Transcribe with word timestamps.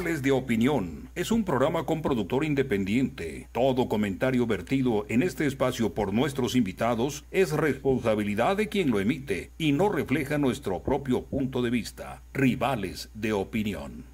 Rivales 0.00 0.22
de 0.22 0.30
Opinión 0.30 1.10
es 1.14 1.30
un 1.30 1.44
programa 1.44 1.84
con 1.84 2.00
productor 2.00 2.42
independiente. 2.46 3.50
Todo 3.52 3.86
comentario 3.86 4.46
vertido 4.46 5.04
en 5.10 5.22
este 5.22 5.44
espacio 5.44 5.92
por 5.92 6.14
nuestros 6.14 6.56
invitados 6.56 7.26
es 7.30 7.52
responsabilidad 7.52 8.56
de 8.56 8.70
quien 8.70 8.90
lo 8.90 8.98
emite 8.98 9.50
y 9.58 9.72
no 9.72 9.90
refleja 9.90 10.38
nuestro 10.38 10.82
propio 10.82 11.24
punto 11.24 11.60
de 11.60 11.68
vista. 11.68 12.22
Rivales 12.32 13.10
de 13.12 13.34
Opinión. 13.34 14.09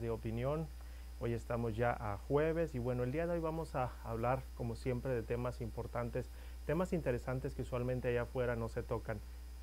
De 0.00 0.10
Opinión. 0.10 0.66
Hoy 1.20 1.32
estamos 1.32 1.76
ya 1.76 1.92
a 1.92 2.18
jueves 2.18 2.74
y 2.74 2.78
bueno, 2.78 3.02
el 3.02 3.12
día 3.12 3.26
de 3.26 3.32
hoy 3.32 3.40
vamos 3.40 3.74
a 3.74 3.92
hablar 4.04 4.42
como 4.56 4.76
siempre 4.76 5.12
de 5.12 5.22
temas 5.22 5.60
importantes, 5.60 6.30
temas 6.66 6.92
interesantes 6.92 7.54
que 7.54 7.62
usualmente 7.62 8.08
allá 8.08 8.22
afuera 8.22 8.54
no 8.54 8.68
se 8.68 8.82
tocan. 8.82 9.20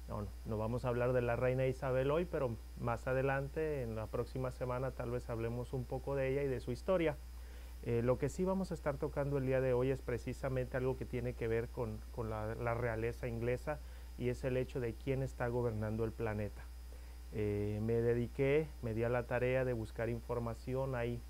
No, 0.08 0.28
no, 0.46 0.58
vamos 0.58 0.86
a 0.86 0.90
hablar 0.90 1.14
de 1.14 1.22
la 1.22 1.36
reina 1.36 1.66
Isabel 1.66 2.12
hoy, 2.12 2.26
pero 2.26 2.56
más 2.80 3.08
adelante, 3.08 3.82
en 3.82 3.96
la 3.96 4.08
próxima 4.08 4.52
semana, 4.52 4.92
tal 4.92 5.12
vez 5.12 5.30
hablemos 5.30 5.74
un 5.74 5.86
poco 5.86 6.16
de 6.16 6.30
ella 6.30 6.44
y 6.44 6.48
de 6.48 6.60
su 6.60 6.72
historia. 6.72 7.18
Eh, 7.84 8.02
lo 8.04 8.18
que 8.18 8.30
sí 8.30 8.44
vamos 8.44 8.72
a 8.72 8.74
estar 8.74 8.98
tocando 8.98 9.38
el 9.38 9.46
día 9.46 9.62
de 9.62 9.74
hoy 9.74 9.92
es 9.92 10.02
precisamente 10.02 10.78
algo 10.78 10.98
que 10.98 11.06
tiene 11.06 11.34
que 11.34 11.48
ver 11.48 11.70
con, 11.70 12.00
con 12.12 12.30
la 12.30 12.74
realeza 12.74 13.28
inglesa 13.28 13.80
y 14.18 14.30
es 14.30 14.44
el 14.44 14.58
hecho 14.58 14.80
de 14.80 14.94
quién 14.94 15.24
está 15.24 15.48
gobernando 15.48 16.04
el 16.04 16.12
planeta. 16.12 16.64
Eh, 17.34 17.80
me 17.82 17.94
dediqué, 17.94 18.68
me 18.82 18.94
di 18.94 19.04
a 19.04 19.10
la 19.10 19.28
tarea 19.28 19.66
de 19.66 19.74
buscar 19.74 20.10
información. 20.10 20.96
Hay, 20.96 21.22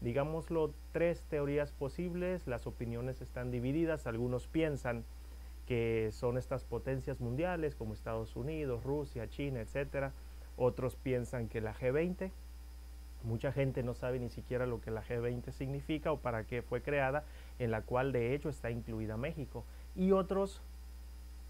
digámoslo, 0.00 0.72
tres 0.92 1.22
teorías 1.28 1.72
posibles. 1.72 2.46
Las 2.46 2.66
opiniones 2.66 3.20
están 3.20 3.50
divididas. 3.50 4.06
Algunos 4.06 4.46
piensan 4.46 5.04
que 5.66 6.10
son 6.12 6.38
estas 6.38 6.64
potencias 6.64 7.20
mundiales 7.20 7.74
como 7.74 7.94
Estados 7.94 8.36
Unidos, 8.36 8.84
Rusia, 8.84 9.28
China, 9.28 9.60
etc. 9.60 10.12
Otros 10.56 10.96
piensan 10.96 11.48
que 11.48 11.60
la 11.60 11.74
G20. 11.74 12.30
Mucha 13.24 13.52
gente 13.52 13.84
no 13.84 13.94
sabe 13.94 14.18
ni 14.18 14.30
siquiera 14.30 14.66
lo 14.66 14.80
que 14.80 14.90
la 14.90 15.04
G20 15.04 15.52
significa 15.52 16.10
o 16.10 16.18
para 16.18 16.44
qué 16.44 16.60
fue 16.62 16.82
creada, 16.82 17.24
en 17.60 17.70
la 17.70 17.82
cual 17.82 18.10
de 18.10 18.34
hecho 18.34 18.48
está 18.48 18.70
incluida 18.70 19.16
México. 19.16 19.64
Y 19.94 20.10
otros, 20.10 20.60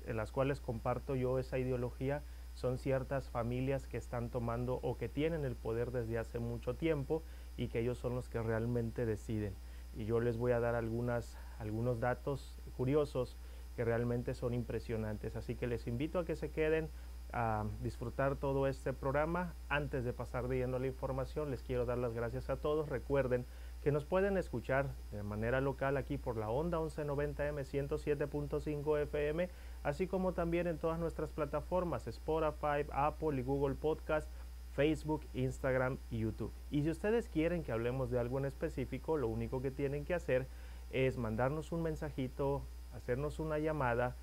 en 0.06 0.16
las 0.18 0.32
cuales 0.32 0.60
comparto 0.60 1.14
yo 1.14 1.38
esa 1.38 1.58
ideología, 1.58 2.22
son 2.62 2.78
ciertas 2.78 3.28
familias 3.28 3.88
que 3.88 3.96
están 3.96 4.30
tomando 4.30 4.78
o 4.82 4.96
que 4.96 5.08
tienen 5.08 5.44
el 5.44 5.56
poder 5.56 5.90
desde 5.90 6.16
hace 6.16 6.38
mucho 6.38 6.76
tiempo 6.76 7.24
y 7.56 7.66
que 7.66 7.80
ellos 7.80 7.98
son 7.98 8.14
los 8.14 8.28
que 8.28 8.40
realmente 8.40 9.04
deciden. 9.04 9.52
Y 9.96 10.04
yo 10.04 10.20
les 10.20 10.36
voy 10.36 10.52
a 10.52 10.60
dar 10.60 10.76
algunas, 10.76 11.36
algunos 11.58 11.98
datos 11.98 12.62
curiosos 12.76 13.36
que 13.74 13.84
realmente 13.84 14.32
son 14.34 14.54
impresionantes. 14.54 15.34
Así 15.34 15.56
que 15.56 15.66
les 15.66 15.88
invito 15.88 16.20
a 16.20 16.24
que 16.24 16.36
se 16.36 16.50
queden 16.50 16.88
a 17.32 17.64
disfrutar 17.80 18.36
todo 18.36 18.68
este 18.68 18.92
programa. 18.92 19.54
Antes 19.68 20.04
de 20.04 20.12
pasar 20.12 20.44
a 20.44 20.48
la 20.48 20.86
información, 20.86 21.50
les 21.50 21.62
quiero 21.62 21.84
dar 21.84 21.98
las 21.98 22.14
gracias 22.14 22.48
a 22.48 22.58
todos. 22.58 22.88
Recuerden 22.88 23.44
que 23.82 23.90
nos 23.90 24.04
pueden 24.04 24.36
escuchar 24.36 24.94
de 25.10 25.24
manera 25.24 25.60
local 25.60 25.96
aquí 25.96 26.16
por 26.16 26.36
la 26.36 26.48
onda 26.48 26.78
1190M 26.78 27.64
107.5 27.64 29.02
FM, 29.02 29.48
así 29.82 30.06
como 30.06 30.32
también 30.32 30.66
en 30.66 30.78
todas 30.78 30.98
nuestras 30.98 31.30
plataformas 31.30 32.06
Spotify, 32.06 32.86
Apple 32.92 33.38
y 33.38 33.42
Google 33.42 33.74
Podcast, 33.74 34.28
Facebook, 34.74 35.26
Instagram 35.34 35.98
y 36.10 36.20
YouTube. 36.20 36.52
Y 36.70 36.82
si 36.82 36.90
ustedes 36.90 37.28
quieren 37.28 37.62
que 37.62 37.72
hablemos 37.72 38.10
de 38.10 38.18
algo 38.18 38.38
en 38.38 38.46
específico, 38.46 39.16
lo 39.16 39.28
único 39.28 39.60
que 39.60 39.70
tienen 39.70 40.04
que 40.04 40.14
hacer 40.14 40.46
es 40.90 41.18
mandarnos 41.18 41.72
un 41.72 41.82
mensajito, 41.82 42.62
hacernos 42.94 43.38
una 43.38 43.58
llamada, 43.58 44.16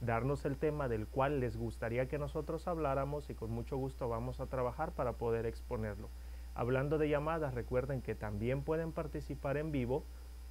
darnos 0.00 0.44
el 0.44 0.56
tema 0.56 0.88
del 0.88 1.06
cual 1.06 1.40
les 1.40 1.56
gustaría 1.56 2.06
que 2.06 2.18
nosotros 2.18 2.66
habláramos 2.66 3.30
y 3.30 3.34
con 3.34 3.50
mucho 3.50 3.76
gusto 3.76 4.08
vamos 4.08 4.40
a 4.40 4.46
trabajar 4.46 4.92
para 4.92 5.12
poder 5.12 5.46
exponerlo. 5.46 6.08
Hablando 6.54 6.98
de 6.98 7.08
llamadas, 7.08 7.54
recuerden 7.54 8.02
que 8.02 8.14
también 8.14 8.62
pueden 8.62 8.92
participar 8.92 9.56
en 9.56 9.72
vivo 9.72 10.04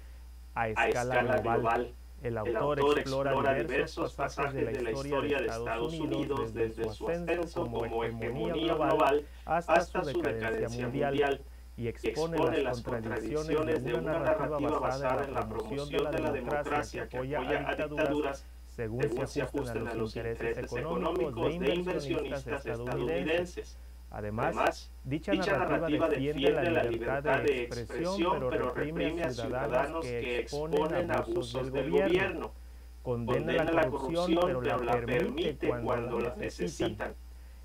a 0.54 0.70
escala 0.70 1.40
global. 1.42 1.92
El 2.22 2.38
autor 2.38 3.00
explora 3.00 3.54
diversos 3.56 4.14
pasajes 4.14 4.54
de 4.54 4.82
la 4.84 4.92
historia 4.92 5.40
de 5.40 5.48
Estados 5.48 5.94
Unidos 5.96 6.54
desde 6.54 6.92
su 6.94 7.10
ascenso 7.10 7.64
como 7.64 8.04
hegemonía 8.04 8.76
global 8.76 9.26
hasta 9.46 10.04
su 10.04 10.22
decadencia 10.22 10.70
mundial 10.70 11.42
y 11.78 11.88
expone 11.88 12.62
las 12.62 12.82
contradicciones 12.82 13.84
de 13.84 13.94
una 13.96 14.20
narrativa 14.20 14.80
basada 14.80 15.26
en 15.26 15.34
la 15.34 15.50
promoción 15.50 16.12
de 16.12 16.20
la 16.20 16.32
democracia 16.32 17.10
que 17.10 17.18
apoya 17.18 17.40
a 17.68 17.76
dictaduras 17.76 18.46
según, 18.68 19.28
se 19.28 19.42
ajustan 19.42 19.88
a 19.88 19.94
los 19.96 20.16
intereses 20.16 20.74
económicos 20.74 21.60
de 21.60 21.74
inversionistas 21.74 22.66
estadounidenses. 22.66 23.78
Además, 24.12 24.92
dicha, 25.06 25.34
narrativa 25.34 26.10
defiende 26.10 26.72
la 26.72 26.84
libertad 26.84 27.42
de 27.42 27.64
expresión, 27.64 28.18
pero 28.50 28.50
reprime 28.74 29.24
a 29.24 29.32
ciudadanos 29.32 30.06
que 30.06 30.40
exponen 30.40 31.12
abusos 31.12 31.72
del 31.72 31.90
gobierno. 31.90 32.54
Condena 33.02 33.64
la 33.64 33.90
corrupción, 33.90 34.42
pero 34.46 34.62
la 34.62 35.06
permite 35.06 35.70
cuando 35.70 36.20
la 36.20 36.36
necesitan. 36.36 37.14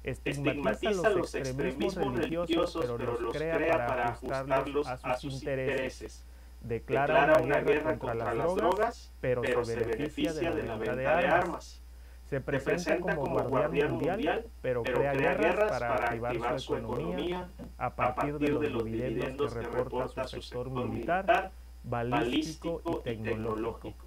Estigmatiza 0.02 1.10
los 1.10 1.34
extremismos 1.34 2.16
religiosos, 2.16 2.86
pero 2.86 3.20
los 3.20 3.34
crea 3.34 3.86
para 3.86 4.08
ajustarlos 4.08 4.86
a 4.86 5.16
sus 5.18 5.34
intereses 5.34 6.24
declara, 6.60 7.40
una, 7.42 7.60
guerra 7.60 7.98
contra, 7.98 8.34
las 8.34 8.54
drogas, 8.54 9.12
pero, 9.20 9.42
se 9.64 9.76
beneficia 9.76 10.32
de 10.32 10.62
la 10.62 10.76
venta 10.76 11.16
de 11.16 11.26
armas. 11.26 11.79
Se 12.30 12.40
presenta, 12.40 13.16
como, 13.16 13.42
guardián 13.42 13.94
mundial, 13.94 14.46
pero, 14.62 14.84
crea 14.84 15.14
guerras 15.14 15.68
para 15.68 15.94
activar 15.96 16.60
su 16.60 16.76
economía 16.76 17.48
a 17.76 17.96
partir 17.96 18.38
de 18.38 18.70
los 18.70 18.84
dividendos 18.84 19.52
que 19.52 19.60
reporta 19.60 20.28
su 20.28 20.40
sector 20.40 20.70
militar, 20.70 21.50
balístico 21.82 22.82
y 22.84 23.02
tecnológico. 23.02 24.06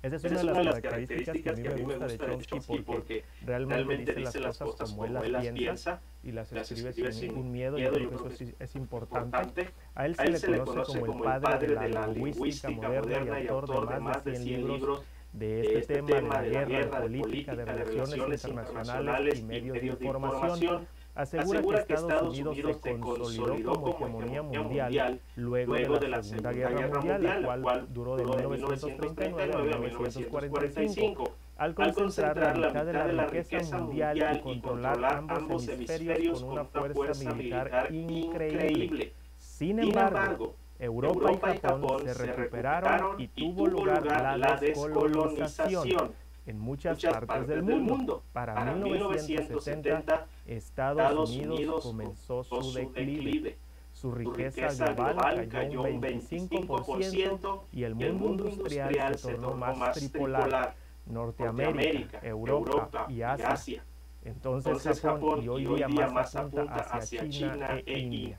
Esa 0.00 0.16
es, 0.16 0.24
una, 0.24 0.52
de 0.52 0.64
las 0.64 0.80
características, 0.80 1.42
que 1.42 1.68
a 1.68 1.72
mí 1.72 1.82
me 1.82 1.82
gusta 1.82 2.06
de 2.06 2.46
Chomsky 2.46 2.80
porque, 2.80 3.24
realmente, 3.44 4.14
dice 4.14 4.38
las 4.40 4.56
cosas 4.56 4.90
como 4.92 5.04
él 5.04 5.32
las 5.32 5.48
piensa 5.48 6.00
y 6.22 6.32
las 6.32 6.50
escribe 6.52 7.12
sin 7.12 7.28
ningún 7.28 7.52
miedo. 7.52 7.76
Yo 7.76 7.92
creo 7.92 8.08
que 8.08 8.14
eso 8.14 8.54
es, 8.58 8.76
importante. 8.76 9.68
A 9.94 10.06
él 10.06 10.14
se, 10.14 10.50
le 10.50 10.60
conoce 10.60 11.00
como 11.00 11.30
el 11.30 11.40
padre 11.42 11.74
de 11.74 11.88
la 11.90 12.06
lingüística 12.06 12.70
moderna 12.70 13.40
y 13.40 13.48
autor 13.48 13.88
de 13.92 14.00
más 14.00 14.24
de 14.24 14.36
100 14.36 14.68
libros 14.68 15.02
de 15.38 15.60
este, 15.60 15.78
este 15.78 15.94
tema 16.02 16.40
de 16.42 16.50
la 16.50 16.64
guerra, 16.64 17.00
de 17.00 17.08
política, 17.08 17.54
de 17.54 17.64
relaciones 17.64 18.44
internacionales 18.44 19.38
y 19.38 19.42
medios 19.42 19.80
de 19.80 19.86
información 19.86 20.86
asegura, 21.14 21.84
que 21.84 21.94
Estados 21.94 22.38
Unidos 22.38 22.78
se 22.82 22.98
consolidó 22.98 23.72
como 23.72 23.90
hegemonía 23.90 24.42
mundial 24.42 25.20
luego 25.36 25.98
de 25.98 26.08
la 26.08 26.22
Segunda 26.22 26.52
Guerra 26.52 26.88
Mundial, 26.88 27.42
la 27.42 27.60
cual 27.60 27.86
duró 27.92 28.16
de 28.16 28.24
1939 28.24 29.52
a 29.74 29.78
1945 29.78 31.34
al 31.56 31.74
concentrar 31.74 32.56
la 32.56 32.68
mitad 32.68 32.86
de 32.86 33.12
la 33.12 33.26
riqueza 33.26 33.78
mundial 33.78 34.36
y 34.36 34.40
controlar 34.40 35.04
ambos 35.04 35.66
hemisferios 35.68 36.42
con 36.42 36.52
una 36.52 36.64
fuerza 36.64 37.34
militar 37.34 37.92
increíble. 37.92 39.12
Sin 39.38 39.80
embargo, 39.80 40.54
Europa 40.78 41.54
y 41.54 41.58
Japón 41.58 42.02
se 42.04 42.14
recuperaron 42.14 43.20
y 43.20 43.28
tuvo 43.28 43.66
lugar 43.66 44.04
la 44.38 44.56
descolonización 44.56 46.12
en 46.46 46.58
muchas, 46.58 47.02
partes, 47.04 47.46
del, 47.46 47.62
mundo. 47.62 48.22
Para, 48.32 48.74
1970, 48.74 50.26
Estados 50.46 51.30
Unidos 51.30 51.82
comenzó 51.82 52.42
su 52.42 52.72
declive. 52.72 53.58
Su 53.92 54.12
riqueza 54.12 54.68
global 54.68 55.48
cayó 55.48 55.82
un 55.82 56.00
25% 56.00 57.60
y 57.72 57.82
el 57.82 57.94
mundo 57.94 58.48
industrial 58.48 59.18
se 59.18 59.34
tornó 59.34 59.54
más 59.54 59.96
tripolar. 59.96 60.74
Norteamérica, 61.06 62.20
Europa 62.22 63.06
y 63.08 63.22
Asia. 63.22 63.82
Entonces 64.24 65.00
Japón 65.00 65.42
y 65.42 65.48
hoy 65.48 65.64
día 65.64 66.08
más 66.08 66.36
apunta 66.36 66.74
hacia 66.74 67.28
China 67.28 67.78
e, 67.78 67.84
e 67.86 67.98
India. 67.98 68.38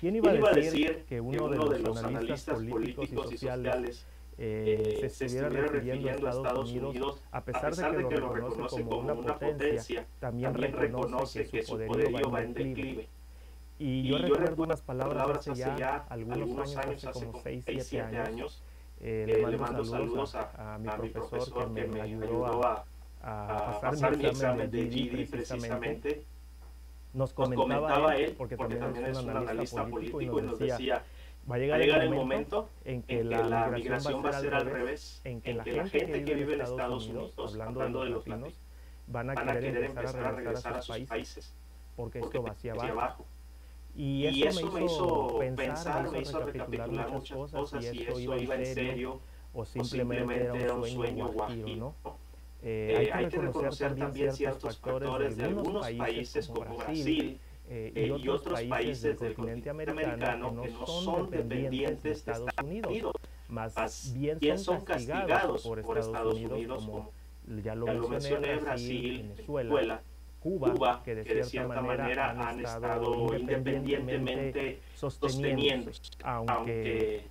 ¿Quién 0.00 0.16
iba 0.16 0.30
a 0.30 0.52
decir 0.52 1.04
que 1.08 1.20
uno 1.20 1.48
de 1.48 1.78
los 1.80 2.02
analistas 2.02 2.54
políticos 2.54 3.32
y 3.32 3.36
sociales 3.38 4.06
eh, 4.40 5.08
se, 5.10 5.26
estuviera 5.26 5.48
refiriendo 5.48 6.08
a 6.28 6.30
Estados 6.30 6.70
Unidos, 6.70 7.20
a 7.32 7.44
pesar, 7.44 7.74
de 7.74 8.08
que, 8.08 8.16
lo 8.16 8.32
reconoce 8.32 8.84
como, 8.84 8.98
una 8.98 9.36
potencia, 9.36 10.06
también, 10.20 10.54
reconoce 10.54 11.48
que 11.48 11.62
su 11.62 11.76
poderío 11.78 12.30
va 12.30 12.42
en 12.42 12.54
declive. 12.54 13.08
Y, 13.80 14.08
yo, 14.08 14.18
recuerdo 14.18 14.62
unas 14.62 14.80
palabras 14.80 15.48
hace 15.48 15.54
ya 15.54 16.04
algunos 16.08 16.76
años, 16.76 17.04
hace 17.04 17.26
como 17.26 17.42
6, 17.42 17.64
7 17.66 18.18
años, 18.18 18.62
eh, 19.00 19.44
le 19.48 19.56
mando 19.56 19.84
saludos 19.84 20.34
a, 20.36 20.74
a, 20.74 20.78
mi 20.78 21.08
profesor 21.08 21.74
que 21.74 21.86
me, 21.86 22.00
ayudó 22.00 22.64
a, 22.64 22.84
a 23.22 23.80
pasar 23.80 24.16
mi 24.16 24.26
examen 24.26 24.70
de 24.70 24.84
GD 24.88 25.30
precisamente. 25.30 26.24
Nos 27.18 27.32
comentaba, 27.32 28.16
él, 28.16 28.34
porque, 28.38 28.56
también, 28.56 29.04
es 29.04 29.18
un 29.18 29.30
analista 29.30 29.84
político, 29.84 30.38
y 30.38 30.42
nos 30.42 30.58
decía 30.58 31.02
Va 31.50 31.54
a 31.54 31.58
llegar, 31.58 31.80
el, 31.80 32.10
momento 32.10 32.68
en 32.84 33.02
que, 33.02 33.24
la, 33.24 33.68
migración 33.68 34.22
va 34.22 34.28
a 34.28 34.40
ser 34.40 34.54
al 34.54 34.66
revés, 34.66 35.22
en 35.24 35.40
que, 35.40 35.54
la, 35.54 35.64
gente 35.64 36.24
que 36.24 36.34
vive 36.34 36.54
en 36.54 36.60
Estados 36.60 37.08
Unidos, 37.08 37.32
hablando 37.38 38.04
de 38.04 38.10
los 38.10 38.26
latinos, 38.26 38.60
van 39.06 39.30
a 39.30 39.34
querer 39.34 39.84
empezar 39.84 40.24
a 40.24 40.32
regresar 40.32 40.74
a 40.74 40.82
sus 40.82 40.98
países, 41.00 41.54
porque 41.96 42.18
esto 42.18 42.42
va 42.42 42.50
hacia 42.50 42.74
abajo. 42.74 43.24
Y, 43.96 44.26
eso, 44.46 44.70
me 44.70 44.84
hizo 44.84 45.38
pensar, 45.56 46.10
me 46.10 46.20
hizo 46.20 46.38
recapitular 46.40 47.10
muchas 47.10 47.36
cosas, 47.50 47.84
si 47.84 48.02
esto 48.02 48.20
iba 48.20 48.54
en 48.54 48.66
serio 48.66 49.20
o 49.54 49.64
simplemente 49.64 50.44
era 50.44 50.74
un 50.74 50.86
sueño 50.86 51.32
guajiro, 51.32 51.76
¿no? 51.76 51.94
Eh, 52.62 53.10
hay 53.12 53.28
que 53.28 53.38
reconocer 53.38 53.94
también 53.94 54.32
ciertos 54.32 54.78
factores 54.78 55.36
de 55.36 55.44
algunos 55.44 55.88
países 55.90 56.48
como 56.48 56.76
Brasil, 56.76 57.40
eh, 57.70 57.92
y, 57.94 58.26
eh, 58.26 58.30
otros 58.30 58.62
países 58.62 59.20
del 59.20 59.34
continente 59.34 59.70
americano 59.70 60.62
que 60.62 60.70
no 60.70 60.86
son 60.86 61.30
dependientes 61.30 62.02
de 62.02 62.10
Estados 62.12 62.50
Unidos, 62.62 63.12
más 63.48 64.12
bien 64.14 64.58
son 64.58 64.84
castigados 64.84 65.62
por 65.62 65.98
Estados 65.98 66.34
Unidos, 66.34 66.84
como 66.84 67.12
ya 67.62 67.74
lo 67.74 68.08
mencioné, 68.08 68.56
Brasil, 68.56 69.34
Venezuela, 69.36 70.02
Cuba, 70.40 71.02
que 71.04 71.14
de 71.14 71.44
cierta 71.44 71.82
manera 71.82 72.30
han 72.30 72.60
estado 72.60 73.36
independientemente 73.36 74.80
sosteniendo, 74.94 75.90
aunque 76.22 77.24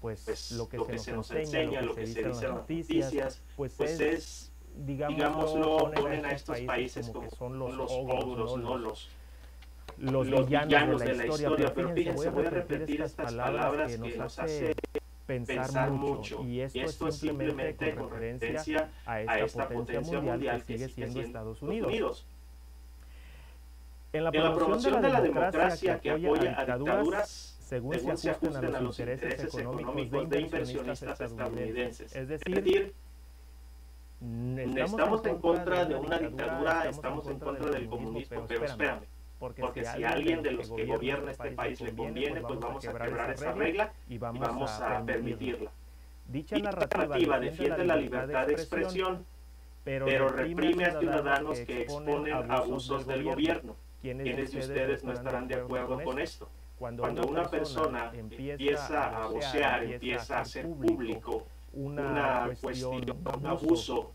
pues, 0.00 0.22
pues 0.24 0.52
lo 0.52 0.68
que 0.68 0.98
se 0.98 1.12
nos 1.12 1.30
enseña, 1.30 1.80
lo 1.80 1.94
que 1.94 2.06
se 2.06 2.08
dice 2.08 2.20
en 2.20 2.28
las 2.28 2.42
noticias, 2.42 3.42
pues, 3.56 3.74
pues 3.76 4.00
es, 4.00 4.52
digámoslo, 4.84 5.90
ponen 5.92 6.24
a 6.24 6.32
estos 6.32 6.60
países 6.60 7.08
como 7.08 7.28
que 7.28 7.36
son 7.36 7.58
los 7.58 7.90
ogros, 7.90 8.56
no 8.58 8.78
los 8.78 9.10
los, 9.98 10.46
villanos, 10.46 11.00
de 11.00 11.14
la, 11.14 11.26
historia. 11.26 11.72
Pero 11.74 11.92
fíjense, 11.94 12.30
voy 12.30 12.46
a 12.46 12.50
repetir 12.50 13.02
estas 13.02 13.34
palabras 13.34 13.96
que 13.96 14.18
nos 14.18 14.38
hace 14.38 14.74
pensar 15.26 15.90
mucho. 15.90 16.44
Y 16.44 16.60
esto, 16.60 17.08
es 17.08 17.16
simplemente 17.16 17.94
con 17.94 18.10
referencia 18.10 18.90
a 19.04 19.38
esta, 19.38 19.68
potencia 19.68 20.20
mundial 20.20 20.62
que 20.64 20.78
sigue 20.78 20.88
siendo 20.88 21.20
Estados 21.20 21.62
Unidos. 21.62 22.26
En 24.12 24.24
la 24.24 24.32
promoción, 24.32 25.02
de 25.02 25.08
la 25.10 25.20
democracia 25.20 26.00
que 26.00 26.10
apoya 26.10 26.58
a 26.58 26.64
dictaduras, 26.64 27.58
según, 27.60 28.16
se 28.16 28.30
ajusten 28.30 28.74
a 28.74 28.80
los 28.80 28.98
intereses 28.98 29.54
económicos 29.54 30.30
de 30.30 30.40
inversionistas 30.40 31.20
estadounidenses. 31.20 32.14
Es 32.14 32.28
decir, 32.28 32.94
estamos 34.76 35.24
en 35.24 35.38
contra 35.38 35.84
de 35.84 35.94
una 35.94 36.18
dictadura, 36.18 36.88
estamos 36.88 37.26
en 37.28 37.38
contra 37.38 37.70
del 37.70 37.88
comunismo, 37.88 38.44
pero 38.46 38.64
espérame 38.64 39.06
porque, 39.38 39.84
si, 39.84 40.04
a 40.04 40.10
alguien 40.10 40.42
de 40.42 40.52
los 40.52 40.70
que 40.70 40.86
gobierna 40.86 41.30
este, 41.30 41.44
este 41.44 41.56
país 41.56 41.80
le 41.80 41.94
conviene, 41.94 42.40
pues, 42.40 42.54
pues 42.54 42.60
vamos 42.60 42.84
a 42.84 42.88
quebrar 42.88 43.30
esa 43.30 43.52
regla 43.52 43.92
y 44.08 44.18
vamos 44.18 44.70
a 44.80 45.04
permitirla. 45.04 45.70
Dicha 46.26 46.58
narrativa 46.58 47.38
defiende 47.38 47.84
la 47.84 47.96
libertad 47.96 48.46
de 48.46 48.54
expresión, 48.54 49.26
pero 49.84 50.28
reprime 50.28 50.86
a 50.86 50.98
ciudadanos 50.98 51.60
que 51.60 51.82
exponen 51.82 52.50
abusos 52.50 53.06
del 53.06 53.24
gobierno. 53.24 53.76
¿Quiénes 54.00 54.52
de 54.52 54.58
ustedes 54.58 55.04
no 55.04 55.12
estarán 55.12 55.48
de 55.48 55.56
acuerdo 55.56 56.02
con 56.02 56.18
esto? 56.18 56.48
Cuando 56.78 57.26
una 57.26 57.48
persona 57.48 58.10
empieza 58.14 59.22
a 59.22 59.26
vocear, 59.26 59.84
empieza 59.84 60.38
a 60.38 60.40
hacer 60.40 60.66
público 60.66 61.46
una 61.72 62.50
cuestión, 62.60 63.04
un 63.38 63.46
abuso 63.46 64.12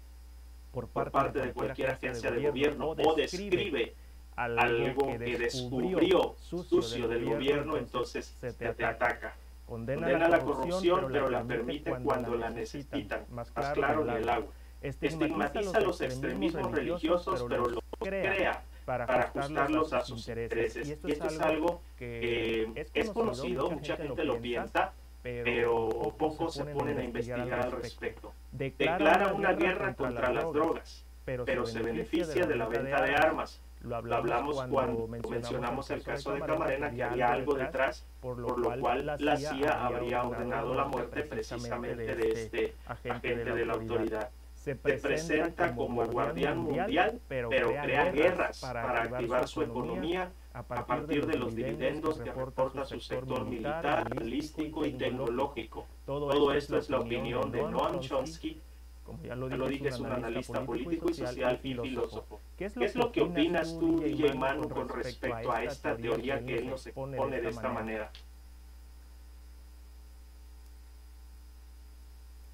por 0.71 0.87
parte 0.87 1.39
de 1.39 1.53
cualquier 1.53 1.91
agencia 1.91 2.31
de 2.31 2.47
gobierno 2.47 2.89
o 2.89 3.15
describe 3.15 3.93
algo 4.35 5.07
que 5.07 5.37
descubrió 5.37 6.35
sucio 6.39 7.07
del 7.07 7.25
gobierno, 7.25 7.77
entonces 7.77 8.25
se 8.39 8.53
te 8.53 8.85
ataca. 8.85 9.35
Condena 9.65 10.27
la 10.27 10.39
corrupción, 10.39 11.07
pero 11.11 11.29
la 11.29 11.43
permite 11.43 11.91
cuando 12.03 12.35
la 12.35 12.49
necesitan, 12.49 13.25
más 13.29 13.51
claro 13.51 14.01
en 14.03 14.09
el 14.09 14.29
agua. 14.29 14.51
Estigmatiza 14.81 15.79
los 15.79 16.01
extremismos 16.01 16.71
religiosos, 16.71 17.45
pero 17.47 17.69
los 17.69 17.83
crea 17.99 18.63
para 18.85 19.05
ajustarlos 19.05 19.93
a 19.93 20.01
sus 20.01 20.27
intereses. 20.27 20.87
Y 20.87 20.91
esto 20.93 21.07
es 21.27 21.39
algo 21.39 21.81
que 21.97 22.87
es 22.93 23.09
conocido, 23.11 23.69
mucha 23.69 23.95
gente 23.95 24.23
lo 24.23 24.39
piensa, 24.41 24.93
pero 25.21 25.89
pocos 26.17 26.53
se 26.53 26.65
ponen 26.65 26.97
a 26.97 27.03
investigar 27.03 27.65
al 27.65 27.71
respecto. 27.71 28.33
Declara 28.51 29.33
una 29.33 29.53
guerra 29.53 29.93
contra 29.93 30.31
las 30.31 30.51
drogas, 30.51 31.05
pero 31.25 31.65
se 31.65 31.81
beneficia 31.81 32.45
de 32.45 32.55
la 32.55 32.67
venta 32.67 33.01
de 33.01 33.15
armas. 33.15 33.61
lo 33.81 33.95
hablamos, 33.95 34.61
cuando, 34.69 35.07
mencionamos, 35.07 35.89
el 35.91 36.03
caso 36.03 36.33
de 36.33 36.41
Camarena, 36.41 36.91
que 36.91 37.03
había 37.03 37.31
algo 37.31 37.55
detrás, 37.55 38.05
por 38.19 38.37
lo, 38.37 38.79
cual 38.79 39.05
la 39.19 39.37
CIA 39.37 39.85
habría 39.85 40.23
ordenado 40.23 40.73
la 40.73 40.85
muerte 40.85 41.23
precisamente 41.23 42.15
de 42.15 42.29
este, 42.29 42.65
este 42.65 42.75
agente 42.85 43.53
de 43.53 43.65
la 43.65 43.73
autoridad. 43.73 44.29
Se 44.55 44.75
presenta 44.75 45.75
como 45.75 46.05
guardián 46.05 46.59
mundial, 46.59 47.19
pero 47.27 47.49
crea 47.49 48.11
guerras 48.11 48.61
para 48.61 49.03
activar 49.03 49.47
su 49.47 49.63
economía 49.63 50.31
a 50.53 50.63
partir 50.63 51.25
de 51.25 51.37
los 51.37 51.55
dividendos 51.55 52.19
que 52.19 52.31
reporta 52.31 52.85
su 52.85 52.99
sector 52.99 53.45
militar, 53.45 54.13
balístico 54.13 54.85
y 54.85 54.93
tecnológico. 54.93 55.85
Todo 56.05 56.51
esto 56.51 56.77
es 56.77 56.89
la 56.89 56.99
opinión 56.99 57.51
de 57.51 57.61
Noam 57.63 57.99
Chomsky, 57.99 58.59
como 59.05 59.23
ya 59.23 59.35
lo, 59.35 59.67
dije, 59.67 59.87
es 59.87 59.99
un 59.99 60.07
analista 60.11 60.63
político 60.63 61.09
y 61.09 61.13
social 61.13 61.59
y 61.63 61.77
filósofo. 61.77 62.39
¿Qué 62.57 62.65
es 62.65 62.95
lo, 62.95 63.11
que 63.11 63.21
opinas 63.21 63.77
tú, 63.79 63.99
DJ 63.99 64.35
Manu, 64.35 64.69
con 64.69 64.89
respecto 64.89 65.51
a 65.51 65.63
esta 65.63 65.95
teoría 65.95 66.43
que 66.43 66.59
él 66.59 66.69
nos 66.69 66.85
expone 66.85 67.41
de 67.41 67.49
esta 67.49 67.69
manera? 67.69 68.11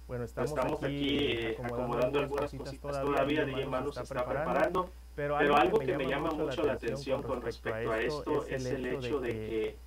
Bueno, 0.07 0.23
estamos, 0.25 0.83
aquí, 0.83 1.55
acomodando, 1.63 2.17
algunas 2.19 2.51
cositas, 2.51 3.01
todavía. 3.01 3.45
DJ 3.45 3.67
Manu 3.67 3.91
se 3.91 4.01
está 4.01 4.25
preparando. 4.25 4.89
Pero 5.15 5.35
algo, 5.35 5.79
que, 5.79 5.97
me 5.97 6.07
llama 6.07 6.31
mucho 6.31 6.63
la 6.63 6.73
atención 6.73 7.21
con 7.21 7.41
respecto 7.41 7.91
a 7.91 7.99
esto 7.99 8.45
es 8.47 8.65
el 8.65 8.85
hecho 8.85 9.19
de 9.19 9.29
que 9.31 9.77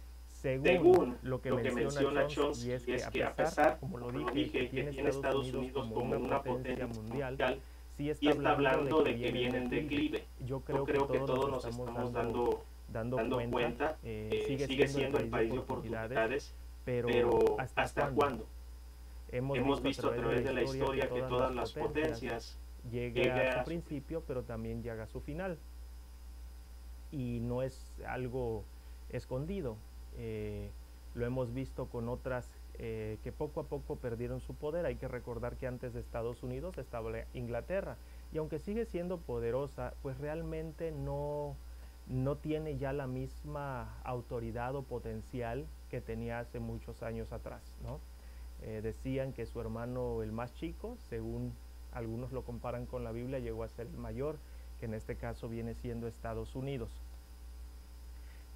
según 0.45 1.17
lo 1.23 1.41
que, 1.41 1.51
menciona 1.51 2.27
Chomsky, 2.27 2.69
y 2.69 2.73
es 2.73 3.07
que, 3.07 3.25
a 3.25 3.33
pesar, 3.33 3.79
como 3.81 3.99
lo 3.99 4.13
dije, 4.13 4.69
que 4.69 4.85
tiene 4.85 5.09
Estados 5.09 5.51
Unidos 5.53 5.91
como 5.91 6.17
una 6.17 6.43
potencia 6.43 6.87
mundial, 6.87 7.61
sí 7.97 8.11
está, 8.11 8.31
está 8.31 8.51
hablando 8.51 9.03
de 9.03 9.17
que 9.17 9.33
viene 9.33 9.57
en 9.57 9.71
declive. 9.71 10.25
Yo 10.45 10.61
creo, 10.61 10.85
que 10.85 11.19
todos 11.21 11.51
nos 11.51 11.65
estamos 11.65 12.13
dando, 12.13 12.63
dando 12.89 13.17
cuenta, 13.51 13.97
eh, 14.03 14.29
eh, 14.31 14.67
sigue, 14.67 14.87
siendo 14.87 15.19
el 15.19 15.29
país 15.29 15.51
de 15.51 15.59
oportunidades, 15.59 16.53
pero 16.85 17.57
¿hasta, 17.59 18.11
cuándo? 18.11 18.47
Hemos, 19.33 19.83
visto, 19.83 20.11
a 20.11 20.15
través 20.15 20.45
de 20.45 20.53
la 20.53 20.63
historia 20.63 21.09
que 21.09 21.23
todas 21.23 21.55
las 21.55 21.73
potencias 21.73 22.59
llegan 22.91 23.39
a 23.39 23.59
su 23.59 23.65
principio, 23.65 24.23
pero 24.27 24.43
también 24.43 24.83
llega 24.83 25.05
a 25.05 25.07
su 25.07 25.21
final. 25.21 25.59
Y 27.11 27.41
no 27.41 27.63
es 27.63 27.93
algo 28.07 28.65
escondido. 29.11 29.77
Eh, 30.17 30.71
lo 31.15 31.25
hemos 31.25 31.55
visto 31.55 31.87
con 31.87 32.09
otras 32.09 32.51
eh, 32.79 33.19
que 33.23 33.31
poco 33.31 33.61
a 33.61 33.65
poco 33.65 33.97
perdieron 33.97 34.41
su 34.41 34.55
poder. 34.55 34.85
Hay 34.85 34.97
que 34.97 35.09
recordar 35.09 35.57
que 35.57 35.67
antes 35.67 35.95
de 35.95 36.01
Estados 36.01 36.43
Unidos 36.43 36.77
estaba 36.79 37.13
Inglaterra 37.33 37.97
y 38.33 38.39
aunque 38.39 38.59
sigue 38.59 38.85
siendo 38.85 39.19
poderosa, 39.19 39.95
pues 40.03 40.19
realmente 40.19 40.91
no, 40.91 41.57
no 42.09 42.37
tiene 42.37 42.77
ya 42.77 42.93
la 42.93 43.07
misma 43.07 43.97
autoridad 44.03 44.75
o 44.75 44.83
potencial 44.83 45.67
que 45.89 46.01
tenía 46.01 46.41
hace 46.41 46.59
muchos 46.59 47.05
años 47.05 47.33
atrás. 47.33 47.63
¿no? 47.85 48.01
Eh, 48.63 48.81
decían 48.83 49.33
que 49.33 49.47
su 49.47 49.61
hermano 49.61 50.23
el 50.23 50.33
más 50.33 50.53
chico, 50.55 50.97
según 51.09 51.53
algunos 51.95 52.33
lo 52.33 52.43
comparan 52.43 52.87
con 52.87 53.05
la 53.05 53.13
Biblia, 53.13 53.39
llegó 53.39 53.63
a 53.63 53.69
ser 53.69 53.87
el 53.87 53.97
mayor, 53.97 54.37
que 54.79 54.87
en 54.87 54.95
este 54.95 55.17
caso 55.17 55.49
viene 55.49 55.75
siendo 55.75 56.07
Estados 56.07 56.55
Unidos. 56.55 56.91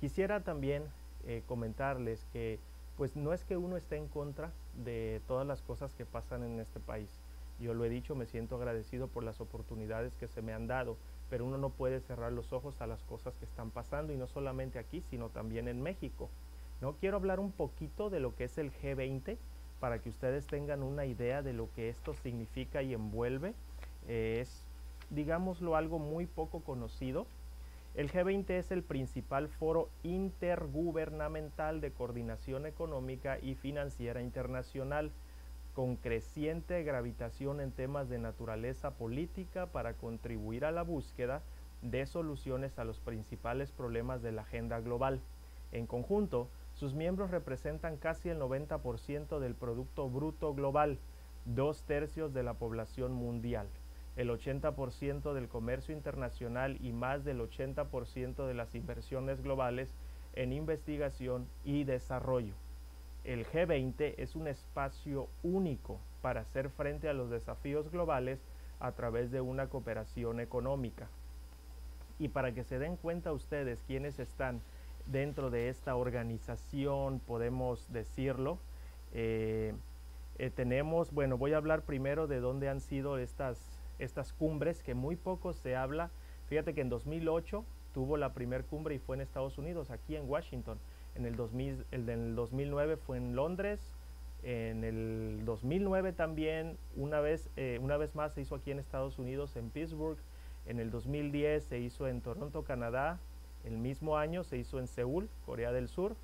Quisiera 0.00 0.40
también 0.40 0.84
eh, 1.26 1.42
comentarles 1.46 2.24
que 2.32 2.58
pues 2.96 3.14
no 3.14 3.32
es 3.32 3.44
que 3.44 3.56
uno 3.56 3.76
esté 3.76 3.96
en 3.96 4.08
contra 4.08 4.50
de 4.74 5.22
todas 5.28 5.46
las 5.46 5.62
cosas 5.62 5.94
que 5.94 6.04
pasan 6.04 6.42
en 6.42 6.58
este 6.58 6.80
país. 6.80 7.08
Yo 7.60 7.74
lo 7.74 7.84
he 7.84 7.88
dicho, 7.88 8.16
me 8.16 8.26
siento 8.26 8.56
agradecido 8.56 9.06
por 9.06 9.22
las 9.22 9.40
oportunidades 9.40 10.14
que 10.16 10.26
se 10.26 10.42
me 10.42 10.52
han 10.52 10.66
dado, 10.66 10.96
pero 11.30 11.44
uno 11.44 11.58
no 11.58 11.70
puede 11.70 12.00
cerrar 12.00 12.32
los 12.32 12.52
ojos 12.52 12.80
a 12.80 12.86
las 12.86 13.02
cosas 13.04 13.36
que 13.36 13.44
están 13.44 13.70
pasando 13.70 14.12
y 14.12 14.16
no 14.16 14.26
solamente 14.26 14.78
aquí, 14.78 15.00
sino 15.00 15.28
también 15.28 15.68
en 15.68 15.80
México. 15.80 16.28
No 16.80 16.94
quiero 16.94 17.16
hablar 17.16 17.40
un 17.40 17.52
poquito 17.52 18.10
de 18.10 18.20
lo 18.20 18.34
que 18.34 18.44
es 18.44 18.58
el 18.58 18.72
G20 18.72 19.36
para 19.80 20.00
que 20.00 20.08
ustedes 20.08 20.46
tengan 20.46 20.82
una 20.82 21.06
idea 21.06 21.42
de 21.42 21.52
lo 21.52 21.68
que 21.74 21.88
esto 21.88 22.14
significa 22.14 22.82
y 22.82 22.94
envuelve. 22.94 23.54
es, 24.06 24.64
digámoslo, 25.10 25.76
algo 25.76 25.98
muy 25.98 26.26
poco 26.26 26.60
conocido 26.60 27.26
el 27.98 28.12
G20 28.12 28.50
es 28.50 28.70
el 28.70 28.84
principal 28.84 29.48
foro 29.48 29.88
intergubernamental 30.04 31.80
de 31.80 31.90
coordinación 31.90 32.64
económica 32.64 33.40
y 33.40 33.56
financiera 33.56 34.22
internacional, 34.22 35.10
con 35.74 35.96
creciente 35.96 36.84
gravitación 36.84 37.60
en 37.60 37.72
temas 37.72 38.08
de 38.08 38.18
naturaleza 38.18 38.92
política 38.92 39.66
para 39.66 39.94
contribuir 39.94 40.64
a 40.64 40.70
la 40.70 40.82
búsqueda 40.82 41.42
de 41.82 42.06
soluciones 42.06 42.78
a 42.78 42.84
los 42.84 43.00
principales 43.00 43.72
problemas 43.72 44.22
de 44.22 44.30
la 44.30 44.42
agenda 44.42 44.78
global. 44.78 45.20
En 45.72 45.88
conjunto, 45.88 46.48
sus 46.78 46.94
miembros 46.94 47.30
representan 47.30 47.96
casi 47.96 48.28
el 48.28 48.38
90% 48.38 49.38
del 49.38 49.54
Producto 49.54 50.08
Bruto 50.08 50.54
Global, 50.54 50.98
dos 51.44 51.82
tercios 51.82 52.32
de 52.32 52.42
la 52.42 52.54
población 52.54 53.12
mundial 53.12 53.68
el 54.18 54.30
80% 54.30 55.32
del 55.32 55.48
comercio 55.48 55.94
internacional 55.94 56.76
y 56.80 56.92
más 56.92 57.24
del 57.24 57.40
80% 57.40 58.48
de 58.48 58.54
las 58.54 58.74
inversiones 58.74 59.40
globales 59.40 59.94
en 60.34 60.52
investigación 60.52 61.46
y 61.64 61.84
desarrollo. 61.84 62.54
El 63.22 63.46
G20 63.46 64.14
es 64.18 64.34
un 64.34 64.48
espacio 64.48 65.28
único 65.44 66.00
para 66.20 66.40
hacer 66.40 66.68
frente 66.68 67.08
a 67.08 67.12
los 67.12 67.30
desafíos 67.30 67.92
globales 67.92 68.40
a 68.80 68.90
través 68.90 69.30
de 69.30 69.40
una 69.40 69.68
cooperación 69.68 70.40
económica. 70.40 71.08
Y 72.18 72.28
para 72.28 72.52
que 72.52 72.64
se 72.64 72.80
den 72.80 72.96
cuenta 72.96 73.32
ustedes 73.32 73.84
quiénes 73.86 74.18
están 74.18 74.60
dentro 75.10 75.50
de 75.50 75.68
esta 75.68 75.96
organización, 75.96 77.20
podemos 77.20 77.92
decirlo, 77.92 78.58
eh, 79.12 79.74
eh, 80.38 80.50
tenemos, 80.50 81.12
bueno, 81.12 81.36
voy 81.36 81.52
a 81.52 81.56
hablar 81.56 81.82
primero 81.82 82.26
de 82.26 82.40
dónde 82.40 82.68
han 82.68 82.80
sido 82.80 83.18
estas 83.18 83.78
estas 83.98 84.32
cumbres 84.32 84.82
que 84.82 84.94
muy 84.94 85.16
poco 85.16 85.52
se 85.52 85.76
habla. 85.76 86.10
Fíjate 86.46 86.74
que 86.74 86.80
en 86.80 86.88
2008 86.88 87.64
tuvo 87.92 88.16
la 88.16 88.32
primer 88.32 88.64
cumbre 88.64 88.94
y 88.94 88.98
fue 88.98 89.16
en 89.16 89.22
Estados 89.22 89.58
Unidos, 89.58 89.90
aquí 89.90 90.16
en 90.16 90.28
Washington. 90.28 90.78
En 91.14 91.26
el, 91.26 91.36
2000, 91.36 91.84
el 91.90 92.34
2009 92.34 92.96
fue 92.96 93.16
en 93.16 93.34
Londres. 93.34 93.96
En 94.42 94.84
el 94.84 95.42
2009 95.44 96.12
también, 96.12 96.78
una 96.96 97.20
vez, 97.20 97.50
eh, 97.56 97.78
una 97.82 97.96
vez 97.96 98.14
más, 98.14 98.34
se 98.34 98.40
hizo 98.40 98.54
aquí 98.54 98.70
en 98.70 98.78
Estados 98.78 99.18
Unidos, 99.18 99.56
en 99.56 99.70
Pittsburgh. 99.70 100.18
En 100.66 100.78
el 100.78 100.90
2010 100.90 101.64
se 101.64 101.78
hizo 101.80 102.06
en 102.06 102.20
Toronto, 102.20 102.62
Canadá. 102.62 103.18
El 103.68 103.76
mismo 103.76 104.16
año 104.16 104.44
se 104.44 104.56
hizo 104.56 104.78
en 104.78 104.86
Seúl, 104.86 105.28
Corea 105.44 105.72
del 105.72 105.88
Sur. 105.88 106.16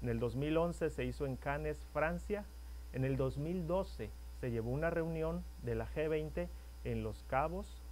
En 0.00 0.08
el 0.08 0.18
2011 0.18 0.88
se 0.88 1.04
hizo 1.04 1.26
en 1.26 1.36
Cannes, 1.36 1.76
Francia. 1.92 2.46
En 2.94 3.04
el 3.04 3.18
2012 3.18 4.08
se 4.40 4.50
llevó 4.50 4.70
una 4.70 4.88
reunión 4.88 5.44
de 5.62 5.74
la 5.74 5.86
G20 5.86 6.48
en 6.84 7.02
Los 7.02 7.22
Cabos, 7.24 7.82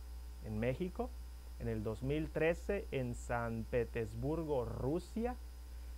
en 0.46 0.58
México, 0.58 1.10
en 1.58 1.68
el 1.68 1.82
2013 1.82 2.86
en 2.92 3.14
San 3.14 3.66
Petersburgo, 3.70 4.64
Rusia, 4.64 5.36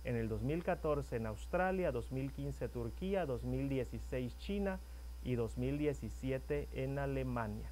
en 0.03 0.17
el 0.17 0.27
2014 0.27 1.15
en 1.15 1.27
Australia, 1.27 1.93
2015 1.93 2.67
Turquía, 2.67 3.25
2016 3.25 4.37
China 4.37 4.81
y 5.23 5.35
2017 5.35 6.67
en 6.73 6.99
Alemania. 6.99 7.69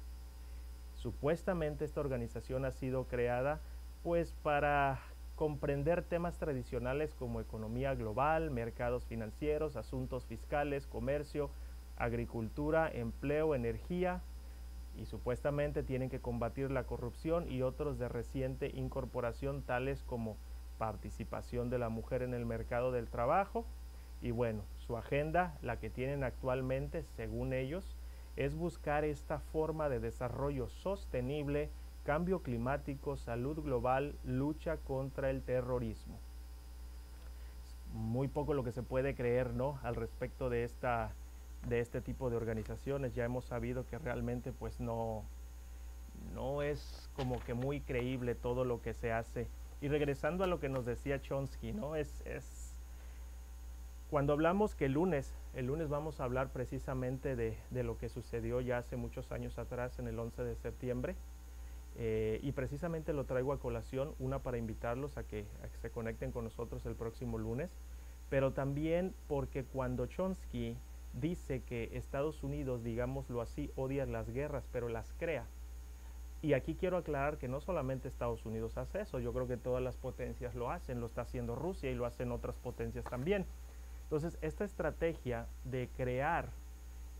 Supuestamente 0.94 1.84
esta 1.84 2.00
organización 2.00 2.64
ha 2.64 2.70
sido 2.70 3.04
creada 3.04 3.60
pues 4.02 4.32
para 4.42 4.98
comprender 5.36 6.02
temas 6.02 6.38
tradicionales 6.38 7.14
como 7.14 7.40
economía 7.40 7.94
global, 7.94 8.50
mercados 8.50 9.04
financieros, 9.04 9.76
asuntos 9.76 10.26
fiscales, 10.26 10.86
comercio, 10.86 11.50
agricultura, 11.96 12.90
empleo, 12.92 13.54
energía, 13.54 14.22
y 14.96 15.04
supuestamente 15.04 15.82
tienen 15.82 16.08
que 16.08 16.20
combatir 16.20 16.70
la 16.70 16.84
corrupción 16.84 17.50
y 17.50 17.62
otros 17.62 17.98
de 17.98 18.08
reciente 18.08 18.70
incorporación 18.74 19.62
tales 19.62 20.02
como 20.02 20.36
participación 20.78 21.70
de 21.70 21.78
la 21.78 21.88
mujer 21.88 22.22
en 22.22 22.34
el 22.34 22.46
mercado 22.46 22.92
del 22.92 23.08
trabajo. 23.08 23.66
Y 24.22 24.30
bueno, 24.30 24.62
su 24.86 24.96
agenda, 24.96 25.58
la 25.62 25.78
que 25.78 25.90
tienen 25.90 26.24
actualmente, 26.24 27.02
según 27.02 27.52
ellos, 27.52 27.96
es 28.36 28.54
buscar 28.54 29.04
esta 29.04 29.38
forma 29.38 29.88
de 29.88 30.00
desarrollo 30.00 30.68
sostenible, 30.68 31.70
cambio 32.06 32.38
climático, 32.40 33.16
salud 33.16 33.60
global, 33.60 34.14
lucha 34.24 34.76
contra 34.76 35.28
el 35.28 35.42
terrorismo. 35.42 36.16
Muy 37.92 38.28
poco 38.28 38.54
lo 38.54 38.62
que 38.62 38.70
se 38.70 38.84
puede 38.84 39.16
creer, 39.16 39.52
¿no? 39.54 39.80
Al 39.82 39.96
respecto 39.96 40.48
de 40.48 40.62
esta 40.62 41.10
de 41.68 41.80
este 41.80 42.00
tipo 42.00 42.30
de 42.30 42.36
organizaciones. 42.36 43.16
Ya 43.16 43.24
hemos 43.24 43.46
sabido 43.46 43.84
que 43.86 43.98
realmente 43.98 44.52
pues 44.52 44.78
no, 44.78 45.24
no 46.32 46.62
es 46.62 47.10
como 47.16 47.40
que 47.40 47.54
muy 47.54 47.80
creíble 47.80 48.36
todo 48.36 48.64
lo 48.64 48.80
que 48.82 48.94
se 48.94 49.10
hace. 49.12 49.48
Y 49.80 49.88
regresando 49.88 50.44
a 50.44 50.46
lo 50.46 50.60
que 50.60 50.68
nos 50.68 50.86
decía 50.86 51.20
Chomsky, 51.20 51.72
¿no? 51.72 51.96
Es, 51.96 52.22
es 52.24 52.72
cuando 54.10 54.32
hablamos 54.32 54.76
que 54.76 54.84
el 54.84 54.92
lunes, 54.92 55.34
el 55.54 55.66
lunes 55.66 55.88
vamos 55.88 56.20
a 56.20 56.24
hablar 56.24 56.52
precisamente 56.52 57.34
de, 57.34 57.58
de 57.70 57.82
lo 57.82 57.98
que 57.98 58.08
sucedió 58.08 58.60
ya 58.60 58.78
hace 58.78 58.94
muchos 58.94 59.32
años 59.32 59.58
atrás, 59.58 59.98
en 59.98 60.06
el 60.06 60.16
11 60.20 60.44
de 60.44 60.54
septiembre, 60.54 61.16
eh, 61.98 62.40
y 62.42 62.52
precisamente 62.52 63.12
lo 63.12 63.24
traigo 63.24 63.52
a 63.52 63.58
colación, 63.58 64.14
una 64.18 64.40
para 64.40 64.58
invitarlos 64.58 65.16
a 65.16 65.24
que, 65.24 65.46
a 65.62 65.68
que 65.68 65.78
se 65.78 65.90
conecten 65.90 66.30
con 66.30 66.44
nosotros 66.44 66.84
el 66.86 66.94
próximo 66.94 67.38
lunes, 67.38 67.70
pero 68.28 68.52
también 68.52 69.14
porque 69.28 69.64
cuando 69.64 70.06
Chomsky 70.06 70.76
dice 71.14 71.62
que 71.62 71.90
Estados 71.94 72.42
Unidos, 72.42 72.84
digámoslo 72.84 73.40
así, 73.40 73.70
odia 73.76 74.04
las 74.06 74.28
guerras, 74.30 74.68
pero 74.72 74.88
las 74.88 75.12
crea. 75.14 75.46
Y 76.42 76.52
aquí 76.52 76.74
quiero 76.74 76.98
aclarar 76.98 77.38
que 77.38 77.48
no 77.48 77.60
solamente 77.60 78.08
Estados 78.08 78.44
Unidos 78.44 78.76
hace 78.76 79.00
eso, 79.00 79.18
yo 79.18 79.32
creo 79.32 79.48
que 79.48 79.56
todas 79.56 79.82
las 79.82 79.96
potencias 79.96 80.54
lo 80.54 80.70
hacen, 80.70 81.00
lo 81.00 81.06
está 81.06 81.22
haciendo 81.22 81.54
Rusia 81.54 81.90
y 81.90 81.94
lo 81.94 82.04
hacen 82.04 82.30
otras 82.30 82.56
potencias 82.56 83.04
también. 83.04 83.46
Entonces, 84.02 84.38
esta 84.42 84.64
estrategia 84.64 85.46
de 85.64 85.88
crear 85.96 86.50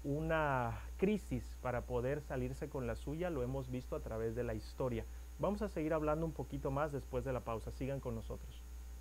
una 0.06 0.78
crisis 0.98 1.56
para 1.62 1.84
poder 1.84 2.20
salirse 2.20 2.68
con 2.68 2.86
la 2.86 2.94
suya 2.94 3.28
lo 3.28 3.42
hemos 3.42 3.70
visto 3.72 3.96
a 3.96 4.00
través 4.00 4.36
de 4.36 4.44
la 4.44 4.54
historia. 4.54 5.04
Vamos 5.40 5.62
a 5.62 5.68
seguir 5.68 5.92
hablando 5.92 6.24
un 6.24 6.32
poquito 6.32 6.70
más 6.70 6.92
después 6.92 7.24
de 7.24 7.32
la 7.32 7.40
pausa. 7.40 7.72
Sigan 7.72 7.98
con 7.98 8.14
nosotros. 8.14 8.62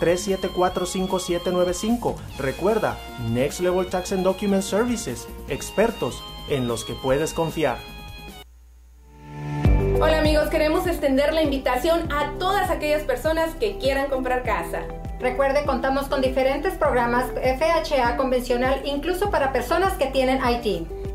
3745795. 0.00 2.16
Recuerda, 2.38 2.98
Next 3.30 3.60
Level 3.60 3.86
Tax 3.86 4.12
and 4.12 4.24
Document 4.24 4.62
Services, 4.62 5.28
expertos 5.48 6.22
en 6.48 6.66
los 6.66 6.84
que 6.84 6.94
puedes 6.94 7.32
confiar. 7.32 7.78
Hola 10.02 10.20
amigos, 10.20 10.48
queremos 10.48 10.86
extender 10.86 11.34
la 11.34 11.42
invitación 11.42 12.10
a 12.10 12.32
todas 12.38 12.70
aquellas 12.70 13.02
personas 13.02 13.54
que 13.56 13.76
quieran 13.76 14.08
comprar 14.08 14.44
casa. 14.44 14.84
Recuerde, 15.20 15.66
contamos 15.66 16.08
con 16.08 16.22
diferentes 16.22 16.72
programas 16.78 17.26
FHA 17.34 18.16
convencional, 18.16 18.80
incluso 18.86 19.30
para 19.30 19.52
personas 19.52 19.92
que 19.98 20.06
tienen 20.06 20.40
IT. 20.42 20.99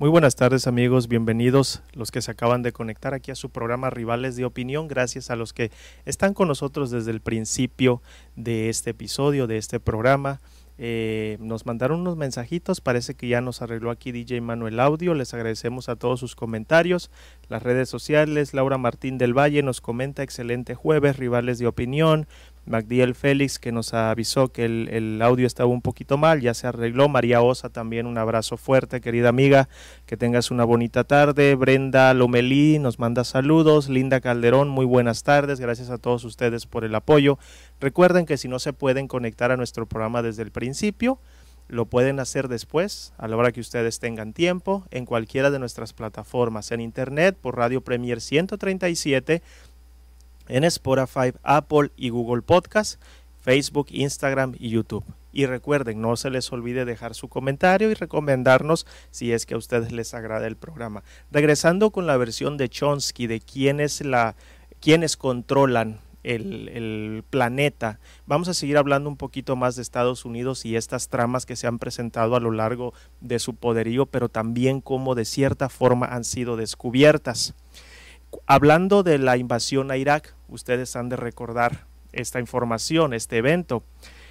Muy 0.00 0.10
buenas 0.10 0.36
tardes 0.36 0.68
amigos, 0.68 1.08
bienvenidos 1.08 1.82
los 1.92 2.12
que 2.12 2.22
se 2.22 2.30
acaban 2.30 2.62
de 2.62 2.70
conectar 2.70 3.14
aquí 3.14 3.32
a 3.32 3.34
su 3.34 3.50
programa 3.50 3.90
Rivales 3.90 4.36
de 4.36 4.44
Opinión, 4.44 4.86
gracias 4.86 5.28
a 5.28 5.34
los 5.34 5.52
que 5.52 5.72
están 6.04 6.34
con 6.34 6.46
nosotros 6.46 6.92
desde 6.92 7.10
el 7.10 7.20
principio 7.20 8.00
de 8.36 8.68
este 8.68 8.90
episodio, 8.90 9.48
de 9.48 9.58
este 9.58 9.80
programa. 9.80 10.40
Eh, 10.80 11.36
nos 11.40 11.66
mandaron 11.66 12.02
unos 12.02 12.16
mensajitos, 12.16 12.80
parece 12.80 13.14
que 13.14 13.26
ya 13.26 13.40
nos 13.40 13.60
arregló 13.60 13.90
aquí 13.90 14.12
DJ 14.12 14.40
Manuel 14.40 14.78
Audio, 14.78 15.14
les 15.14 15.34
agradecemos 15.34 15.88
a 15.88 15.96
todos 15.96 16.20
sus 16.20 16.36
comentarios, 16.36 17.10
las 17.48 17.64
redes 17.64 17.88
sociales, 17.88 18.54
Laura 18.54 18.78
Martín 18.78 19.18
del 19.18 19.36
Valle 19.36 19.64
nos 19.64 19.80
comenta 19.80 20.22
excelente 20.22 20.76
jueves, 20.76 21.16
rivales 21.16 21.58
de 21.58 21.66
opinión, 21.66 22.28
Magdiel 22.68 23.14
Félix 23.14 23.58
que 23.58 23.72
nos 23.72 23.94
avisó 23.94 24.52
que 24.52 24.64
el, 24.64 25.20
audio 25.22 25.46
estaba 25.46 25.68
un 25.68 25.82
poquito 25.82 26.16
mal, 26.16 26.40
ya 26.40 26.54
se 26.54 26.66
arregló. 26.66 27.08
María 27.08 27.42
Osa 27.42 27.68
también 27.68 28.06
un 28.06 28.18
abrazo 28.18 28.56
fuerte, 28.56 29.00
querida 29.00 29.28
amiga, 29.28 29.68
que 30.06 30.16
tengas 30.16 30.50
una 30.50 30.64
bonita 30.64 31.04
tarde. 31.04 31.54
Brenda 31.54 32.12
Lomelí 32.14 32.78
nos 32.78 32.98
manda 32.98 33.24
saludos. 33.24 33.88
Linda 33.88 34.20
Calderón, 34.20 34.68
muy 34.68 34.86
buenas 34.86 35.22
tardes. 35.22 35.60
Gracias 35.60 35.90
a 35.90 35.98
todos 35.98 36.24
ustedes 36.24 36.66
por 36.66 36.84
el 36.84 36.94
apoyo. 36.94 37.38
Recuerden 37.80 38.26
que 38.26 38.36
si 38.36 38.48
no 38.48 38.58
se 38.58 38.72
pueden 38.72 39.08
conectar 39.08 39.50
a 39.50 39.56
nuestro 39.56 39.86
programa 39.86 40.22
desde 40.22 40.42
el 40.42 40.50
principio, 40.50 41.18
lo 41.68 41.84
pueden 41.84 42.18
hacer 42.18 42.48
después, 42.48 43.12
a 43.18 43.28
la 43.28 43.36
hora 43.36 43.52
que 43.52 43.60
ustedes 43.60 44.00
tengan 44.00 44.32
tiempo, 44.32 44.86
en 44.90 45.04
cualquiera 45.04 45.50
de 45.50 45.58
nuestras 45.58 45.92
plataformas, 45.92 46.72
en 46.72 46.80
internet, 46.80 47.36
por 47.38 47.56
Radio 47.56 47.82
Premier 47.82 48.22
137 48.22 49.42
en 50.48 50.64
Spotify, 50.64 51.32
Apple 51.42 51.92
y 51.96 52.10
Google 52.10 52.42
Podcast, 52.42 53.00
Facebook, 53.40 53.86
Instagram 53.90 54.54
y 54.58 54.70
YouTube. 54.70 55.04
Y 55.32 55.46
recuerden, 55.46 56.00
no 56.00 56.16
se 56.16 56.30
les 56.30 56.50
olvide 56.52 56.84
dejar 56.84 57.14
su 57.14 57.28
comentario 57.28 57.90
y 57.90 57.94
recomendarnos 57.94 58.86
si 59.10 59.32
es 59.32 59.46
que 59.46 59.54
a 59.54 59.58
ustedes 59.58 59.92
les 59.92 60.14
agrada 60.14 60.46
el 60.46 60.56
programa. 60.56 61.04
Regresando 61.30 61.90
con 61.90 62.06
la 62.06 62.16
versión 62.16 62.56
de 62.56 62.68
Chomsky 62.68 63.26
de 63.26 63.40
quiénes, 63.40 64.00
la, 64.00 64.34
quiénes 64.80 65.16
controlan 65.16 66.00
el, 66.24 66.68
el, 66.68 67.24
planeta. 67.30 68.00
Vamos 68.26 68.48
a 68.48 68.54
seguir 68.54 68.76
hablando 68.76 69.08
un 69.08 69.16
poquito 69.16 69.54
más 69.54 69.76
de 69.76 69.82
Estados 69.82 70.24
Unidos 70.24 70.64
y 70.64 70.76
estas 70.76 71.08
tramas 71.08 71.46
que 71.46 71.56
se 71.56 71.66
han 71.66 71.78
presentado 71.78 72.36
a 72.36 72.40
lo 72.40 72.50
largo 72.50 72.92
de 73.20 73.38
su 73.38 73.54
poderío, 73.54 74.06
pero 74.06 74.28
también 74.28 74.80
cómo 74.80 75.14
de 75.14 75.24
cierta 75.24 75.68
forma 75.68 76.06
han 76.06 76.24
sido 76.24 76.56
descubiertas. 76.56 77.54
Hablando 78.46 79.02
de 79.02 79.18
la 79.18 79.36
invasión 79.36 79.90
a 79.90 79.96
Irak, 79.96 80.34
ustedes 80.48 80.96
han 80.96 81.08
de 81.08 81.16
recordar 81.16 81.86
esta 82.12 82.40
información, 82.40 83.14
este 83.14 83.38
evento. 83.38 83.82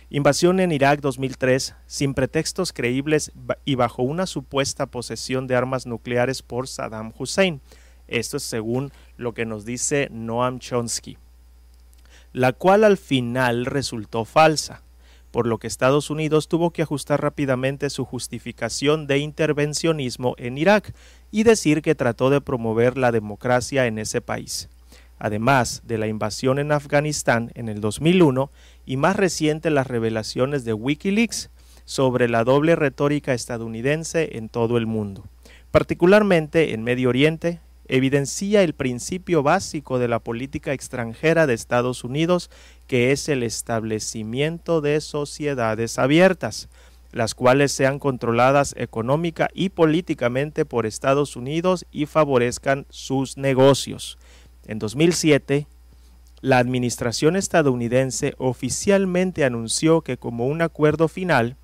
Invasión 0.10 0.60
en 0.60 0.72
Irak 0.72 1.02
2003, 1.02 1.76
sin 1.86 2.14
pretextos 2.14 2.74
creíbles 2.74 3.32
y 3.66 3.76
bajo 3.76 4.04
una 4.04 4.26
supuesta 4.26 4.86
posesión 4.86 5.48
de 5.48 5.56
armas 5.56 5.86
nucleares 5.86 6.42
por 6.42 6.68
Saddam 6.68 7.12
Hussein. 7.18 7.62
Esto 8.08 8.38
es 8.38 8.44
según 8.44 8.92
lo 9.18 9.34
que 9.34 9.46
nos 9.46 9.66
dice 9.66 10.08
Noam 10.12 10.60
Chomsky, 10.60 11.18
la 12.32 12.54
cual 12.54 12.84
al 12.84 12.98
final 12.98 13.66
resultó 13.66 14.24
falsa, 14.24 14.82
por 15.38 15.45
lo 15.45 15.60
que 15.60 15.67
Estados 15.67 16.10
Unidos 16.10 16.47
tuvo 16.47 16.71
que 16.71 16.82
ajustar 16.82 17.21
rápidamente 17.21 17.91
su 17.91 18.06
justificación 18.06 19.06
de 19.06 19.19
intervencionismo 19.19 20.34
en 20.39 20.58
Irak 20.58 20.95
y 21.30 21.43
decir 21.43 21.84
que 21.84 21.93
trató 21.93 22.32
de 22.32 22.41
promover 22.41 22.97
la 22.97 23.12
democracia 23.12 23.86
en 23.86 24.00
ese 24.00 24.19
país. 24.19 24.67
Además 25.19 25.84
de 25.86 26.00
la 26.00 26.08
invasión 26.08 26.58
en 26.58 26.71
Afganistán 26.71 27.52
en 27.54 27.69
el 27.69 27.82
2001 27.82 28.50
y 28.88 28.97
más 28.97 29.15
reciente 29.15 29.69
las 29.69 29.86
revelaciones 29.86 30.65
de 30.65 30.73
Wikileaks 30.73 31.52
sobre 31.86 32.28
la 32.30 32.43
doble 32.43 32.76
retórica 32.76 33.36
estadounidense 33.36 34.38
en 34.38 34.50
todo 34.50 34.76
el 34.76 34.88
mundo, 34.88 35.23
particularmente 35.69 36.73
en 36.73 36.84
Medio 36.84 37.10
Oriente, 37.10 37.60
evidencia 37.88 38.63
el 38.63 38.73
principio 38.73 39.43
básico 39.43 40.00
de 40.00 40.08
la 40.08 40.19
política 40.19 40.73
extranjera 40.73 41.47
de 41.47 41.54
Estados 41.54 42.04
Unidos, 42.04 42.50
que 42.88 43.12
es 43.12 43.30
el 43.30 43.43
establecimiento 43.43 44.82
de 44.82 45.02
sociedades 45.02 46.00
abiertas, 46.00 46.69
las 47.12 47.36
cuales 47.36 47.71
sean 47.71 48.00
controladas 48.00 48.73
económica 48.78 49.50
y 49.54 49.69
políticamente 49.69 50.65
por 50.65 50.86
Estados 50.86 51.36
Unidos 51.36 51.86
y 51.91 52.06
favorezcan 52.06 52.86
sus 52.89 53.38
negocios. 53.38 54.17
En 54.65 54.80
2007, 54.80 55.67
la 56.41 56.60
administración 56.60 57.36
estadounidense 57.36 58.36
oficialmente 58.38 59.43
anunció 59.45 60.02
que 60.02 60.17
como 60.17 60.47
un 60.47 60.62
acuerdo 60.62 61.08
final, 61.08 61.58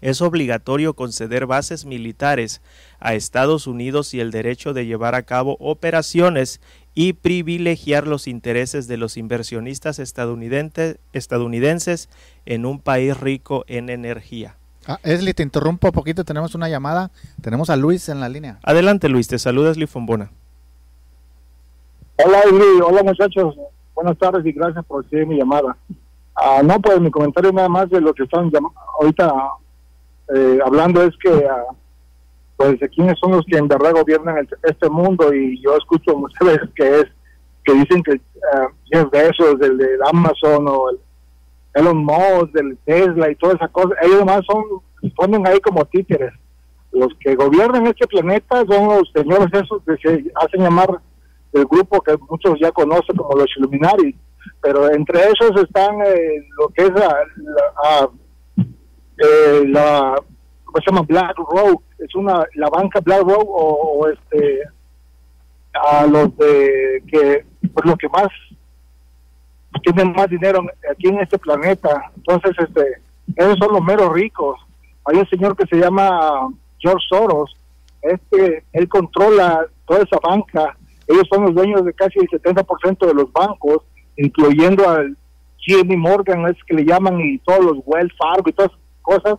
es 0.00 0.22
obligatorio 0.22 0.94
conceder 0.94 1.46
bases 1.46 1.84
militares 1.84 2.62
a 2.98 3.14
Estados 3.14 3.66
Unidos 3.66 4.14
y 4.14 4.20
el 4.20 4.30
derecho 4.30 4.72
de 4.72 4.86
llevar 4.86 5.14
a 5.14 5.22
cabo 5.22 5.56
operaciones 5.60 6.60
y 6.94 7.12
privilegiar 7.12 8.06
los 8.06 8.26
intereses 8.26 8.88
de 8.88 8.96
los 8.96 9.16
inversionistas 9.16 9.98
estadounidenses 9.98 12.08
en 12.46 12.66
un 12.66 12.80
país 12.80 13.18
rico 13.18 13.64
en 13.68 13.90
energía. 13.90 14.56
Ah, 14.86 14.98
Esli, 15.02 15.34
te 15.34 15.42
interrumpo 15.42 15.88
un 15.88 15.92
poquito, 15.92 16.24
tenemos 16.24 16.54
una 16.54 16.68
llamada, 16.68 17.10
tenemos 17.42 17.70
a 17.70 17.76
Luis 17.76 18.08
en 18.08 18.20
la 18.20 18.28
línea. 18.28 18.58
Adelante 18.62 19.08
Luis, 19.08 19.28
te 19.28 19.38
saluda 19.38 19.70
Esli 19.70 19.86
Fombona. 19.86 20.30
Hola 22.24 22.40
Esli, 22.40 22.80
hola 22.84 23.02
muchachos, 23.02 23.54
buenas 23.94 24.18
tardes 24.18 24.44
y 24.44 24.52
gracias 24.52 24.84
por 24.86 25.04
recibir 25.04 25.26
mi 25.26 25.36
llamada. 25.36 25.76
Ah, 26.34 26.62
no, 26.64 26.80
pues 26.80 27.00
mi 27.00 27.10
comentario 27.10 27.52
nada 27.52 27.68
más 27.68 27.90
de 27.90 28.00
lo 28.00 28.14
que 28.14 28.22
están 28.22 28.50
ahorita 28.98 29.32
eh, 30.34 30.58
hablando 30.64 31.02
es 31.02 31.16
que 31.22 31.30
uh, 31.30 31.74
pues 32.56 32.78
quiénes 32.94 33.18
son 33.18 33.32
los 33.32 33.44
que 33.46 33.56
en 33.56 33.68
verdad 33.68 33.92
gobiernan 33.92 34.46
este 34.62 34.88
mundo 34.88 35.32
y 35.32 35.60
yo 35.62 35.76
escucho 35.76 36.16
muchas 36.16 36.40
veces 36.46 36.68
que 36.74 37.00
es 37.00 37.06
que 37.64 37.74
dicen 37.74 38.02
que 38.02 38.12
uh, 38.12 38.68
Jeff 38.92 39.10
Bezos 39.10 39.58
del, 39.58 39.80
Amazon 40.12 40.66
o 40.68 40.90
el 40.90 40.98
Elon 41.74 42.04
Musk 42.04 42.52
del 42.52 42.76
Tesla 42.84 43.30
y 43.30 43.36
toda 43.36 43.54
esa 43.54 43.68
cosa 43.68 43.94
ellos 44.02 44.24
más 44.24 44.40
son 44.46 44.64
ponen 45.16 45.46
ahí 45.46 45.60
como 45.60 45.84
títeres. 45.86 46.32
Los 46.92 47.08
que 47.20 47.36
gobiernan 47.36 47.86
este 47.86 48.06
planeta 48.06 48.64
son 48.68 48.88
los 48.88 49.10
señores 49.14 49.46
esos 49.52 49.82
que 49.84 49.96
se 50.02 50.24
hacen 50.34 50.62
llamar 50.62 51.00
el 51.52 51.64
grupo 51.64 52.00
que 52.00 52.16
muchos 52.28 52.58
ya 52.60 52.70
conocen 52.72 53.16
como 53.16 53.38
los 53.38 53.46
Illuminati 53.56 54.16
pero 54.60 54.90
entre 54.90 55.20
esos 55.20 55.62
están 55.62 56.00
eh, 56.02 56.46
lo 56.58 56.68
que 56.68 56.84
es 56.84 56.90
la, 56.90 57.16
la 57.36 58.10
eh, 59.20 59.64
la 59.66 60.16
¿cómo 60.64 60.78
se 60.82 60.90
llama? 60.90 61.02
Black 61.02 61.36
Rock, 61.36 61.82
es 61.98 62.14
una 62.14 62.44
la 62.54 62.68
banca 62.68 63.00
Black 63.00 63.22
Rock 63.22 63.46
o, 63.46 64.08
este 64.08 64.60
a 65.74 66.06
los 66.06 66.36
de 66.36 67.02
que 67.06 67.44
por 67.72 67.86
lo 67.86 67.96
que 67.96 68.08
más 68.08 68.28
tienen 69.82 70.12
más 70.12 70.28
dinero 70.28 70.64
aquí 70.90 71.08
en 71.08 71.20
este 71.20 71.38
planeta 71.38 72.10
entonces 72.16 72.52
este 72.58 73.00
esos 73.36 73.58
son 73.58 73.72
los 73.74 73.84
meros 73.84 74.12
ricos. 74.12 74.58
Hay 75.04 75.16
un 75.16 75.28
señor 75.28 75.56
que 75.56 75.64
se 75.66 75.76
llama 75.76 76.48
George 76.78 77.06
Soros. 77.08 77.54
Este 78.02 78.64
él 78.72 78.88
controla 78.88 79.66
toda 79.86 80.02
esa 80.02 80.18
banca. 80.20 80.76
Ellos 81.06 81.28
son 81.30 81.44
los 81.44 81.54
dueños 81.54 81.84
de 81.84 81.92
casi 81.92 82.18
el 82.18 82.28
70% 82.28 83.06
de 83.06 83.14
los 83.14 83.32
bancos 83.32 83.84
incluyendo 84.16 84.88
al 84.88 85.16
Jimmy 85.58 85.96
Morgan 85.96 86.46
es 86.46 86.56
que 86.64 86.74
le 86.74 86.84
llaman 86.84 87.20
y 87.20 87.38
todos 87.38 87.64
los 87.64 87.78
Wells 87.84 88.12
Fargo 88.16 88.48
y 88.48 88.52
todas 88.52 88.72
cosas. 89.10 89.38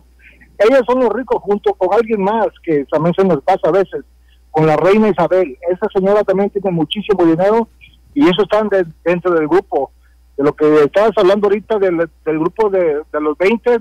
Ellos 0.58 0.82
son 0.86 1.00
los 1.00 1.12
ricos 1.12 1.42
junto 1.42 1.72
con 1.74 1.92
alguien 1.94 2.22
más 2.22 2.48
que 2.62 2.84
también 2.90 3.14
se 3.14 3.24
nos 3.24 3.42
pasa 3.42 3.68
a 3.68 3.72
veces, 3.72 4.04
con 4.50 4.66
la 4.66 4.76
reina 4.76 5.08
Isabel. 5.08 5.56
Esa 5.70 5.86
señora 5.94 6.22
también 6.24 6.50
tiene 6.50 6.70
muchísimo 6.70 7.24
dinero 7.24 7.68
y 8.14 8.24
eso 8.24 8.42
están 8.42 8.68
dentro 9.04 9.32
del 9.32 9.48
grupo. 9.48 9.90
De 10.36 10.44
lo 10.44 10.54
que 10.54 10.84
estabas 10.84 11.12
hablando 11.16 11.46
ahorita 11.46 11.78
del, 11.78 12.08
grupo 12.24 12.70
de, 12.70 13.02
los 13.12 13.36
20, 13.38 13.80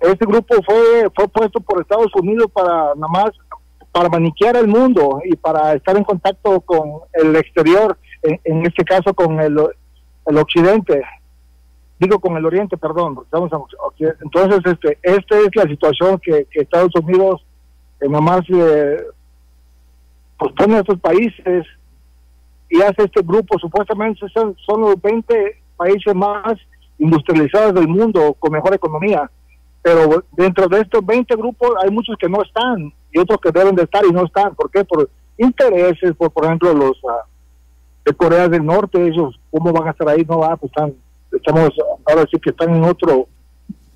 este 0.00 0.26
grupo 0.26 0.56
fue, 0.64 1.10
fue 1.14 1.28
puesto 1.28 1.60
por 1.60 1.80
Estados 1.80 2.12
Unidos 2.14 2.50
para 2.52 2.94
nada 2.96 3.08
más 3.08 3.30
para 3.92 4.08
maniquear 4.08 4.56
el 4.56 4.68
mundo 4.68 5.20
y 5.22 5.36
para 5.36 5.74
estar 5.74 5.94
en 5.96 6.04
contacto 6.04 6.62
con 6.62 7.02
el 7.12 7.36
exterior, 7.36 7.98
en, 8.22 8.66
este 8.66 8.84
caso 8.84 9.12
con 9.12 9.38
el, 9.38 9.54
el 10.26 10.38
occidente 10.38 11.02
digo 12.02 12.18
con 12.18 12.36
el 12.36 12.44
Oriente, 12.44 12.76
perdón, 12.76 13.16
estamos 13.22 13.50
entonces 14.20 14.60
este, 14.64 14.98
esta 15.02 15.38
es 15.38 15.48
la 15.54 15.62
situación 15.62 16.18
que, 16.18 16.48
Estados 16.50 16.92
Unidos 16.96 17.44
eh, 18.00 18.08
nomás 18.08 18.40
eh, 18.48 19.04
pone 20.36 20.74
a 20.74 20.80
estos 20.80 20.98
países 20.98 21.64
y 22.68 22.82
hace 22.82 23.04
este 23.04 23.22
grupo, 23.22 23.56
supuestamente 23.58 24.26
son, 24.34 24.56
son 24.66 24.80
los 24.80 25.00
20 25.00 25.62
países 25.76 26.14
más 26.14 26.54
industrializados 26.98 27.74
del 27.74 27.86
mundo 27.86 28.34
con 28.38 28.52
mejor 28.52 28.74
economía, 28.74 29.30
pero 29.80 30.24
dentro 30.32 30.66
de 30.66 30.80
estos 30.80 31.06
20 31.06 31.36
grupos 31.36 31.70
hay 31.84 31.90
muchos 31.90 32.16
que 32.18 32.28
no 32.28 32.42
están 32.42 32.92
y 33.12 33.18
otros 33.18 33.38
que 33.40 33.52
deben 33.52 33.76
de 33.76 33.84
estar 33.84 34.04
y 34.04 34.10
no 34.10 34.24
están, 34.24 34.56
¿por 34.56 34.70
qué? 34.70 34.84
Por 34.84 35.08
intereses, 35.36 36.14
por 36.16 36.32
por 36.32 36.46
ejemplo 36.46 36.74
los 36.74 36.96
uh, 37.04 37.22
de 38.04 38.12
Corea 38.12 38.48
del 38.48 38.64
Norte, 38.64 39.06
ellos 39.06 39.38
cómo 39.52 39.72
van 39.72 39.86
a 39.86 39.90
estar 39.92 40.08
ahí, 40.08 40.24
no 40.28 40.38
va, 40.38 40.56
pues 40.56 40.72
están 40.74 40.94
estamos 41.32 41.70
ahora 42.06 42.26
sí 42.30 42.38
que 42.40 42.50
están 42.50 42.74
en 42.74 42.84
otro 42.84 43.28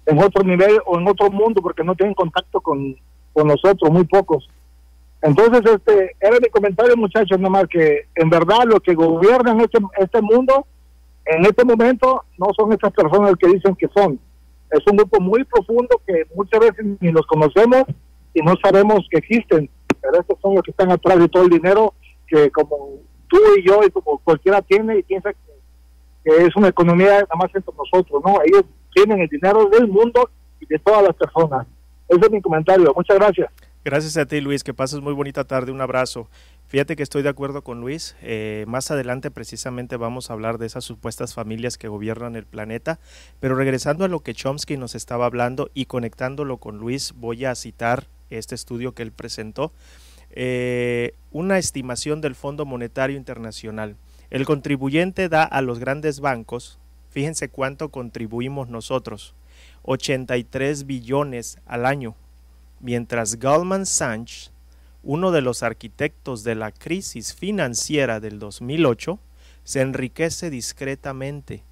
en 0.07 0.22
otro 0.22 0.42
nivel 0.44 0.79
o 0.87 0.99
en 0.99 1.09
otro 1.09 1.31
mundo 1.31 1.61
porque 1.61 1.85
no 1.85 1.94
tienen 1.94 2.14
contacto 2.14 2.61
con, 2.61 2.96
nosotros, 3.35 3.90
muy 3.90 4.05
pocos. 4.05 4.49
Entonces, 5.20 5.61
este 5.70 6.16
era 6.20 6.38
mi 6.40 6.49
comentario, 6.49 6.96
muchachos, 6.96 7.38
nomás 7.38 7.66
que 7.68 8.07
en 8.14 8.31
verdad 8.31 8.64
lo 8.64 8.81
que 8.81 8.94
gobiernan 8.94 9.61
este, 9.61 9.79
este 9.99 10.22
mundo 10.22 10.66
en 11.27 11.44
este 11.44 11.64
momento 11.64 12.25
no 12.38 12.46
son 12.57 12.72
estas 12.72 12.92
personas 12.92 13.35
que 13.38 13.49
dicen 13.49 13.75
que 13.75 13.88
son. 13.94 14.18
Es 14.70 14.81
un 14.90 14.96
grupo 14.96 15.20
muy 15.20 15.44
profundo 15.44 16.01
que 16.07 16.25
muchas 16.35 16.61
veces 16.61 16.87
ni 17.01 17.11
los 17.11 17.27
conocemos 17.27 17.85
y 18.33 18.40
no 18.42 18.55
sabemos 18.62 19.07
que 19.11 19.18
existen. 19.18 19.68
Pero 20.01 20.20
estos 20.20 20.38
son 20.40 20.55
los 20.55 20.62
que 20.62 20.70
están 20.70 20.90
atrás 20.92 21.18
de 21.18 21.29
todo 21.29 21.42
el 21.42 21.51
dinero 21.51 21.94
que 22.29 22.51
como 22.51 23.01
tú 23.29 23.38
y 23.59 23.66
yo 23.66 23.81
y 23.85 23.90
como 23.90 24.18
cualquiera 24.18 24.62
tiene 24.62 24.99
y 24.99 25.03
piensa 25.03 25.33
es 26.27 26.57
una 26.57 26.69
economía 26.69 27.12
nada 27.12 27.37
más 27.37 27.51
entre 27.55 27.75
nosotros, 27.77 28.23
¿no? 28.25 28.41
Ellos 28.45 28.65
tienen 28.95 29.21
el 29.21 29.29
dinero 29.29 29.69
del 29.69 29.87
mundo 29.89 30.31
y 30.61 30.67
de 30.67 30.79
todas 30.79 31.03
las 31.03 31.15
personas. 31.15 31.67
Ese 32.09 32.21
es 32.21 32.31
mi 32.31 32.41
comentario. 32.41 32.93
Muchas 32.95 33.17
gracias. 33.17 33.51
Gracias 33.85 34.17
a 34.17 34.27
ti, 34.27 34.41
Luis. 34.41 34.65
Que 34.65 34.75
pases 34.75 35.01
muy 35.01 35.12
bonita 35.12 35.45
tarde. 35.45 35.71
Un 35.71 35.81
abrazo. 35.81 36.29
Fíjate 36.69 36.97
que 36.97 37.05
estoy 37.05 37.23
de 37.23 37.29
acuerdo 37.29 37.62
con 37.62 37.81
Luis. 37.81 38.17
Eh, 38.21 38.65
más 38.67 38.91
adelante 38.91 39.31
precisamente 39.31 39.97
vamos 39.97 40.29
a 40.29 40.33
hablar 40.33 40.59
de 40.59 40.67
esas 40.67 40.85
supuestas 40.85 41.35
familias 41.35 41.79
que 41.79 41.87
gobiernan 41.87 42.35
el 42.35 42.47
planeta. 42.47 42.99
Pero 43.39 43.55
regresando 43.55 44.05
a 44.05 44.09
lo 44.09 44.21
que 44.21 44.35
Chomsky 44.35 44.77
nos 44.77 44.97
estaba 44.97 45.27
hablando 45.27 45.71
y 45.75 45.87
conectándolo 45.87 46.57
con 46.57 46.79
Luis, 46.79 47.15
voy 47.17 47.45
a 47.45 47.55
citar 47.55 48.09
este 48.31 48.57
estudio 48.57 48.93
que 48.93 49.03
él 49.03 49.12
presentó. 49.12 49.73
Eh, 50.31 51.15
una 51.31 51.59
estimación 51.59 52.21
del 52.21 52.35
Fondo 52.35 52.67
Monetario 52.67 53.17
Internacional 53.17 53.97
el 54.31 54.45
contribuyente 54.45 55.29
da 55.29 55.45
a 55.45 55.62
los 55.62 55.79
grandes 55.79 56.21
bancos, 56.21 56.79
fíjense 57.11 57.49
cuánto 57.49 57.91
contribuimos 57.91 58.69
nosotros, 58.69 59.35
83 59.83 60.87
billones 60.87 61.59
al 61.67 61.87
año, 61.87 62.17
mientras 62.81 63.39
Goldman 63.39 63.87
Sachs, 63.87 64.53
uno 65.03 65.31
de 65.31 65.41
los 65.41 65.62
arquitectos 65.62 66.43
de 66.43 66.57
la 66.57 66.73
crisis 66.73 67.35
financiera 67.35 68.19
del 68.21 68.39
2008, 68.39 69.19
se 69.62 69.81
enriquece 69.81 70.51
discretamente 70.51 71.62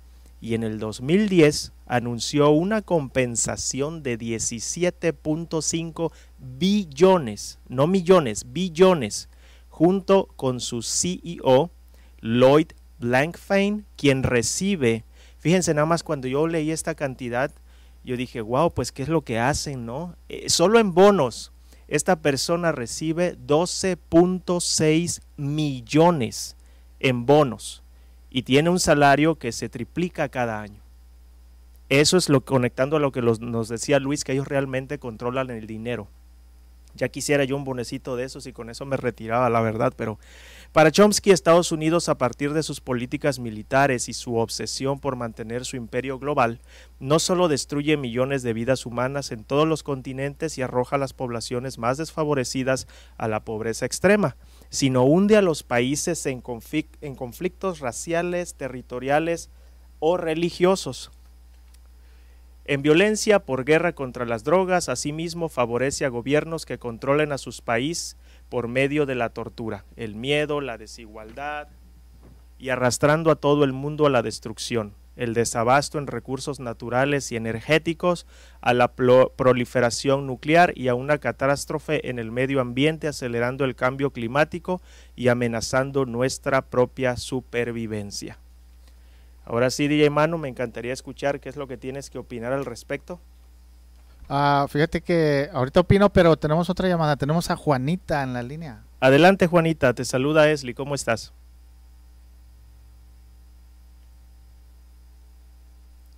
y 0.40 0.54
en 0.54 0.62
el 0.62 0.78
2010 0.78 1.72
anunció 1.86 2.50
una 2.50 2.82
compensación 2.82 4.02
de 4.02 4.18
17.5 4.18 6.12
billones, 6.38 7.58
no 7.68 7.86
millones, 7.86 8.52
billones, 8.52 9.28
junto 9.68 10.28
con 10.36 10.60
su 10.60 10.82
CEO 10.82 11.70
Lloyd 12.24 12.68
Blankfein, 13.00 13.84
quien 13.96 14.22
recibe, 14.22 15.04
fíjense 15.38 15.74
nada 15.74 15.84
más 15.84 16.02
cuando 16.02 16.26
yo 16.26 16.46
leí 16.46 16.70
esta 16.70 16.94
cantidad, 16.94 17.50
yo 18.02 18.16
dije, 18.16 18.40
wow, 18.40 18.72
pues 18.72 18.92
qué 18.92 19.02
es 19.02 19.10
lo 19.10 19.20
que 19.20 19.38
hacen, 19.38 19.84
¿no? 19.84 20.16
Eh, 20.30 20.48
solo 20.48 20.78
en 20.78 20.94
bonos, 20.94 21.52
esta 21.86 22.16
persona 22.16 22.72
recibe 22.72 23.36
12.6 23.46 25.20
millones 25.36 26.56
en 26.98 27.26
bonos 27.26 27.82
y 28.30 28.44
tiene 28.44 28.70
un 28.70 28.80
salario 28.80 29.38
que 29.38 29.52
se 29.52 29.68
triplica 29.68 30.30
cada 30.30 30.62
año. 30.62 30.80
Eso 31.90 32.16
es 32.16 32.30
lo 32.30 32.40
conectando 32.40 32.96
a 32.96 33.00
lo 33.00 33.12
que 33.12 33.20
nos 33.20 33.68
decía 33.68 33.98
Luis, 33.98 34.24
que 34.24 34.32
ellos 34.32 34.48
realmente 34.48 34.98
controlan 34.98 35.50
el 35.50 35.66
dinero. 35.66 36.08
Ya 36.94 37.08
quisiera 37.08 37.44
yo 37.44 37.56
un 37.56 37.64
bonecito 37.64 38.16
de 38.16 38.24
esos 38.24 38.46
y 38.46 38.52
con 38.52 38.70
eso 38.70 38.86
me 38.86 38.96
retiraba, 38.96 39.50
la 39.50 39.60
verdad, 39.60 39.92
pero 39.96 40.18
para 40.74 40.90
Chomsky, 40.90 41.30
Estados 41.30 41.70
Unidos, 41.70 42.08
a 42.08 42.18
partir 42.18 42.52
de 42.52 42.64
sus 42.64 42.80
políticas 42.80 43.38
militares 43.38 44.08
y 44.08 44.12
su 44.12 44.38
obsesión 44.38 44.98
por 44.98 45.14
mantener 45.14 45.64
su 45.64 45.76
imperio 45.76 46.18
global, 46.18 46.60
no 46.98 47.20
solo 47.20 47.46
destruye 47.46 47.96
millones 47.96 48.42
de 48.42 48.54
vidas 48.54 48.84
humanas 48.84 49.30
en 49.30 49.44
todos 49.44 49.68
los 49.68 49.84
continentes 49.84 50.58
y 50.58 50.62
arroja 50.62 50.96
a 50.96 50.98
las 50.98 51.12
poblaciones 51.12 51.78
más 51.78 51.96
desfavorecidas 51.96 52.88
a 53.18 53.28
la 53.28 53.44
pobreza 53.44 53.86
extrema, 53.86 54.36
sino 54.68 55.04
hunde 55.04 55.36
a 55.36 55.42
los 55.42 55.62
países 55.62 56.26
en, 56.26 56.42
en 57.02 57.14
conflictos 57.14 57.78
raciales, 57.78 58.54
territoriales 58.54 59.50
o 60.00 60.16
religiosos. 60.16 61.12
En 62.64 62.82
violencia 62.82 63.38
por 63.38 63.64
guerra 63.64 63.94
contra 63.94 64.24
las 64.24 64.42
drogas, 64.42 64.88
asimismo 64.88 65.48
favorece 65.48 66.04
a 66.04 66.08
gobiernos 66.08 66.66
que 66.66 66.78
controlen 66.78 67.30
a 67.30 67.38
sus 67.38 67.60
países 67.60 68.16
por 68.48 68.68
medio 68.68 69.06
de 69.06 69.14
la 69.14 69.30
tortura, 69.30 69.84
el 69.96 70.14
miedo, 70.14 70.60
la 70.60 70.78
desigualdad 70.78 71.68
y 72.58 72.70
arrastrando 72.70 73.30
a 73.30 73.36
todo 73.36 73.64
el 73.64 73.72
mundo 73.72 74.06
a 74.06 74.10
la 74.10 74.22
destrucción, 74.22 74.94
el 75.16 75.34
desabasto 75.34 75.98
en 75.98 76.06
recursos 76.06 76.60
naturales 76.60 77.30
y 77.30 77.36
energéticos, 77.36 78.26
a 78.60 78.74
la 78.74 78.92
proliferación 78.92 80.26
nuclear 80.26 80.72
y 80.76 80.88
a 80.88 80.94
una 80.94 81.18
catástrofe 81.18 82.08
en 82.08 82.18
el 82.18 82.30
medio 82.32 82.60
ambiente, 82.60 83.08
acelerando 83.08 83.64
el 83.64 83.76
cambio 83.76 84.10
climático 84.10 84.80
y 85.14 85.28
amenazando 85.28 86.04
nuestra 86.06 86.62
propia 86.62 87.16
supervivencia. 87.16 88.38
Ahora 89.44 89.70
sí, 89.70 89.88
DJ 89.88 90.10
Manu, 90.10 90.38
me 90.38 90.48
encantaría 90.48 90.92
escuchar 90.92 91.38
qué 91.38 91.50
es 91.50 91.56
lo 91.56 91.66
que 91.68 91.76
tienes 91.76 92.08
que 92.08 92.18
opinar 92.18 92.52
al 92.52 92.64
respecto. 92.64 93.20
Ah, 94.28 94.66
fíjate 94.68 95.02
que 95.02 95.50
ahorita 95.52 95.80
opino, 95.80 96.10
pero 96.10 96.36
tenemos 96.36 96.70
otra 96.70 96.88
llamada. 96.88 97.16
Tenemos 97.16 97.50
a 97.50 97.56
Juanita 97.56 98.22
en 98.22 98.32
la 98.32 98.42
línea. 98.42 98.82
Adelante, 99.00 99.46
Juanita. 99.46 99.92
Te 99.94 100.04
saluda 100.04 100.50
Esli. 100.50 100.74
¿Cómo 100.74 100.94
estás? 100.94 101.32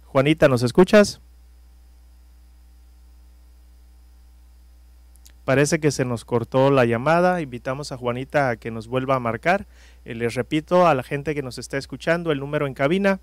Juanita, 0.05 0.49
¿nos 0.49 0.62
escuchas? 0.62 1.21
Parece 5.45 5.79
que 5.79 5.90
se 5.90 6.05
nos 6.05 6.25
cortó 6.25 6.71
la 6.71 6.85
llamada. 6.87 7.40
Invitamos 7.40 7.92
a 7.92 7.97
Juanita 7.97 8.51
a 8.51 8.57
que 8.57 8.71
nos 8.71 8.88
vuelva 8.88 9.16
a 9.16 9.21
marcar. 9.21 9.66
Eh, 10.05 10.14
les 10.14 10.35
repito 10.35 10.87
a 10.87 10.95
la 10.95 11.03
gente 11.03 11.35
que 11.35 11.42
nos 11.42 11.59
está 11.59 11.77
escuchando 11.77 12.33
el 12.33 12.40
número 12.40 12.66
en 12.66 12.75
cabina 12.75 13.21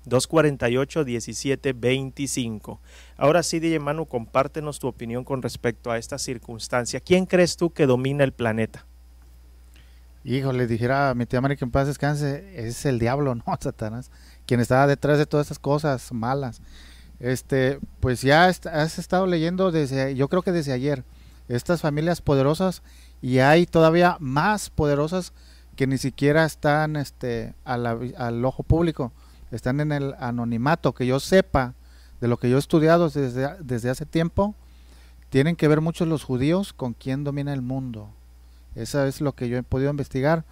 623-248-1725. 0.07 2.79
Ahora 3.17 3.43
sí, 3.43 3.59
DJ 3.61 3.79
Manu, 3.81 4.07
compártenos 4.07 4.79
tu 4.79 4.87
opinión 4.87 5.25
con 5.25 5.43
respecto 5.43 5.91
a 5.91 5.99
esta 5.99 6.19
circunstancia. 6.19 7.01
¿Quién 7.01 7.27
crees 7.27 7.57
tú 7.57 7.71
que 7.71 7.87
domina 7.87 8.23
el 8.25 8.33
planeta? 8.33 8.87
Híjole, 10.27 10.67
dijera 10.67 11.13
mi 11.15 11.27
tía 11.27 11.43
María 11.43 11.57
que 11.57 11.67
en 11.67 11.71
paz 11.71 11.87
descanse, 11.87 12.67
es 12.67 12.87
el 12.87 12.99
diablo, 12.99 13.35
¿no? 13.35 13.45
Satanás, 13.61 14.11
quien 14.47 14.61
está 14.61 14.87
detrás 14.87 15.19
de 15.19 15.27
todas 15.27 15.49
esas 15.49 15.59
cosas 15.59 16.13
malas. 16.13 16.63
Este, 17.21 17.79
pues 18.01 18.23
ya 18.23 18.47
has 18.47 18.99
estado 18.99 19.27
leyendo 19.27 19.71
desde, 19.71 20.15
yo 20.15 20.29
creo 20.29 20.43
que 20.43 20.51
desde 20.51 20.73
ayer, 20.73 21.05
estas 21.49 21.81
familias 21.81 22.21
poderosas 22.21 22.83
y 23.21 23.39
hay 23.39 23.67
todavía 23.67 24.17
más 24.21 24.71
poderosas 24.71 25.33
que 25.77 25.87
ni 25.87 25.99
siquiera 25.99 26.45
están 26.45 26.97
este, 26.97 27.55
al 27.65 28.45
ojo 28.45 28.63
público, 28.63 29.13
están 29.51 29.81
en 29.81 29.93
el 29.93 30.15
anonimato, 30.19 30.93
que 30.93 31.07
yo 31.07 31.21
sepa 31.21 31.75
de 32.21 32.29
lo 32.29 32.39
que 32.39 32.49
yo 32.49 32.57
he 32.57 32.61
estudiado 32.61 33.09
desde, 33.11 33.57
desde 33.61 33.91
hace 33.91 34.07
tiempo, 34.07 34.55
tienen 35.31 35.57
que 35.57 35.69
ver 35.69 35.81
mucho 35.81 36.07
los 36.07 36.23
judíos 36.23 36.73
con 36.73 36.95
quién 36.95 37.25
domina 37.25 37.53
el 37.53 37.63
mundo. 37.63 38.11
Eso 38.75 39.05
es 39.05 39.21
lo 39.21 39.33
que 39.33 39.49
yo 39.49 39.59
he 39.59 39.63
podido 39.63 39.91
investigar, 39.91 40.45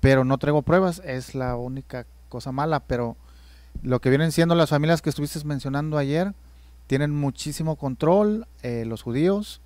pero 0.00 0.24
no 0.24 0.38
traigo 0.38 0.62
pruebas, 0.62 1.02
es 1.04 1.34
la 1.34 1.56
única 1.56 2.06
cosa 2.28 2.52
mala, 2.52 2.80
pero 2.80 3.16
lo 3.82 4.00
que 4.00 4.10
vienen 4.10 4.32
siendo 4.32 4.54
las 4.54 4.70
familias 4.70 5.02
que 5.02 5.10
estuviste 5.10 5.42
mencionando 5.44 5.98
ayer, 5.98 6.34
tienen 6.86 7.10
muchísimo 7.10 7.76
control, 7.76 8.46
eh, 8.62 8.84
los 8.86 9.02
judíos, 9.02 9.60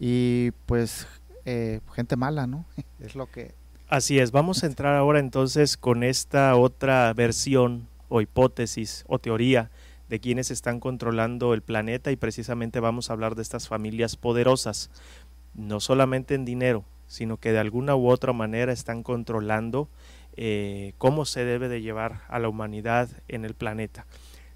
y 0.00 0.50
pues 0.66 1.06
eh, 1.44 1.80
gente 1.94 2.16
mala, 2.16 2.46
¿no? 2.48 2.64
es 2.98 3.14
lo 3.14 3.26
que... 3.26 3.54
Así 3.88 4.18
es, 4.18 4.32
vamos 4.32 4.64
a 4.64 4.66
entrar 4.66 4.96
ahora 4.96 5.18
entonces 5.18 5.76
con 5.76 6.02
esta 6.02 6.56
otra 6.56 7.12
versión 7.12 7.88
o 8.08 8.20
hipótesis 8.20 9.04
o 9.08 9.18
teoría 9.18 9.70
de 10.08 10.20
quienes 10.20 10.50
están 10.50 10.80
controlando 10.80 11.54
el 11.54 11.62
planeta 11.62 12.10
y 12.10 12.16
precisamente 12.16 12.80
vamos 12.80 13.10
a 13.10 13.12
hablar 13.12 13.34
de 13.34 13.42
estas 13.42 13.68
familias 13.68 14.16
poderosas, 14.16 14.90
no 15.54 15.80
solamente 15.80 16.34
en 16.34 16.44
dinero, 16.44 16.84
sino 17.06 17.36
que 17.36 17.52
de 17.52 17.58
alguna 17.58 17.94
u 17.94 18.08
otra 18.08 18.32
manera 18.32 18.72
están 18.72 19.02
controlando 19.02 19.88
eh, 20.36 20.94
cómo 20.98 21.24
se 21.24 21.44
debe 21.44 21.68
de 21.68 21.82
llevar 21.82 22.22
a 22.28 22.38
la 22.38 22.48
humanidad 22.48 23.08
en 23.28 23.44
el 23.44 23.54
planeta. 23.54 24.06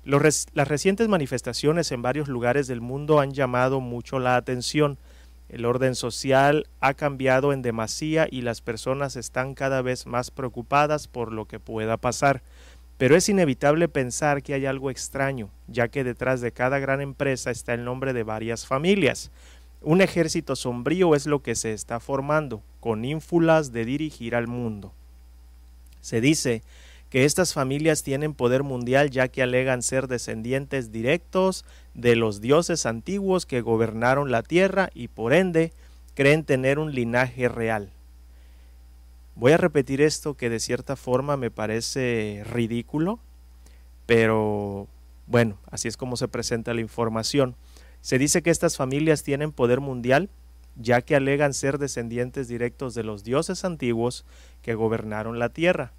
las 0.05 0.69
recientes 0.69 1.09
manifestaciones 1.09 1.91
en 1.93 2.03
varios 2.03 2.29
lugares 2.29 2.67
del 2.67 2.81
mundo 2.81 3.21
han 3.21 3.33
llamado 3.33 3.81
mucho 3.81 4.19
la 4.19 4.37
atención, 4.37 4.99
el 5.55 5.67
orden 5.67 5.95
social 5.95 6.67
ha 6.81 6.95
cambiado 6.95 7.53
en 7.53 7.63
demasía 7.63 8.27
y 8.29 8.41
las 8.41 8.61
personas 8.61 9.15
están 9.15 9.55
cada 9.55 9.83
vez 9.83 10.05
más 10.05 10.33
preocupadas 10.33 11.07
por 11.07 11.33
lo 11.33 11.45
que 11.45 11.61
pueda 11.61 11.97
pasar. 11.97 12.43
Pero 12.99 13.15
es 13.15 13.29
inevitable 13.29 13.87
pensar 13.87 14.43
que 14.43 14.55
hay 14.55 14.67
algo 14.67 14.91
extraño, 14.91 15.51
ya 15.69 15.87
que 15.87 16.03
detrás 16.03 16.41
de 16.41 16.51
cada 16.51 16.81
gran 16.81 17.01
empresa 17.01 17.53
está 17.53 17.73
el 17.73 17.85
nombre 17.85 18.13
de 18.13 18.25
varias 18.25 18.67
familias. 18.67 19.31
Un 19.81 20.01
ejército 20.01 20.57
sombrío 20.57 21.15
es 21.15 21.25
lo 21.25 21.41
que 21.41 21.55
se 21.55 21.73
está 21.73 22.01
formando, 22.01 22.61
con 22.81 23.05
ínfulas 23.05 23.71
de 23.71 23.85
dirigir 23.85 24.35
al 24.35 24.49
mundo. 24.49 24.93
Se 26.01 26.21
dice 26.21 26.65
que 27.15 27.25
estas 27.25 27.55
familias 27.55 28.03
tienen 28.03 28.35
poder 28.35 28.65
mundial 28.65 29.09
ya 29.09 29.29
que 29.29 29.41
alegan 29.41 29.83
ser 29.83 30.09
descendientes 30.09 30.91
directos 30.91 31.65
de 31.95 32.17
los 32.17 32.41
dioses 32.41 32.87
antiguos 32.87 33.47
que 33.47 33.61
gobernaron 33.61 34.33
la 34.33 34.43
tierra 34.43 34.91
y 34.95 35.07
por 35.07 35.33
ende 35.33 35.73
creen 36.15 36.43
tener 36.43 36.81
un 36.81 36.93
linaje 36.93 37.49
real. 37.49 37.93
Voy 39.37 39.53
a 39.53 39.57
repetir 39.57 40.01
esto 40.03 40.35
que 40.35 40.51
de 40.51 40.59
cierta 40.59 40.97
forma 40.97 41.37
me 41.37 41.53
parece 41.53 42.43
ridículo, 42.51 43.21
pero 44.07 44.89
bueno, 45.29 45.59
así 45.71 45.87
es 45.87 45.97
como 45.97 46.17
se 46.17 46.27
presenta 46.27 46.75
la 46.75 46.81
información. 46.81 47.55
Se 48.01 48.19
dice 48.19 48.43
que 48.43 48.51
estas 48.51 48.77
familias 48.77 49.23
tienen 49.23 49.53
poder 49.53 49.79
mundial 49.79 50.31
ya 50.75 51.01
que 51.01 51.15
alegan 51.15 51.55
ser 51.55 51.79
descendientes 51.79 52.49
directos 52.49 52.93
de 52.93 53.05
los 53.05 53.23
dioses 53.23 53.65
antiguos 53.65 54.25
que 54.63 54.75
gobernaron 54.75 55.39
la 55.39 55.51
tierra 55.51 55.93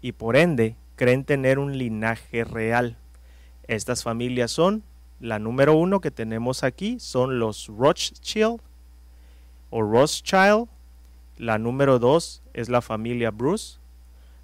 y 0.00 0.12
por 0.12 0.36
ende 0.36 0.76
creen 0.96 1.24
tener 1.24 1.58
un 1.58 1.78
linaje 1.78 2.44
real. 2.44 2.96
Estas 3.66 4.02
familias 4.02 4.50
son, 4.50 4.82
la 5.20 5.38
número 5.38 5.74
uno 5.74 6.00
que 6.00 6.10
tenemos 6.10 6.64
aquí, 6.64 6.98
son 7.00 7.38
los 7.38 7.66
Rothschild 7.68 8.60
o 9.70 9.82
Rothschild. 9.82 10.68
La 11.36 11.58
número 11.58 11.98
dos 11.98 12.42
es 12.52 12.68
la 12.68 12.82
familia 12.82 13.30
Bruce. 13.30 13.78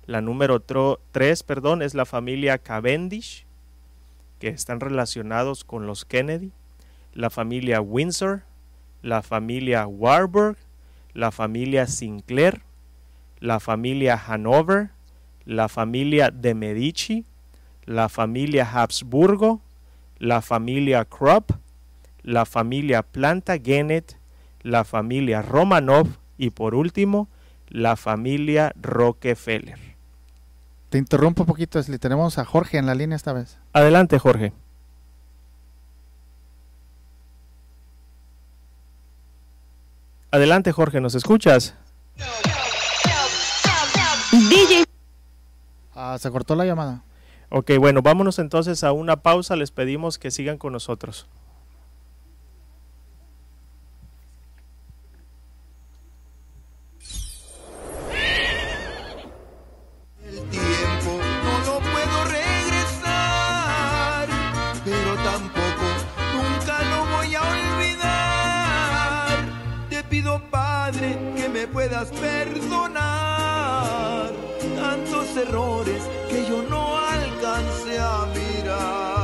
La 0.07 0.21
número 0.21 0.61
tres, 0.61 1.43
perdón, 1.43 1.83
es 1.83 1.95
la 1.95 2.05
familia 2.05 2.59
Cavendish, 2.59 3.47
que 4.38 4.49
están 4.49 4.81
relacionados 4.81 5.64
con 5.64 5.87
los 5.87 6.05
Kennedy. 6.05 6.53
La 7.14 7.31
familia 7.31 7.81
Windsor, 7.81 8.43
la 9.03 9.23
familia 9.23 9.87
Warburg, 9.87 10.57
la 11.14 11.31
familia 11.31 11.87
Sinclair, 11.87 12.62
la 13.38 13.61
familia 13.61 14.21
Hanover, 14.27 14.90
la 15.47 15.69
familia 15.69 16.31
de 16.31 16.55
Medici, 16.55 17.25
la 17.85 18.09
familia 18.09 18.69
Habsburgo, 18.71 19.61
la 20.19 20.41
familia 20.41 21.05
Krupp, 21.05 21.51
la 22.23 22.47
familia 22.47 23.03
Plantagenet, 23.03 24.17
la 24.63 24.85
familia 24.85 25.43
Romanov 25.43 26.09
y 26.39 26.51
por 26.51 26.75
último 26.75 27.29
la 27.69 27.97
familia 27.97 28.73
Rockefeller. 28.81 29.79
Te 30.89 30.99
interrumpo 30.99 31.43
un 31.43 31.47
poquito, 31.47 31.81
le 31.89 31.99
tenemos 31.99 32.39
a 32.39 32.45
Jorge 32.45 32.79
en 32.79 32.87
la 32.87 32.95
línea 32.95 33.17
esta 33.17 33.33
vez. 33.33 33.59
Adelante, 33.73 34.19
Jorge. 34.19 34.53
Adelante, 40.31 40.73
Jorge, 40.73 41.01
¿nos 41.01 41.15
escuchas? 41.15 41.75
Ah, 45.95 46.17
se 46.19 46.31
cortó 46.31 46.55
la 46.57 46.65
llamada. 46.65 47.05
Ok, 47.51 47.73
bueno, 47.79 48.03
vámonos 48.03 48.39
entonces 48.41 48.83
a 48.83 48.91
una 48.93 49.23
pausa. 49.23 49.55
Les 49.55 49.71
pedimos 49.71 50.19
que 50.19 50.33
sigan 50.33 50.59
con 50.59 50.73
nosotros. 50.73 51.29
El 60.25 60.41
tiempo 60.51 61.21
no 61.45 61.59
lo 61.61 61.79
puedo 61.79 62.25
regresar, 62.25 64.27
pero 64.85 65.15
tampoco 65.23 65.87
nunca 66.35 66.83
lo 66.91 67.07
voy 67.17 67.35
a 67.37 67.43
olvidar. 67.77 69.39
Te 69.91 70.03
pido, 70.03 70.43
Padre, 70.51 71.17
que 71.37 71.49
me 71.49 71.69
puedas 71.69 72.11
perdonar 72.11 73.15
tantos 74.85 75.35
errores 75.37 76.03
que 76.29 76.47
yo 76.47 76.62
no 76.68 76.99
alcancé 76.99 77.99
a 77.99 78.27
mirar. 78.35 79.24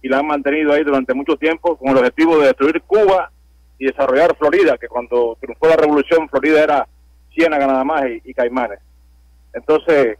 y 0.03 0.07
la 0.07 0.19
han 0.19 0.27
mantenido 0.27 0.73
ahí 0.73 0.83
durante 0.83 1.15
mucho 1.15 1.35
tiempo 1.37 1.75
con 1.77 1.89
el 1.89 1.97
objetivo 1.97 2.37
de 2.37 2.47
destruir 2.47 2.81
Cuba 2.83 3.31
y 3.79 3.85
desarrollar 3.85 4.35
Florida, 4.37 4.77
que 4.77 4.87
cuando 4.87 5.35
triunfó 5.41 5.67
la 5.67 5.75
Revolución 5.75 6.29
Florida 6.29 6.63
era 6.63 6.87
Ciénaga 7.33 7.65
nada 7.65 7.83
más 7.83 8.05
y, 8.07 8.21
y 8.25 8.33
Caimanes. 8.35 8.79
Entonces, 9.53 10.17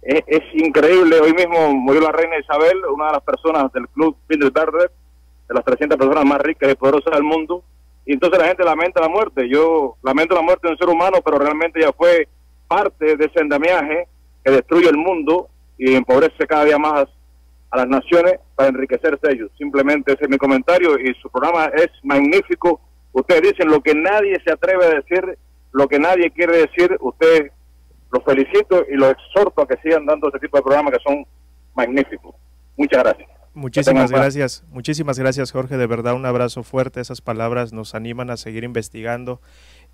es, 0.00 0.42
increíble, 0.54 1.20
hoy 1.20 1.34
mismo 1.34 1.74
murió 1.74 2.00
la 2.00 2.12
reina 2.12 2.38
Isabel, 2.38 2.78
una 2.86 3.08
de 3.08 3.12
las 3.12 3.22
personas 3.22 3.70
del 3.72 3.88
club 3.88 4.16
Bilderberg, 4.26 4.90
de 5.48 5.54
las 5.54 5.64
300 5.64 5.98
personas 5.98 6.24
más 6.24 6.40
ricas 6.40 6.72
y 6.72 6.74
poderosas 6.76 7.12
del 7.12 7.24
mundo, 7.24 7.62
y 8.08 8.14
entonces 8.14 8.38
la 8.38 8.46
gente 8.46 8.64
lamenta 8.64 9.02
la 9.02 9.08
muerte. 9.10 9.46
Yo 9.50 9.98
lamento 10.02 10.34
la 10.34 10.40
muerte 10.40 10.66
de 10.66 10.72
un 10.72 10.78
ser 10.78 10.88
humano, 10.88 11.18
pero 11.22 11.38
realmente 11.38 11.78
ya 11.78 11.92
fue 11.92 12.26
parte 12.66 13.18
de 13.18 13.26
ese 13.26 13.38
andamiaje 13.38 14.08
que 14.42 14.50
destruye 14.50 14.88
el 14.88 14.96
mundo 14.96 15.50
y 15.76 15.94
empobrece 15.94 16.46
cada 16.46 16.64
día 16.64 16.78
más 16.78 17.04
a 17.70 17.76
las 17.76 17.86
naciones 17.86 18.40
para 18.56 18.70
enriquecerse 18.70 19.30
ellos. 19.30 19.50
Simplemente 19.58 20.14
ese 20.14 20.24
es 20.24 20.30
mi 20.30 20.38
comentario 20.38 20.98
y 20.98 21.12
su 21.20 21.28
programa 21.28 21.66
es 21.66 21.88
magnífico. 22.02 22.80
Ustedes 23.12 23.42
dicen 23.42 23.68
lo 23.68 23.82
que 23.82 23.94
nadie 23.94 24.40
se 24.42 24.52
atreve 24.52 24.86
a 24.86 24.94
decir, 24.94 25.38
lo 25.72 25.86
que 25.86 25.98
nadie 25.98 26.30
quiere 26.30 26.66
decir. 26.66 26.96
Ustedes 27.00 27.52
los 28.10 28.24
felicito 28.24 28.86
y 28.90 28.94
los 28.94 29.10
exhorto 29.10 29.60
a 29.60 29.68
que 29.68 29.76
sigan 29.82 30.06
dando 30.06 30.28
este 30.28 30.40
tipo 30.40 30.56
de 30.56 30.62
programas 30.62 30.94
que 30.94 31.02
son 31.06 31.26
magníficos. 31.74 32.34
Muchas 32.74 33.02
gracias. 33.02 33.37
Muchísimas 33.58 34.12
gracias, 34.12 34.62
muchísimas 34.70 35.18
gracias 35.18 35.50
Jorge, 35.50 35.76
de 35.76 35.88
verdad 35.88 36.14
un 36.14 36.24
abrazo 36.26 36.62
fuerte, 36.62 37.00
esas 37.00 37.20
palabras 37.20 37.72
nos 37.72 37.96
animan 37.96 38.30
a 38.30 38.36
seguir 38.36 38.62
investigando. 38.62 39.40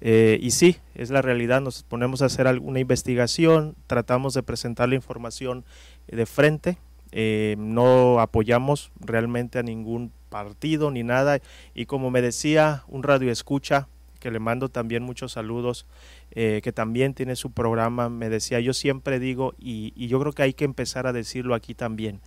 Eh, 0.02 0.38
y 0.42 0.50
sí, 0.50 0.76
es 0.94 1.08
la 1.08 1.22
realidad, 1.22 1.62
nos 1.62 1.82
ponemos 1.82 2.20
a 2.20 2.26
hacer 2.26 2.46
alguna 2.46 2.80
investigación, 2.80 3.74
tratamos 3.86 4.34
de 4.34 4.42
presentar 4.42 4.90
la 4.90 4.96
información 4.96 5.64
eh, 6.08 6.16
de 6.16 6.26
frente, 6.26 6.76
eh, 7.12 7.56
no 7.56 8.20
apoyamos 8.20 8.92
realmente 9.00 9.58
a 9.58 9.62
ningún 9.62 10.12
partido 10.28 10.90
ni 10.90 11.02
nada. 11.02 11.38
Y 11.74 11.86
como 11.86 12.10
me 12.10 12.20
decía 12.20 12.84
un 12.86 13.02
radio 13.02 13.30
escucha, 13.30 13.88
que 14.20 14.30
le 14.30 14.40
mando 14.40 14.68
también 14.68 15.02
muchos 15.02 15.32
saludos, 15.32 15.86
eh, 16.32 16.60
que 16.64 16.72
también 16.72 17.14
tiene 17.14 17.36
su 17.36 17.52
programa, 17.52 18.08
me 18.08 18.28
decía, 18.28 18.58
yo 18.60 18.72
siempre 18.72 19.18
digo, 19.20 19.54
y, 19.58 19.92
y 19.96 20.08
yo 20.08 20.18
creo 20.18 20.32
que 20.32 20.42
hay 20.42 20.54
que 20.54 20.64
empezar 20.64 21.06
a 21.06 21.12
decirlo 21.12 21.54
aquí 21.54 21.74
también, 21.74 22.20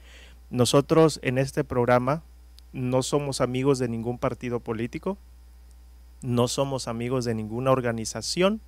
nosotros 0.49 1.19
en 1.23 1.37
este 1.37 1.65
programa 1.65 2.23
no 2.71 3.03
somos 3.03 3.41
amigos 3.41 3.79
de 3.79 3.89
ningún 3.89 4.17
partido 4.17 4.61
político, 4.61 5.17
no 6.21 6.47
somos 6.47 6.87
amigos 6.87 7.25
de 7.25 7.35
ninguna 7.35 7.71
organización, 7.71 8.61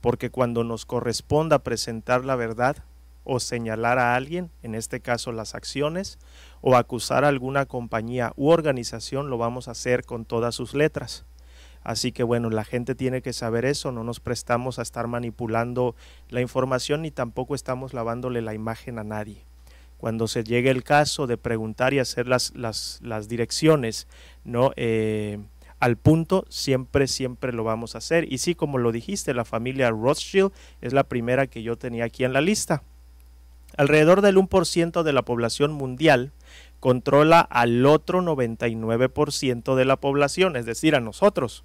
porque 0.00 0.30
cuando 0.30 0.62
nos 0.62 0.86
corresponda 0.86 1.58
presentar 1.58 2.24
la 2.24 2.36
verdad 2.36 2.76
o 3.24 3.40
señalar 3.40 3.98
a 3.98 4.14
alguien, 4.14 4.50
en 4.62 4.76
este 4.76 5.00
caso 5.00 5.32
las 5.32 5.56
acciones, 5.56 6.18
o 6.60 6.76
acusar 6.76 7.24
a 7.24 7.28
alguna 7.28 7.66
compañía 7.66 8.32
u 8.36 8.50
organización, 8.50 9.28
lo 9.28 9.38
vamos 9.38 9.66
a 9.66 9.72
hacer 9.72 10.04
con 10.04 10.24
todas 10.24 10.54
sus 10.54 10.72
letras. 10.72 11.26
Así 11.82 12.12
que 12.12 12.22
bueno, 12.22 12.48
la 12.48 12.64
gente 12.64 12.94
tiene 12.94 13.22
que 13.22 13.32
saber 13.32 13.64
eso, 13.64 13.90
no 13.90 14.04
nos 14.04 14.20
prestamos 14.20 14.78
a 14.78 14.82
estar 14.82 15.08
manipulando 15.08 15.96
la 16.28 16.40
información 16.40 17.02
ni 17.02 17.10
tampoco 17.10 17.56
estamos 17.56 17.92
lavándole 17.92 18.40
la 18.40 18.54
imagen 18.54 19.00
a 19.00 19.04
nadie. 19.04 19.47
Cuando 19.98 20.28
se 20.28 20.44
llegue 20.44 20.70
el 20.70 20.84
caso 20.84 21.26
de 21.26 21.36
preguntar 21.36 21.92
y 21.92 21.98
hacer 21.98 22.26
las, 22.28 22.54
las, 22.54 23.00
las 23.02 23.28
direcciones, 23.28 24.06
¿no? 24.44 24.72
Eh, 24.76 25.38
al 25.80 25.96
punto, 25.96 26.44
siempre, 26.48 27.06
siempre 27.06 27.52
lo 27.52 27.64
vamos 27.64 27.94
a 27.94 27.98
hacer. 27.98 28.32
Y 28.32 28.38
sí, 28.38 28.54
como 28.54 28.78
lo 28.78 28.92
dijiste, 28.92 29.34
la 29.34 29.44
familia 29.44 29.90
Rothschild 29.90 30.52
es 30.80 30.92
la 30.92 31.04
primera 31.04 31.46
que 31.46 31.62
yo 31.62 31.76
tenía 31.76 32.04
aquí 32.04 32.24
en 32.24 32.32
la 32.32 32.40
lista. 32.40 32.82
Alrededor 33.76 34.22
del 34.22 34.36
1% 34.36 35.02
de 35.02 35.12
la 35.12 35.22
población 35.22 35.72
mundial 35.72 36.32
controla 36.80 37.40
al 37.40 37.86
otro 37.86 38.22
99% 38.22 39.74
de 39.74 39.84
la 39.84 39.96
población, 39.96 40.56
es 40.56 40.66
decir, 40.66 40.94
a 40.96 41.00
nosotros. 41.00 41.64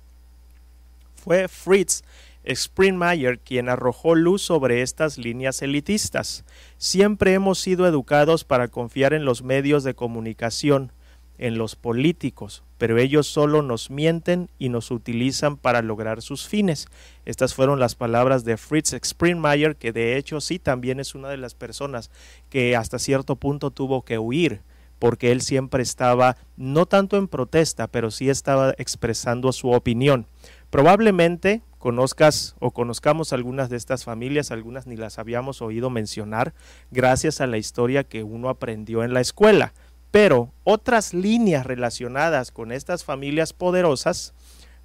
Fue 1.15 1.47
Fritz 1.47 2.03
Springmeier 2.45 3.39
quien 3.39 3.69
arrojó 3.69 4.15
luz 4.15 4.41
sobre 4.41 4.81
estas 4.81 5.17
líneas 5.17 5.61
elitistas. 5.61 6.43
Siempre 6.77 7.33
hemos 7.33 7.59
sido 7.59 7.87
educados 7.87 8.43
para 8.43 8.67
confiar 8.67 9.13
en 9.13 9.25
los 9.25 9.43
medios 9.43 9.83
de 9.83 9.93
comunicación, 9.93 10.91
en 11.37 11.57
los 11.57 11.75
políticos, 11.75 12.63
pero 12.77 12.97
ellos 12.97 13.27
solo 13.27 13.61
nos 13.61 13.89
mienten 13.89 14.49
y 14.59 14.69
nos 14.69 14.91
utilizan 14.91 15.57
para 15.57 15.81
lograr 15.81 16.21
sus 16.21 16.47
fines. 16.47 16.87
Estas 17.25 17.53
fueron 17.53 17.79
las 17.79 17.95
palabras 17.95 18.45
de 18.45 18.57
Fritz 18.57 18.93
Springmeier, 18.93 19.75
que 19.75 19.91
de 19.91 20.17
hecho 20.17 20.41
sí 20.41 20.59
también 20.59 20.99
es 20.99 21.15
una 21.15 21.29
de 21.29 21.37
las 21.37 21.55
personas 21.55 22.11
que 22.49 22.75
hasta 22.75 22.99
cierto 22.99 23.35
punto 23.35 23.71
tuvo 23.71 24.03
que 24.03 24.19
huir 24.19 24.61
porque 25.03 25.33
él 25.33 25.41
siempre 25.41 25.83
estaba 25.83 26.37
no 26.55 26.85
tanto 26.85 27.17
en 27.17 27.27
protesta, 27.27 27.87
pero 27.87 28.09
sí 28.09 28.29
estaba 28.29 28.73
expresando 28.77 29.51
su 29.51 29.71
opinión. 29.71 30.27
Probablemente 30.69 31.61
conozcas 31.83 32.55
o 32.61 32.71
conozcamos 32.71 33.33
algunas 33.33 33.69
de 33.69 33.75
estas 33.75 34.05
familias, 34.05 34.51
algunas 34.51 34.87
ni 34.87 34.95
las 34.95 35.19
habíamos 35.19 35.61
oído 35.61 35.89
mencionar, 35.89 36.53
gracias 36.91 37.41
a 37.41 37.45
la 37.45 37.57
historia 37.57 38.05
que 38.05 38.23
uno 38.23 38.47
aprendió 38.47 39.03
en 39.03 39.13
la 39.13 39.19
escuela. 39.19 39.73
Pero 40.09 40.53
otras 40.63 41.13
líneas 41.13 41.65
relacionadas 41.65 42.53
con 42.53 42.71
estas 42.71 43.03
familias 43.03 43.51
poderosas, 43.51 44.33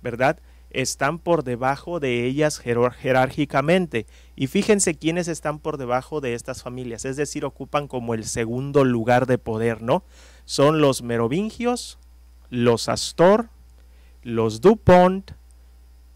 ¿verdad? 0.02 0.40
están 0.70 1.20
por 1.20 1.44
debajo 1.44 2.00
de 2.00 2.24
ellas 2.26 2.58
jerárquicamente. 2.58 4.06
Y 4.34 4.48
fíjense 4.48 4.96
quiénes 4.96 5.28
están 5.28 5.60
por 5.60 5.78
debajo 5.78 6.20
de 6.20 6.34
estas 6.34 6.64
familias, 6.64 7.04
es 7.04 7.16
decir, 7.16 7.44
ocupan 7.44 7.86
como 7.86 8.12
el 8.12 8.24
segundo 8.24 8.84
lugar 8.84 9.26
de 9.26 9.38
poder, 9.38 9.82
¿no? 9.82 10.02
Son 10.46 10.80
los 10.80 11.02
merovingios, 11.02 12.00
los 12.50 12.88
Astor, 12.88 13.50
los 14.24 14.60
DuPont, 14.60 15.37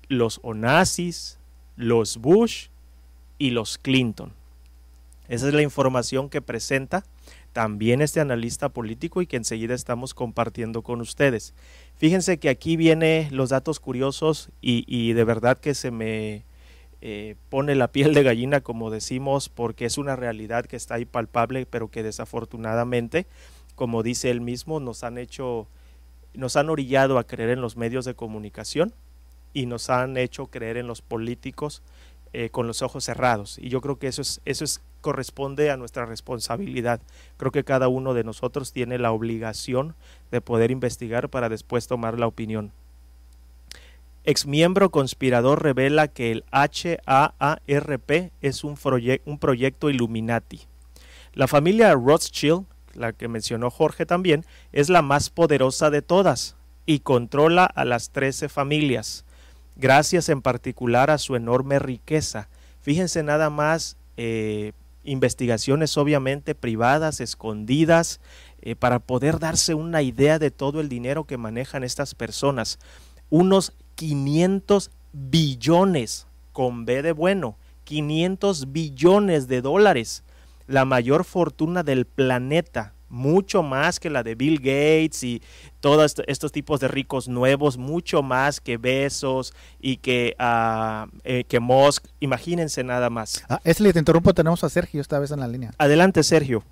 los 0.09 0.41
Onassis, 0.43 1.39
los 1.77 2.19
Bush 2.19 2.69
y 3.39 3.51
los 3.51 3.79
Clinton. 3.79 4.33
Esa 5.29 5.49
es 5.49 5.55
la 5.55 5.63
información 5.63 6.29
que 6.29 6.43
presenta 6.43 7.05
también 7.53 8.03
este 8.03 8.21
analista 8.21 8.69
político 8.69 9.23
y 9.23 9.27
que 9.27 9.37
enseguida 9.37 9.75
estamos 9.75 10.15
compartiendo 10.15 10.83
con 10.83 11.01
ustedes. 11.01 11.55
Fíjense 11.97 12.39
que 12.39 12.49
aquí 12.49 12.77
viene 12.77 13.29
los 13.31 13.51
datos 13.51 13.79
curiosos 13.79 14.51
y, 14.61 15.13
de 15.13 15.25
verdad 15.25 15.59
que 15.59 15.75
se 15.75 15.91
me 15.91 16.45
eh, 17.01 17.37
pone 17.51 17.75
la 17.75 17.89
piel 17.89 18.15
de 18.15 18.23
gallina, 18.23 18.61
como 18.61 18.91
decimos, 18.91 19.49
porque 19.49 19.85
es 19.85 19.99
una 19.99 20.17
realidad 20.17 20.67
que 20.67 20.77
está 20.77 20.95
ahí 20.95 21.05
palpable, 21.05 21.67
pero 21.67 21.89
que 21.89 22.03
desafortunadamente, 22.03 23.27
como 23.75 24.03
dice 24.03 24.31
él 24.31 24.41
mismo, 24.41 24.81
nos 24.81 25.05
han 25.05 25.19
hecho, 25.19 25.67
nos 26.35 26.57
han 26.57 26.71
orillado 26.71 27.19
a 27.19 27.27
creer 27.27 27.51
en 27.51 27.61
los 27.61 27.77
medios 27.77 28.05
de 28.05 28.15
comunicación 28.15 28.93
y 29.53 29.67
nos 29.67 29.91
han 29.91 30.17
hecho 30.17 30.47
creer 30.47 30.77
en 30.77 30.87
los 30.87 31.03
políticos 31.03 31.83
eh, 32.33 32.51
con 32.51 32.67
los 32.67 32.83
ojos 32.83 33.05
cerrados. 33.05 33.59
Y 33.59 33.69
yo 33.69 33.81
creo 33.81 33.99
que 33.99 34.09
eso 34.09 34.23
es, 34.23 34.41
eso 34.45 34.65
es 34.65 34.81
corresponde 35.03 35.71
a 35.71 35.77
nuestra 35.77 36.07
responsabilidad. 36.07 37.03
Creo 37.37 37.53
que 37.53 37.65
cada 37.65 37.89
uno 37.89 38.15
de 38.15 38.25
nosotros 38.25 38.73
tiene 38.73 38.99
la 38.99 39.13
obligación 39.13 39.95
de 40.31 40.41
poder 40.41 40.71
investigar 40.71 41.29
para 41.29 41.51
después 41.51 41.87
tomar 41.87 42.19
la 42.19 42.27
opinión. 42.27 42.73
Exmiembro 44.25 44.91
conspirador 44.91 45.63
revela 45.63 46.09
que 46.09 46.31
el 46.31 46.45
HAARP 46.53 48.31
es 48.41 48.65
un, 48.65 48.79
un 49.27 49.39
proyecto 49.39 49.91
Illuminati. 49.91 50.61
La 51.35 51.49
familia 51.49 51.93
Rothschild, 51.95 52.65
la 52.95 53.13
que 53.13 53.27
mencionó 53.27 53.69
Jorge 53.69 54.07
también, 54.07 54.47
es 54.71 54.89
la 54.89 55.03
más 55.03 55.29
poderosa 55.29 55.91
de 55.91 56.03
todas 56.03 56.57
y 56.87 57.01
controla 57.01 57.65
a 57.65 57.85
las 57.85 58.11
trece 58.11 58.49
familias, 58.49 59.25
gracias 59.83 60.29
en 60.29 60.43
particular 60.43 61.11
a 61.11 61.19
su 61.19 61.35
enorme 61.35 61.81
riqueza. 61.81 62.49
Fíjense 62.81 63.25
nada 63.25 63.51
más 63.51 63.97
eh, 64.17 64.73
investigaciones 65.03 65.99
obviamente 65.99 66.55
privadas, 66.55 67.21
escondidas, 67.21 68.21
eh, 68.63 68.77
para 68.77 69.01
poder 69.01 69.41
darse 69.41 69.75
una 69.75 70.01
idea 70.01 70.39
de 70.39 70.53
todo 70.53 70.81
el 70.81 70.89
dinero 70.89 71.25
que 71.25 71.37
manejan 71.37 71.83
estas 71.83 72.15
personas. 72.15 72.79
Unos 73.29 73.73
500 73.97 74.93
billones, 75.13 76.29
con 76.53 76.85
B 76.85 77.03
de 77.03 77.11
bueno, 77.11 77.57
500 77.83 78.71
billones 78.73 79.49
de 79.49 79.63
dólares, 79.63 80.23
la 80.69 80.85
mayor 80.85 81.25
fortuna 81.25 81.83
del 81.83 82.07
planeta 82.07 82.95
mucho 83.13 83.63
más 83.63 84.01
que 84.01 84.11
la 84.11 84.23
de 84.23 84.35
Bill 84.35 84.59
Gates 84.59 85.23
y 85.23 85.43
todos 85.81 86.17
estos 86.27 86.51
tipos 86.51 86.81
de 86.81 86.89
ricos 86.89 87.29
nuevos, 87.29 87.77
mucho 87.77 88.23
más 88.23 88.61
que 88.61 88.79
Besos 88.79 89.55
y 89.81 89.99
que, 89.99 90.35
uh, 90.41 91.09
que 91.47 91.61
Musk. 91.61 92.07
Imagínense 92.21 92.83
nada 92.83 93.11
más. 93.11 93.45
Ah, 93.49 93.61
Esli, 93.65 93.93
te 93.93 93.99
interrumpo, 93.99 94.33
tenemos 94.35 94.65
a 94.65 94.69
Sergio 94.69 95.01
esta 95.01 95.19
vez 95.19 95.31
en 95.31 95.41
la 95.41 95.49
línea. 95.49 95.73
Adelante, 95.79 96.23
Sergio. 96.23 96.65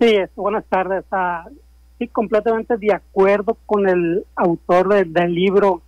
Sí, 0.00 0.16
buenas 0.34 0.64
tardes. 0.66 1.04
Uh, 1.10 1.50
sí, 1.98 2.08
completamente 2.08 2.76
de 2.76 2.92
acuerdo 2.92 3.56
con 3.66 3.88
el 3.88 4.24
autor 4.34 5.06
del 5.06 5.34
libro 5.34 5.82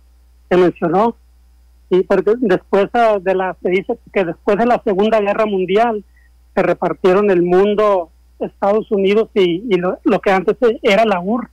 que 0.49 0.57
mencionó. 0.57 1.15
Y 1.89 2.03
porque 2.03 2.33
después 2.39 2.89
de 3.21 3.35
la, 3.35 3.55
se 3.61 3.69
dice 3.69 3.97
que 4.11 4.25
después 4.25 4.57
de 4.57 4.65
la 4.65 4.81
Segunda 4.83 5.21
Guerra 5.21 5.45
Mundial 5.45 6.03
se 6.53 6.63
repartieron 6.63 7.29
el 7.31 7.43
mundo 7.43 8.09
Estados 8.39 8.91
Unidos 8.91 9.29
y, 9.33 9.63
lo, 9.77 10.21
que 10.21 10.31
antes 10.31 10.55
era 10.81 11.05
la 11.05 11.19
UR. 11.19 11.49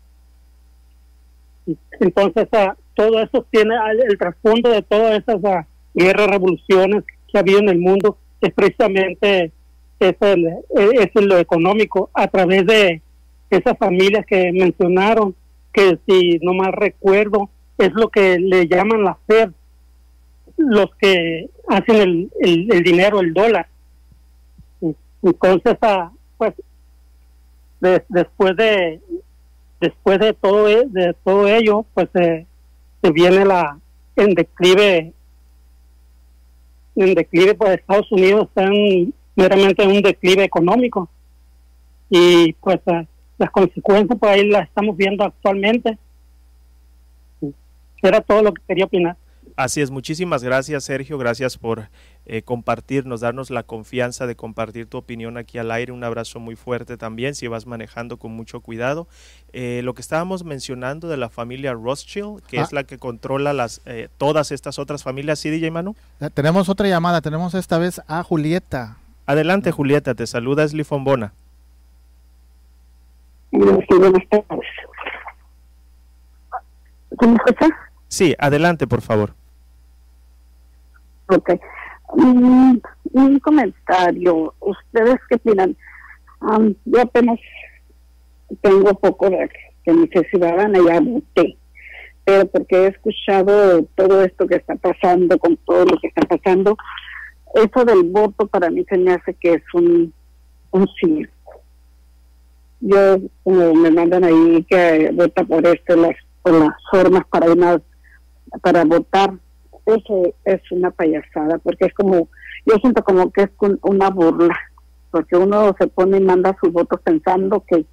Entonces, 2.01 2.49
ah, 2.53 2.77
todo 2.95 3.21
eso 3.21 3.47
tiene 3.51 3.75
el 4.09 4.19
trasfondo 4.19 4.71
de 4.71 4.83
todas 4.83 5.19
esas 5.19 5.37
uh, 5.37 5.65
guerras, 5.95 6.29
revoluciones 6.29 7.05
que 7.31 7.39
ha 7.39 7.41
habido 7.41 7.61
en 7.61 7.69
el 7.71 7.79
mundo, 7.79 8.19
es 8.41 8.53
precisamente 8.53 9.53
es, 9.99 10.17
el, 10.21 10.47
es 10.75 11.11
lo 11.15 11.39
económico, 11.39 12.11
a 12.13 12.29
través 12.29 12.67
de 12.67 13.03
esas 13.51 13.79
familias 13.79 14.27
que 14.27 14.53
mencionaron, 14.53 15.35
que 15.73 15.99
si 16.07 16.39
no 16.43 16.55
mal 16.55 16.73
recuerdo, 16.73 17.49
es 17.79 17.93
lo 17.95 18.09
que 18.09 18.39
le 18.39 18.67
llaman 18.69 19.05
la 19.05 19.19
FED, 19.27 19.51
los 20.57 20.95
que 20.97 21.49
hacen 21.69 21.97
el, 21.97 22.31
el, 22.41 22.83
dinero, 22.83 23.21
el 23.21 23.33
dólar. 23.33 23.69
Entonces, 25.23 25.77
pues 26.37 26.55
después 28.09 28.57
de 28.57 29.01
después 29.81 30.19
de 30.19 30.33
todo 30.33 30.69
e, 30.69 30.87
de 30.87 31.15
todo 31.25 31.49
ello 31.49 31.85
pues 31.95 32.09
se 32.13 32.47
viene 33.11 33.45
la 33.45 33.79
en 34.17 34.35
declive 34.35 35.13
en 36.97 37.15
declive 37.15 37.55
pues 37.55 37.79
Estados 37.79 38.11
Unidos 38.13 38.49
está 38.49 38.69
meramente 39.37 39.83
en 39.83 39.91
un 39.91 40.03
declive 40.03 40.45
económico. 40.45 41.09
Y 42.09 42.53
pues 42.55 42.81
eh, 42.87 43.07
las 43.39 43.51
consecuencias 43.51 44.19
pues 44.19 44.33
ahí 44.33 44.49
las 44.49 44.69
estamos 44.69 44.97
viendo 44.97 45.25
actualmente. 45.25 45.99
Era 48.03 48.21
todo 48.21 48.43
lo 48.43 48.53
que 48.53 48.63
quería 48.69 48.85
opinar. 48.85 49.17
Así 49.57 49.81
es, 49.81 49.91
muchísimas 49.91 50.43
gracias 50.43 50.85
Sergio, 50.85 51.17
gracias 51.17 51.57
por 51.57 51.89
eh, 52.27 52.43
compartirnos, 52.43 53.21
darnos 53.21 53.51
la 53.51 53.63
confianza 53.63 54.27
de 54.27 54.35
compartir 54.35 54.87
tu 54.87 54.97
opinión 54.97 55.37
aquí 55.37 55.59
al 55.59 55.71
aire. 55.71 55.93
Un 55.93 56.05
abrazo 56.05 56.41
muy 56.41 56.57
fuerte 56.57 56.97
también, 56.97 57.35
si 57.35 57.47
vas 57.49 57.67
manejando 57.67 58.17
con 58.17 58.33
mucho 58.33 58.61
cuidado. 58.61 59.07
Eh, 59.53 59.83
lo 59.85 59.95
que 59.95 60.01
estábamos 60.01 60.45
mencionando 60.45 61.09
de 61.09 61.17
la 61.17 61.29
familia 61.29 61.75
Rothschild, 61.75 62.43
que 62.47 62.59
es 62.59 62.69
ah. 62.69 62.77
la 62.77 62.85
que 62.85 62.99
controla 62.99 63.53
las 63.53 63.83
eh, 63.85 64.09
todas 64.17 64.53
estas 64.53 64.79
otras 64.79 65.03
familias, 65.03 65.39
¿sí, 65.39 65.51
DJ 65.51 65.71
Manu? 65.71 65.95
Tenemos 66.33 66.69
otra 66.69 66.89
llamada, 66.89 67.21
tenemos 67.21 67.55
esta 67.55 67.79
vez 67.79 68.01
a 68.09 68.23
Julieta. 68.23 68.97
Adelante, 69.27 69.71
Julieta, 69.71 70.15
te 70.15 70.27
saluda 70.27 70.65
Esli 70.65 70.85
Fombona. 70.85 71.33
Sí, 78.09 78.35
adelante, 78.39 78.87
por 78.87 79.01
favor. 79.01 79.35
Ok. 81.29 81.51
Mm, 82.17 82.79
un 83.13 83.39
comentario. 83.41 84.55
¿Ustedes 84.61 85.17
qué 85.29 85.37
opinan? 85.37 85.77
yo 86.85 87.01
apenas 87.01 87.41
tengo 88.61 88.93
poco 88.95 89.31
de, 89.31 89.49
que 89.83 89.93
mi 89.95 90.07
ciudadana 90.31 90.79
ya 90.87 91.01
voté, 91.01 91.57
pero 92.23 92.47
porque 92.47 92.77
he 92.77 92.87
escuchado 92.89 93.85
todo 93.95 94.23
esto 94.23 94.47
que 94.47 94.57
está 94.57 94.75
pasando, 94.77 95.39
con 95.39 95.57
todo 95.59 95.87
lo 95.87 95.97
que 95.99 96.09
está 96.09 96.21
pasando, 96.23 96.77
eso 97.55 97.85
del 97.87 98.03
voto 98.05 98.47
para 98.47 98.69
mí 98.69 98.85
se 98.89 98.99
me 98.99 99.13
hace 99.13 99.33
que 99.35 99.55
es 99.55 99.63
un, 99.73 100.13
un 100.73 100.89
circo. 101.01 101.63
Yo, 102.81 103.19
como 103.43 103.75
me 103.75 103.91
mandan 103.91 104.25
ahí 104.25 104.67
que 104.69 105.11
vota 105.15 105.45
por 105.45 105.67
esto, 105.67 105.97
las, 105.97 106.17
por 106.43 106.53
las 106.53 106.75
formas 106.91 107.25
para 107.31 107.81
para 108.63 108.85
votar, 108.85 109.33
eso 109.87 110.35
es 110.45 110.61
una 110.73 110.91
payasada, 110.91 111.59
porque 111.59 111.87
es 111.87 111.95
como, 111.95 112.29
yo 112.67 112.77
siento 112.81 113.03
como 113.05 113.31
que 113.31 113.43
es 113.43 113.51
una 113.83 114.11
burla, 114.11 114.57
porque 115.11 115.37
uno 115.37 115.75
se 115.79 115.87
pone 115.87 116.19
y 116.19 116.21
manda 116.21 116.57
sus 116.61 116.73
votos 116.73 117.01
pensando 117.03 117.63
que, 117.67 117.85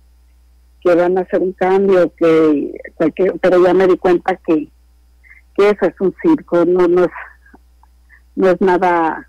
que 0.82 0.96
van 0.96 1.18
a 1.18 1.22
hacer 1.22 1.42
un 1.42 1.54
cambio, 1.54 2.12
que 2.16 2.74
pero 3.42 3.64
ya 3.64 3.74
me 3.74 3.88
di 3.88 3.98
cuenta 3.98 4.36
que, 4.46 4.70
que 5.56 5.70
eso 5.70 5.86
es 5.86 6.00
un 6.00 6.16
circo, 6.22 6.66
no, 6.66 6.88
no 6.88 7.04
es, 7.04 7.12
no 8.36 8.50
es 8.50 8.62
nada, 8.62 9.28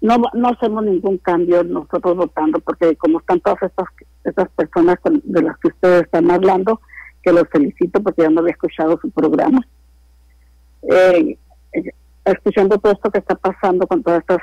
no, 0.00 0.16
no 0.32 0.48
hacemos 0.48 0.84
ningún 0.84 1.18
cambio 1.18 1.64
nosotros 1.64 2.16
votando, 2.16 2.60
porque 2.60 2.96
como 2.96 3.18
están 3.18 3.40
todas 3.40 3.62
estas, 3.62 3.86
estas 4.24 4.48
personas 4.50 4.98
de 5.04 5.42
las 5.42 5.58
que 5.58 5.68
ustedes 5.68 6.02
están 6.02 6.30
hablando, 6.30 6.80
que 7.22 7.32
los 7.32 7.48
felicito 7.48 8.02
porque 8.02 8.22
ya 8.22 8.30
no 8.30 8.40
había 8.40 8.52
escuchado 8.52 8.98
su 9.00 9.10
programa. 9.10 9.60
Eh, 10.82 11.38
escuchando 12.24 12.78
todo 12.78 12.92
esto 12.92 13.10
que 13.10 13.18
está 13.18 13.34
pasando 13.34 13.86
con 13.86 14.02
todas 14.02 14.20
estas, 14.20 14.38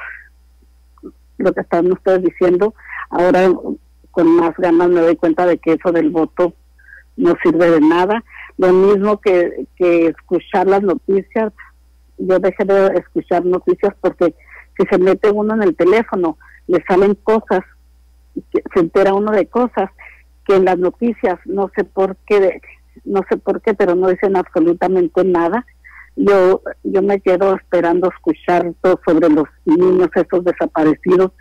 lo 1.38 1.54
que 1.54 1.62
están 1.62 1.92
ustedes 1.92 2.24
diciendo, 2.24 2.74
ahora 3.10 3.50
con 4.12 4.36
más 4.36 4.56
ganas 4.58 4.90
me 4.90 5.02
doy 5.02 5.16
cuenta 5.16 5.46
de 5.46 5.58
que 5.58 5.74
eso 5.74 5.92
del 5.92 6.10
voto 6.10 6.54
no 7.16 7.36
sirve 7.44 7.70
de 7.70 7.82
nada. 7.82 8.24
Lo 8.58 8.74
mismo 8.74 9.20
que, 9.22 9.68
que 9.76 10.08
escuchar 10.08 10.68
las 10.68 10.82
noticias, 10.82 11.54
yo 12.18 12.40
dejé 12.40 12.66
de 12.66 12.88
escuchar 12.98 13.46
noticias 13.46 13.94
porque 14.02 14.36
si 14.78 14.86
se 14.88 14.98
mete 14.98 15.30
uno 15.30 15.54
en 15.56 15.64
el 15.64 15.76
teléfono, 15.76 16.38
le 16.68 16.84
salen 16.88 17.16
cosas, 17.16 17.62
se 18.74 18.80
entera 18.80 19.14
uno 19.14 19.32
de 19.32 19.48
cosas 19.48 19.90
que 20.46 20.56
en 20.56 20.66
las 20.66 20.78
noticias 20.78 21.40
no 21.46 21.70
sé 21.76 21.84
por 21.84 22.16
qué, 22.28 22.62
no 23.06 23.22
sé 23.30 23.38
por 23.38 23.62
qué, 23.62 23.74
pero 23.74 23.96
no 23.96 24.08
dicen 24.08 24.36
absolutamente 24.36 25.24
nada 25.24 25.66
yo 26.20 26.62
yo 26.84 27.02
me 27.02 27.22
quedo 27.22 27.56
esperando 27.56 28.10
escuchar 28.10 28.74
todo 28.82 29.00
sobre 29.06 29.30
los 29.30 29.46
niños 29.66 30.10
esos 30.14 30.44
desaparecidos. 30.44 31.32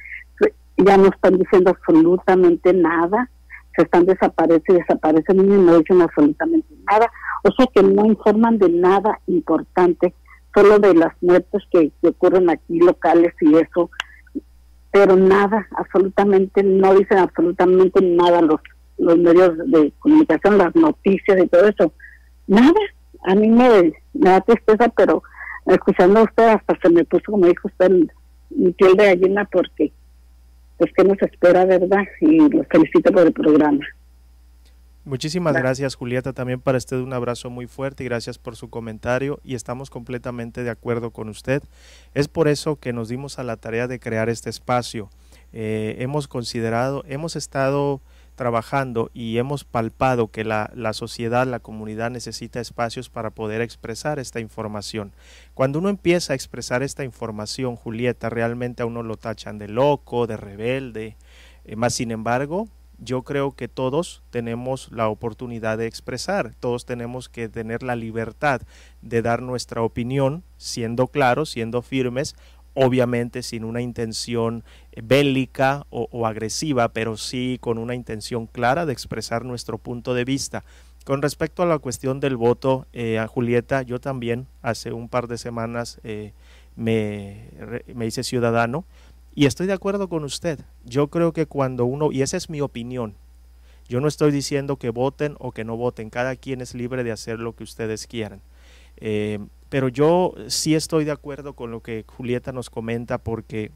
Ya 0.77 0.97
no 0.97 1.09
están 1.09 1.37
diciendo 1.37 1.71
absolutamente 1.71 2.73
nada. 2.73 3.29
Se 3.77 3.83
están 3.83 4.07
desapareciendo 4.07 4.81
desaparecen 4.81 5.41
y 5.41 5.43
no 5.43 5.79
dicen 5.79 6.01
absolutamente 6.01 6.69
nada. 6.89 7.11
O 7.43 7.51
sea 7.53 7.67
que 7.75 7.83
no 7.83 8.07
informan 8.07 8.59
de 8.59 8.69
nada 8.69 9.21
importante 9.27 10.15
solo 10.55 10.79
de 10.79 10.95
las 10.95 11.13
muertes 11.21 11.63
que, 11.73 11.91
ocurren 12.03 12.49
aquí 12.49 12.79
locales 12.79 13.35
y 13.41 13.57
eso. 13.57 13.91
Pero 14.93 15.17
nada 15.17 15.67
absolutamente 15.77 16.63
no 16.63 16.95
dicen 16.95 17.19
absolutamente 17.19 18.01
nada 18.01 18.41
los 18.43 18.61
los 18.99 19.17
medios 19.17 19.57
de 19.71 19.93
comunicación 20.01 20.59
las 20.59 20.75
noticias 20.75 21.39
y 21.41 21.47
todo 21.49 21.67
eso. 21.69 21.93
Nada 22.47 22.81
a 23.25 23.35
mí 23.35 23.49
me, 23.49 23.93
da 24.15 24.41
tristeza, 24.41 24.89
pero 24.89 25.23
escuchando 25.67 26.21
a 26.21 26.25
usted 26.25 26.49
hasta 26.49 26.79
se 26.81 26.89
me 26.91 27.05
puso, 27.05 27.33
como 27.33 27.47
dijo 27.47 27.69
usted, 27.69 27.91
mi 28.51 28.73
piel 28.73 28.95
de 28.97 29.07
gallina 29.07 29.45
porque 29.45 29.93
pues 30.79 30.93
que 30.97 31.05
nos 31.05 31.21
espera, 31.23 31.65
¿verdad? 31.65 32.05
Y 32.21 32.49
los 32.49 32.67
felicito 32.69 33.13
por 33.13 33.27
el 33.27 33.33
programa. 33.33 33.85
Muchísimas 35.05 35.55
gracias 35.55 35.95
Julieta, 35.95 36.35
también 36.35 36.61
para 36.61 36.77
usted 36.77 36.99
un 36.99 37.15
abrazo 37.15 37.49
muy 37.49 37.67
fuerte 37.67 38.05
y 38.05 38.07
gracias 38.07 38.37
por 38.39 38.57
su 38.57 38.69
comentario 38.69 39.41
y 39.43 39.55
estamos 39.55 39.89
completamente 39.89 40.63
de 40.63 40.71
acuerdo 40.71 41.13
con 41.13 41.31
usted. 41.31 41.63
Es 42.15 42.29
por 42.29 42.47
eso 42.47 42.77
que 42.77 42.93
nos 42.93 43.09
dimos 43.09 43.39
a 43.39 43.43
la 43.43 43.57
tarea 43.57 43.89
de 43.89 43.99
crear 44.01 44.29
este 44.29 44.51
espacio. 44.51 45.09
Eh, 45.55 45.97
hemos 46.01 46.29
considerado, 46.29 47.05
hemos 47.09 47.37
estado 47.37 48.03
trabajando 48.39 49.11
y 49.13 49.37
hemos 49.37 49.65
palpado 49.65 50.29
que 50.29 50.45
la, 50.45 50.71
sociedad, 50.95 51.47
la 51.47 51.59
comunidad 51.59 52.11
necesita 52.11 52.61
espacios 52.61 53.11
para 53.11 53.31
poder 53.31 53.61
expresar 53.61 54.19
esta 54.19 54.41
información. 54.41 55.13
Cuando 55.53 55.81
uno 55.81 55.91
empieza 55.91 56.33
a 56.33 56.37
expresar 56.37 56.83
esta 56.83 57.05
información, 57.05 57.77
Julieta, 57.77 58.31
realmente 58.31 58.83
a 58.83 58.87
uno 58.87 59.03
lo 59.03 59.17
tachan 59.17 59.59
de 59.59 59.69
loco, 59.69 60.27
de 60.27 60.39
rebelde, 60.39 61.17
eh, 61.67 61.77
más 61.77 61.95
sin 61.95 62.13
embargo, 62.13 62.69
yo 62.99 63.23
creo 63.23 63.53
que 63.53 63.69
todos 63.69 64.23
tenemos 64.31 64.91
la 64.91 65.09
oportunidad 65.09 65.79
de 65.79 65.87
expresar, 65.87 66.55
todos 66.59 66.85
tenemos 66.85 67.29
que 67.29 67.49
tener 67.49 67.83
la 67.83 67.97
libertad 67.97 68.63
de 69.03 69.23
dar 69.23 69.43
nuestra 69.43 69.83
opinión, 69.83 70.43
siendo 70.57 71.07
claros, 71.07 71.51
siendo 71.51 71.83
firmes, 71.83 72.35
obviamente 72.81 73.43
sin 73.43 73.65
una 73.65 73.81
intención 73.81 74.63
bélica 75.03 75.85
o, 75.91 76.27
agresiva, 76.27 76.89
pero 76.89 77.17
sí 77.17 77.59
con 77.61 77.77
una 77.77 77.97
intención 77.97 78.47
clara 78.47 78.87
de 78.87 78.93
expresar 78.93 79.45
nuestro 79.45 79.79
punto 79.79 80.15
de 80.15 80.25
vista. 80.25 80.65
Con 81.05 81.21
respecto 81.21 81.63
a 81.63 81.67
la 81.67 81.79
cuestión 81.79 82.21
del 82.21 82.37
voto, 82.37 82.87
eh, 82.93 83.19
a 83.19 83.27
Julieta, 83.27 83.83
yo 83.83 83.99
también 84.01 84.47
hace 84.63 84.93
un 84.93 85.09
par 85.09 85.27
de 85.27 85.39
semanas 85.39 86.01
eh, 86.05 86.33
me, 86.77 87.49
me 87.93 88.07
hice 88.07 88.23
ciudadano 88.23 88.85
y 89.35 89.47
estoy 89.47 89.67
de 89.67 89.73
acuerdo 89.73 90.09
con 90.09 90.23
usted. 90.23 90.61
Yo 90.85 91.09
creo 91.09 91.33
que 91.33 91.47
cuando 91.47 91.85
uno, 91.85 92.13
y 92.13 92.23
esa 92.23 92.37
es 92.37 92.49
mi 92.49 92.61
opinión, 92.61 93.15
yo 93.89 94.01
no 94.01 94.07
estoy 94.07 94.31
diciendo 94.31 94.77
que 94.77 94.91
voten 94.91 95.35
o 95.41 95.51
que 95.51 95.65
no 95.65 95.77
voten, 95.77 96.11
cada 96.11 96.37
quien 96.37 96.61
es 96.61 96.75
libre 96.75 97.03
de 97.03 97.11
hacer 97.11 97.41
lo 97.41 97.57
que 97.57 97.65
ustedes 97.65 98.07
quieran. 98.07 98.41
Eh, 99.01 99.39
pero 99.69 99.89
yo 99.89 100.35
sí 100.49 100.75
estoy 100.75 101.05
de 101.05 101.13
acuerdo 101.13 101.53
con 101.55 101.71
lo 101.71 101.83
que 101.83 102.05
Julieta 102.07 102.53
nos 102.53 102.71
comenta 102.71 103.19
porque 103.19 103.71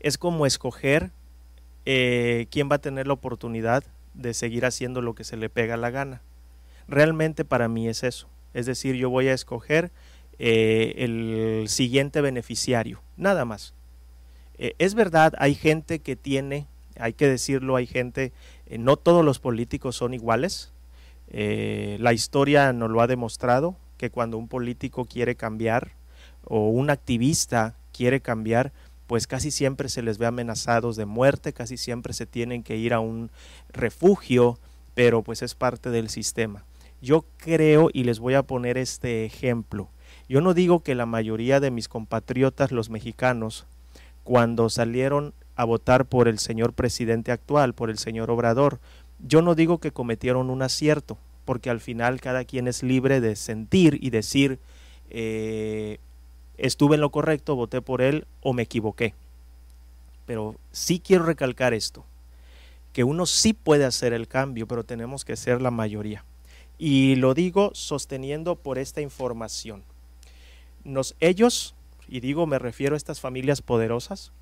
es 0.00 0.18
como 0.18 0.46
escoger 0.46 1.10
eh, 1.84 2.46
quién 2.50 2.68
va 2.70 2.76
a 2.76 2.80
tener 2.80 3.06
la 3.06 3.12
oportunidad 3.12 3.84
de 4.14 4.34
seguir 4.34 4.64
haciendo 4.64 5.00
lo 5.00 5.14
que 5.14 5.24
se 5.24 5.36
le 5.36 5.48
pega 5.48 5.76
la 5.76 5.90
gana. 5.90 6.22
Realmente 6.88 7.44
para 7.44 7.68
mí 7.68 7.88
es 7.88 8.02
eso. 8.02 8.28
Es 8.54 8.66
decir, 8.66 8.96
yo 8.96 9.08
voy 9.08 9.28
a 9.28 9.34
escoger 9.34 9.90
eh, 10.38 10.94
el 10.96 11.68
siguiente 11.68 12.20
beneficiario, 12.20 13.02
nada 13.16 13.44
más. 13.44 13.74
Es 14.58 14.94
verdad, 14.94 15.32
hay 15.38 15.54
gente 15.54 16.00
que 16.00 16.14
tiene, 16.14 16.68
hay 16.96 17.14
que 17.14 17.26
decirlo, 17.26 17.74
hay 17.74 17.86
gente, 17.86 18.32
no 18.78 18.96
todos 18.96 19.24
los 19.24 19.40
políticos 19.40 19.96
son 19.96 20.14
iguales. 20.14 20.72
la 21.32 22.12
historia 22.12 22.72
nos 22.72 22.90
lo 22.90 23.00
ha 23.00 23.06
demostrado, 23.06 23.76
que 24.02 24.10
cuando 24.10 24.36
un 24.36 24.48
político 24.48 25.04
quiere 25.04 25.36
cambiar 25.36 25.92
o 26.42 26.70
un 26.70 26.90
activista 26.90 27.76
quiere 27.92 28.20
cambiar, 28.20 28.72
pues 29.06 29.28
casi 29.28 29.52
siempre 29.52 29.88
se 29.88 30.02
les 30.02 30.18
ve 30.18 30.26
amenazados 30.26 30.96
de 30.96 31.06
muerte, 31.06 31.52
casi 31.52 31.76
siempre 31.76 32.12
se 32.12 32.26
tienen 32.26 32.64
que 32.64 32.76
ir 32.76 32.94
a 32.94 32.98
un 32.98 33.30
refugio, 33.68 34.58
pero 34.94 35.22
pues 35.22 35.40
es 35.42 35.54
parte 35.54 35.90
del 35.90 36.08
sistema. 36.08 36.64
Yo 37.00 37.24
creo, 37.36 37.90
y 37.92 38.02
les 38.02 38.18
voy 38.18 38.34
a 38.34 38.42
poner 38.42 38.76
este 38.76 39.24
ejemplo, 39.24 39.88
yo 40.28 40.40
no 40.40 40.52
digo 40.52 40.80
que 40.80 40.96
la 40.96 41.06
mayoría 41.06 41.60
de 41.60 41.70
mis 41.70 41.86
compatriotas, 41.86 42.72
los 42.72 42.90
mexicanos, 42.90 43.66
cuando 44.24 44.68
salieron 44.68 45.32
a 45.54 45.64
votar 45.64 46.06
por 46.06 46.26
el 46.26 46.40
señor 46.40 46.72
presidente 46.72 47.30
actual, 47.30 47.72
por 47.72 47.88
el 47.88 47.98
señor 47.98 48.32
Obrador, 48.32 48.80
yo 49.20 49.42
no 49.42 49.54
digo 49.54 49.78
que 49.78 49.92
cometieron 49.92 50.50
un 50.50 50.62
acierto, 50.62 51.18
porque 51.44 51.70
al 51.70 51.80
final 51.80 52.20
cada 52.20 52.44
quien 52.44 52.68
es 52.68 52.82
libre 52.82 53.20
de 53.20 53.36
sentir 53.36 53.98
y 54.00 54.10
decir, 54.10 54.58
eh, 55.10 55.98
estuve 56.56 56.94
en 56.94 57.00
lo 57.00 57.10
correcto, 57.10 57.56
voté 57.56 57.82
por 57.82 58.02
él 58.02 58.26
o 58.40 58.52
me 58.52 58.62
equivoqué. 58.62 59.14
Pero 60.26 60.56
sí 60.70 61.00
quiero 61.00 61.24
recalcar 61.24 61.74
esto, 61.74 62.04
que 62.92 63.04
uno 63.04 63.26
sí 63.26 63.52
puede 63.52 63.84
hacer 63.84 64.12
el 64.12 64.28
cambio, 64.28 64.66
pero 64.66 64.84
tenemos 64.84 65.24
que 65.24 65.36
ser 65.36 65.60
la 65.60 65.70
mayoría. 65.70 66.24
Y 66.78 67.16
lo 67.16 67.34
digo 67.34 67.70
sosteniendo 67.74 68.56
por 68.56 68.78
esta 68.78 69.00
información. 69.00 69.82
Nos, 70.84 71.14
ellos, 71.20 71.74
y 72.08 72.20
digo, 72.20 72.46
me 72.46 72.58
refiero 72.58 72.94
a 72.94 72.96
estas 72.96 73.20
familias 73.20 73.62
poderosas, 73.62 74.32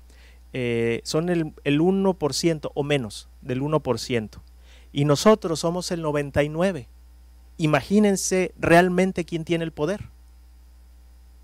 eh, 0.53 1.01
son 1.03 1.29
el, 1.29 1.53
el 1.63 1.79
1% 1.79 2.71
o 2.73 2.83
menos 2.83 3.29
del 3.41 3.61
1% 3.61 4.41
y 4.91 5.05
nosotros 5.05 5.59
somos 5.59 5.91
el 5.91 6.01
99. 6.01 6.87
Imagínense 7.57 8.53
realmente 8.59 9.25
quién 9.25 9.45
tiene 9.45 9.63
el 9.63 9.71
poder. 9.71 10.09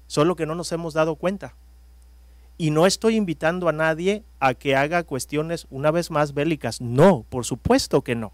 Solo 0.07 0.35
que 0.35 0.45
no 0.45 0.55
nos 0.55 0.71
hemos 0.71 0.93
dado 0.93 1.15
cuenta. 1.15 1.55
Y 2.57 2.71
no 2.71 2.87
estoy 2.87 3.15
invitando 3.15 3.69
a 3.69 3.73
nadie 3.73 4.23
a 4.39 4.53
que 4.53 4.75
haga 4.75 5.03
cuestiones 5.03 5.67
una 5.69 5.91
vez 5.91 6.09
más 6.09 6.33
bélicas. 6.33 6.81
No, 6.81 7.23
por 7.29 7.45
supuesto 7.45 8.01
que 8.01 8.15
no. 8.15 8.33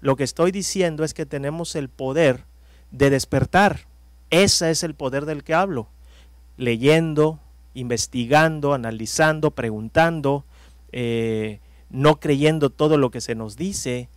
Lo 0.00 0.16
que 0.16 0.24
estoy 0.24 0.52
diciendo 0.52 1.02
es 1.02 1.14
que 1.14 1.24
tenemos 1.24 1.74
el 1.76 1.88
poder 1.88 2.44
de 2.90 3.08
despertar. 3.08 3.86
Ese 4.28 4.70
es 4.70 4.82
el 4.82 4.94
poder 4.94 5.24
del 5.24 5.44
que 5.44 5.54
hablo. 5.54 5.88
Leyendo, 6.58 7.40
investigando, 7.72 8.74
analizando, 8.74 9.52
preguntando, 9.52 10.44
eh, 10.92 11.60
no 11.88 12.20
creyendo 12.20 12.68
todo 12.68 12.98
lo 12.98 13.10
que 13.10 13.22
se 13.22 13.34
nos 13.34 13.56
dice. 13.56 14.10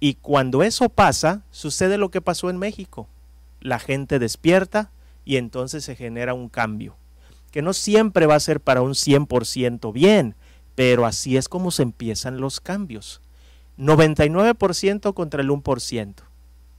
Y 0.00 0.14
cuando 0.14 0.62
eso 0.62 0.88
pasa, 0.88 1.42
sucede 1.50 1.98
lo 1.98 2.10
que 2.10 2.20
pasó 2.20 2.50
en 2.50 2.58
México. 2.58 3.08
La 3.60 3.78
gente 3.78 4.18
despierta 4.18 4.90
y 5.24 5.36
entonces 5.36 5.84
se 5.84 5.96
genera 5.96 6.34
un 6.34 6.48
cambio, 6.48 6.96
que 7.50 7.62
no 7.62 7.72
siempre 7.72 8.26
va 8.26 8.34
a 8.34 8.40
ser 8.40 8.60
para 8.60 8.82
un 8.82 8.92
100% 8.92 9.92
bien, 9.92 10.34
pero 10.74 11.06
así 11.06 11.36
es 11.36 11.48
como 11.48 11.70
se 11.70 11.82
empiezan 11.82 12.40
los 12.40 12.60
cambios. 12.60 13.22
99% 13.78 15.14
contra 15.14 15.42
el 15.42 15.50
1%. 15.50 16.14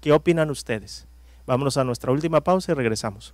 ¿Qué 0.01 0.11
opinan 0.11 0.49
ustedes? 0.49 1.07
Vámonos 1.45 1.77
a 1.77 1.83
nuestra 1.83 2.11
última 2.11 2.41
pausa 2.41 2.71
y 2.71 2.75
regresamos. 2.75 3.33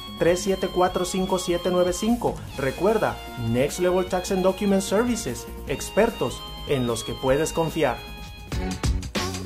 3745795. 0.21 2.35
Recuerda, 2.57 3.17
Next 3.49 3.79
Level 3.79 4.05
Tax 4.05 4.31
and 4.31 4.43
Document 4.43 4.83
Services, 4.83 5.47
expertos 5.67 6.39
en 6.67 6.85
los 6.85 7.03
que 7.03 7.13
puedes 7.13 7.51
confiar. 7.51 8.10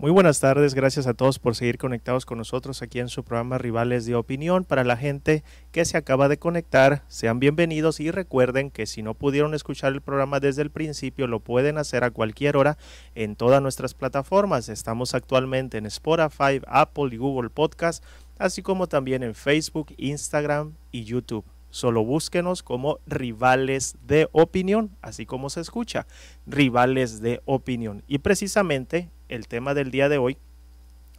Muy 0.00 0.12
buenas 0.12 0.38
tardes, 0.38 0.74
gracias 0.74 1.08
a 1.08 1.14
todos 1.14 1.40
por 1.40 1.56
seguir 1.56 1.76
conectados 1.76 2.24
con 2.24 2.38
nosotros 2.38 2.82
aquí 2.82 3.00
en 3.00 3.08
su 3.08 3.24
programa 3.24 3.58
Rivales 3.58 4.06
de 4.06 4.14
Opinión. 4.14 4.62
Para 4.62 4.84
la 4.84 4.96
gente 4.96 5.42
que 5.72 5.84
se 5.84 5.96
acaba 5.96 6.28
de 6.28 6.38
conectar, 6.38 7.02
sean 7.08 7.40
bienvenidos 7.40 7.98
y 7.98 8.12
recuerden 8.12 8.70
que 8.70 8.86
si 8.86 9.02
no 9.02 9.14
pudieron 9.14 9.54
escuchar 9.54 9.92
el 9.92 10.00
programa 10.00 10.38
desde 10.38 10.62
el 10.62 10.70
principio, 10.70 11.26
lo 11.26 11.40
pueden 11.40 11.78
hacer 11.78 12.04
a 12.04 12.12
cualquier 12.12 12.56
hora 12.56 12.78
en 13.16 13.34
todas 13.34 13.60
nuestras 13.60 13.94
plataformas. 13.94 14.68
Estamos 14.68 15.16
actualmente 15.16 15.78
en 15.78 15.86
Spotify, 15.86 16.60
Apple 16.68 17.08
y 17.10 17.16
Google 17.16 17.50
Podcast, 17.50 18.04
así 18.38 18.62
como 18.62 18.86
también 18.86 19.24
en 19.24 19.34
Facebook, 19.34 19.92
Instagram 19.96 20.74
y 20.92 21.02
YouTube. 21.06 21.44
Solo 21.70 22.04
búsquenos 22.04 22.62
como 22.62 22.98
rivales 23.06 23.96
de 24.06 24.28
opinión, 24.32 24.96
así 25.02 25.26
como 25.26 25.50
se 25.50 25.60
escucha, 25.60 26.06
rivales 26.46 27.20
de 27.20 27.42
opinión. 27.44 28.02
Y 28.06 28.18
precisamente 28.18 29.10
el 29.28 29.48
tema 29.48 29.74
del 29.74 29.90
día 29.90 30.08
de 30.08 30.18
hoy 30.18 30.38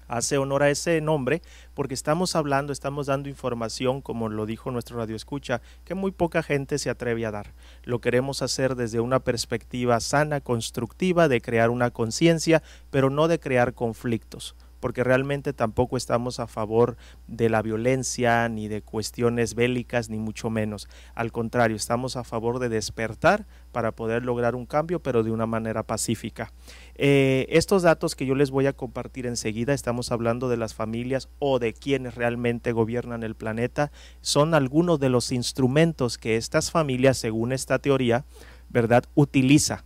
hace 0.08 0.40
honor 0.40 0.64
a 0.64 0.70
ese 0.70 1.00
nombre 1.02 1.42
porque 1.76 1.94
estamos 1.94 2.36
hablando, 2.36 2.74
estamos 2.74 3.06
dando 3.06 3.30
información, 3.30 4.02
como 4.02 4.28
lo 4.28 4.46
dijo 4.46 4.72
nuestro 4.72 4.98
radio 4.98 5.16
escucha, 5.16 5.62
que 5.86 5.94
muy 5.94 6.12
poca 6.12 6.44
gente 6.44 6.80
se 6.80 6.90
atreve 6.90 7.26
a 7.26 7.32
dar. 7.32 7.54
Lo 7.84 8.02
queremos 8.02 8.42
hacer 8.42 8.76
desde 8.76 9.00
una 9.00 9.20
perspectiva 9.20 10.00
sana, 10.00 10.42
constructiva, 10.42 11.28
de 11.28 11.42
crear 11.42 11.70
una 11.70 11.92
conciencia, 11.92 12.64
pero 12.90 13.10
no 13.10 13.28
de 13.28 13.40
crear 13.40 13.74
conflictos 13.74 14.56
porque 14.80 15.04
realmente 15.04 15.54
tampoco 15.54 15.98
estamos 15.98 16.40
a 16.40 16.48
favor 16.48 16.98
de 17.28 17.50
la 17.50 17.62
violencia 17.62 18.48
ni 18.50 18.68
de 18.68 18.82
cuestiones 18.82 19.56
bélicas, 19.56 20.10
ni 20.10 20.18
mucho 20.18 20.50
menos. 20.50 20.88
Al 21.16 21.32
contrario, 21.32 21.76
estamos 21.76 22.16
a 22.16 22.24
favor 22.24 22.60
de 22.60 22.70
despertar 22.70 23.46
para 23.72 23.92
poder 23.92 24.26
lograr 24.26 24.56
un 24.56 24.66
cambio, 24.66 25.02
pero 25.02 25.24
de 25.24 25.32
una 25.32 25.46
manera 25.46 25.84
pacífica. 25.84 26.52
Eh, 26.96 27.48
estos 27.50 27.84
datos 27.84 28.16
que 28.16 28.26
yo 28.26 28.36
les 28.36 28.52
voy 28.52 28.68
a 28.68 28.74
compartir 28.74 29.26
enseguida, 29.26 29.74
estamos 29.74 30.12
hablando 30.12 30.50
de 30.50 30.58
las 30.58 30.74
familias 30.74 31.30
o 31.40 31.60
de 31.60 31.74
quienes 31.74 32.16
realmente 32.16 32.72
gobiernan 32.72 33.24
el 33.24 33.36
planeta, 33.36 33.92
son 34.22 34.54
algunos 34.54 35.00
de 35.00 35.10
los 35.10 35.32
instrumentos 35.32 36.18
que 36.18 36.36
estas 36.36 36.72
familias, 36.72 37.18
según 37.18 37.52
esta 37.52 37.80
teoría, 37.80 38.26
¿verdad?, 38.70 39.04
utiliza. 39.16 39.84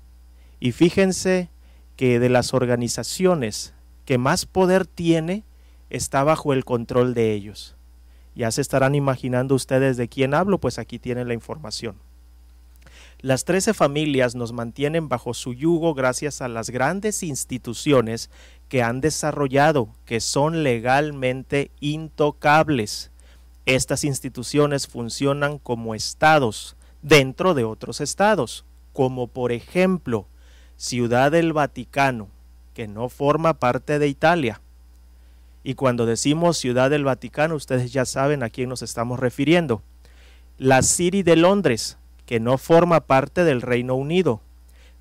Y 0.60 0.72
fíjense 0.72 1.50
que 1.96 2.20
de 2.20 2.30
las 2.30 2.54
organizaciones 2.54 3.74
que 4.06 4.18
más 4.18 4.46
poder 4.46 4.86
tiene 4.86 5.44
está 5.90 6.24
bajo 6.24 6.54
el 6.54 6.66
control 6.66 7.14
de 7.14 7.34
ellos. 7.34 7.76
Ya 8.36 8.52
se 8.52 8.62
estarán 8.62 8.96
imaginando 8.96 9.56
ustedes 9.56 9.98
de 9.98 10.08
quién 10.08 10.34
hablo, 10.34 10.58
pues 10.58 10.80
aquí 10.80 11.00
tienen 11.00 11.28
la 11.28 11.34
información. 11.34 11.96
Las 13.22 13.46
trece 13.46 13.74
familias 13.74 14.36
nos 14.36 14.52
mantienen 14.52 15.08
bajo 15.08 15.34
su 15.34 15.54
yugo 15.54 15.94
gracias 15.94 16.42
a 16.42 16.50
las 16.50 16.70
grandes 16.70 17.24
instituciones 17.24 18.30
que 18.68 18.84
han 18.84 19.00
desarrollado, 19.00 19.88
que 20.06 20.20
son 20.20 20.64
legalmente 20.64 21.72
intocables. 21.80 23.12
Estas 23.66 24.04
instituciones 24.04 24.88
funcionan 24.88 25.58
como 25.58 25.96
estados 25.96 26.76
dentro 27.02 27.54
de 27.54 27.64
otros 27.64 28.02
estados, 28.02 28.66
como 28.92 29.28
por 29.28 29.54
ejemplo 29.54 30.28
Ciudad 30.76 31.32
del 31.32 31.54
Vaticano, 31.54 32.28
que 32.74 32.88
no 32.88 33.10
forma 33.10 33.54
parte 33.54 34.00
de 34.00 34.08
Italia. 34.08 34.62
Y 35.64 35.76
cuando 35.76 36.06
decimos 36.06 36.58
Ciudad 36.58 36.90
del 36.90 37.06
Vaticano, 37.06 37.56
ustedes 37.56 37.94
ya 37.94 38.06
saben 38.06 38.44
a 38.44 38.50
quién 38.50 38.70
nos 38.70 38.82
estamos 38.82 39.20
refiriendo. 39.20 39.82
La 40.58 40.82
City 40.82 41.24
de 41.24 41.36
Londres, 41.36 41.98
que 42.26 42.40
no 42.40 42.58
forma 42.58 43.02
parte 43.02 43.44
del 43.44 43.62
Reino 43.62 43.96
Unido. 43.96 44.42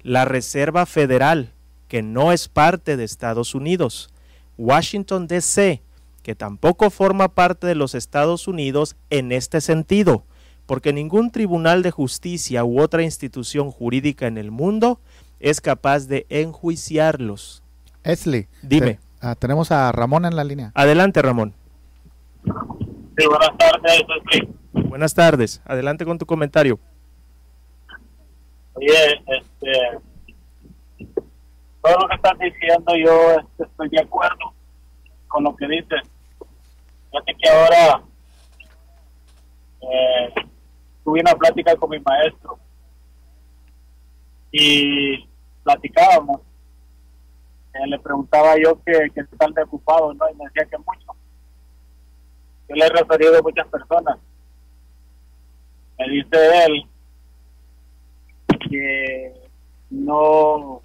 La 0.02 0.24
Reserva 0.24 0.86
Federal, 0.86 1.52
que 1.88 2.02
no 2.02 2.32
es 2.32 2.48
parte 2.48 2.96
de 2.96 3.04
Estados 3.04 3.54
Unidos. 3.54 4.10
Washington, 4.56 5.26
D.C., 5.26 5.82
que 6.22 6.34
tampoco 6.34 6.90
forma 6.90 7.28
parte 7.28 7.66
de 7.66 7.74
los 7.74 7.94
Estados 7.94 8.46
Unidos 8.46 8.96
en 9.10 9.32
este 9.32 9.60
sentido, 9.60 10.24
porque 10.66 10.92
ningún 10.92 11.30
tribunal 11.30 11.82
de 11.82 11.90
justicia 11.90 12.64
u 12.64 12.80
otra 12.80 13.02
institución 13.02 13.70
jurídica 13.72 14.26
en 14.28 14.38
el 14.38 14.50
mundo 14.50 15.00
es 15.40 15.60
capaz 15.60 16.06
de 16.06 16.26
enjuiciarlos. 16.28 17.61
Esli, 18.04 18.48
Dime. 18.62 18.98
ah, 19.20 19.34
tenemos 19.34 19.70
a 19.70 19.92
Ramón 19.92 20.24
en 20.24 20.36
la 20.36 20.44
línea. 20.44 20.72
Adelante, 20.74 21.22
Ramón. 21.22 21.54
Sí, 22.44 23.26
buenas 23.26 23.56
tardes, 23.58 24.02
Esli. 24.32 24.48
Buenas 24.88 25.14
tardes. 25.14 25.62
Adelante 25.64 26.04
con 26.04 26.18
tu 26.18 26.26
comentario. 26.26 26.78
Oye, 28.74 29.22
este, 29.26 29.98
todo 31.82 31.96
lo 32.00 32.08
que 32.08 32.14
estás 32.14 32.38
diciendo 32.38 32.92
yo 32.96 33.30
este, 33.40 33.64
estoy 33.64 33.88
de 33.90 34.00
acuerdo 34.00 34.52
con 35.28 35.44
lo 35.44 35.54
que 35.56 35.66
dices. 35.68 36.00
Fíjate 37.10 37.34
que 37.40 37.48
ahora 37.50 38.02
eh, 39.82 40.34
tuve 41.04 41.20
una 41.20 41.34
plática 41.34 41.76
con 41.76 41.90
mi 41.90 41.98
maestro 42.00 42.58
y 44.50 45.28
platicábamos. 45.64 46.40
Eh, 47.74 47.86
le 47.86 47.98
preguntaba 47.98 48.54
yo 48.62 48.78
que, 48.84 49.08
que 49.14 49.20
están 49.20 49.52
de 49.54 49.62
ocupado, 49.62 50.12
¿no? 50.14 50.28
Y 50.30 50.34
me 50.34 50.44
decía 50.46 50.66
que 50.66 50.76
mucho. 50.78 51.16
Yo 52.68 52.74
le 52.76 52.84
he 52.84 52.88
referido 52.90 53.38
a 53.38 53.42
muchas 53.42 53.66
personas. 53.68 54.18
Me 55.98 56.08
dice 56.08 56.64
él 56.66 56.86
que 58.68 59.48
no 59.90 60.82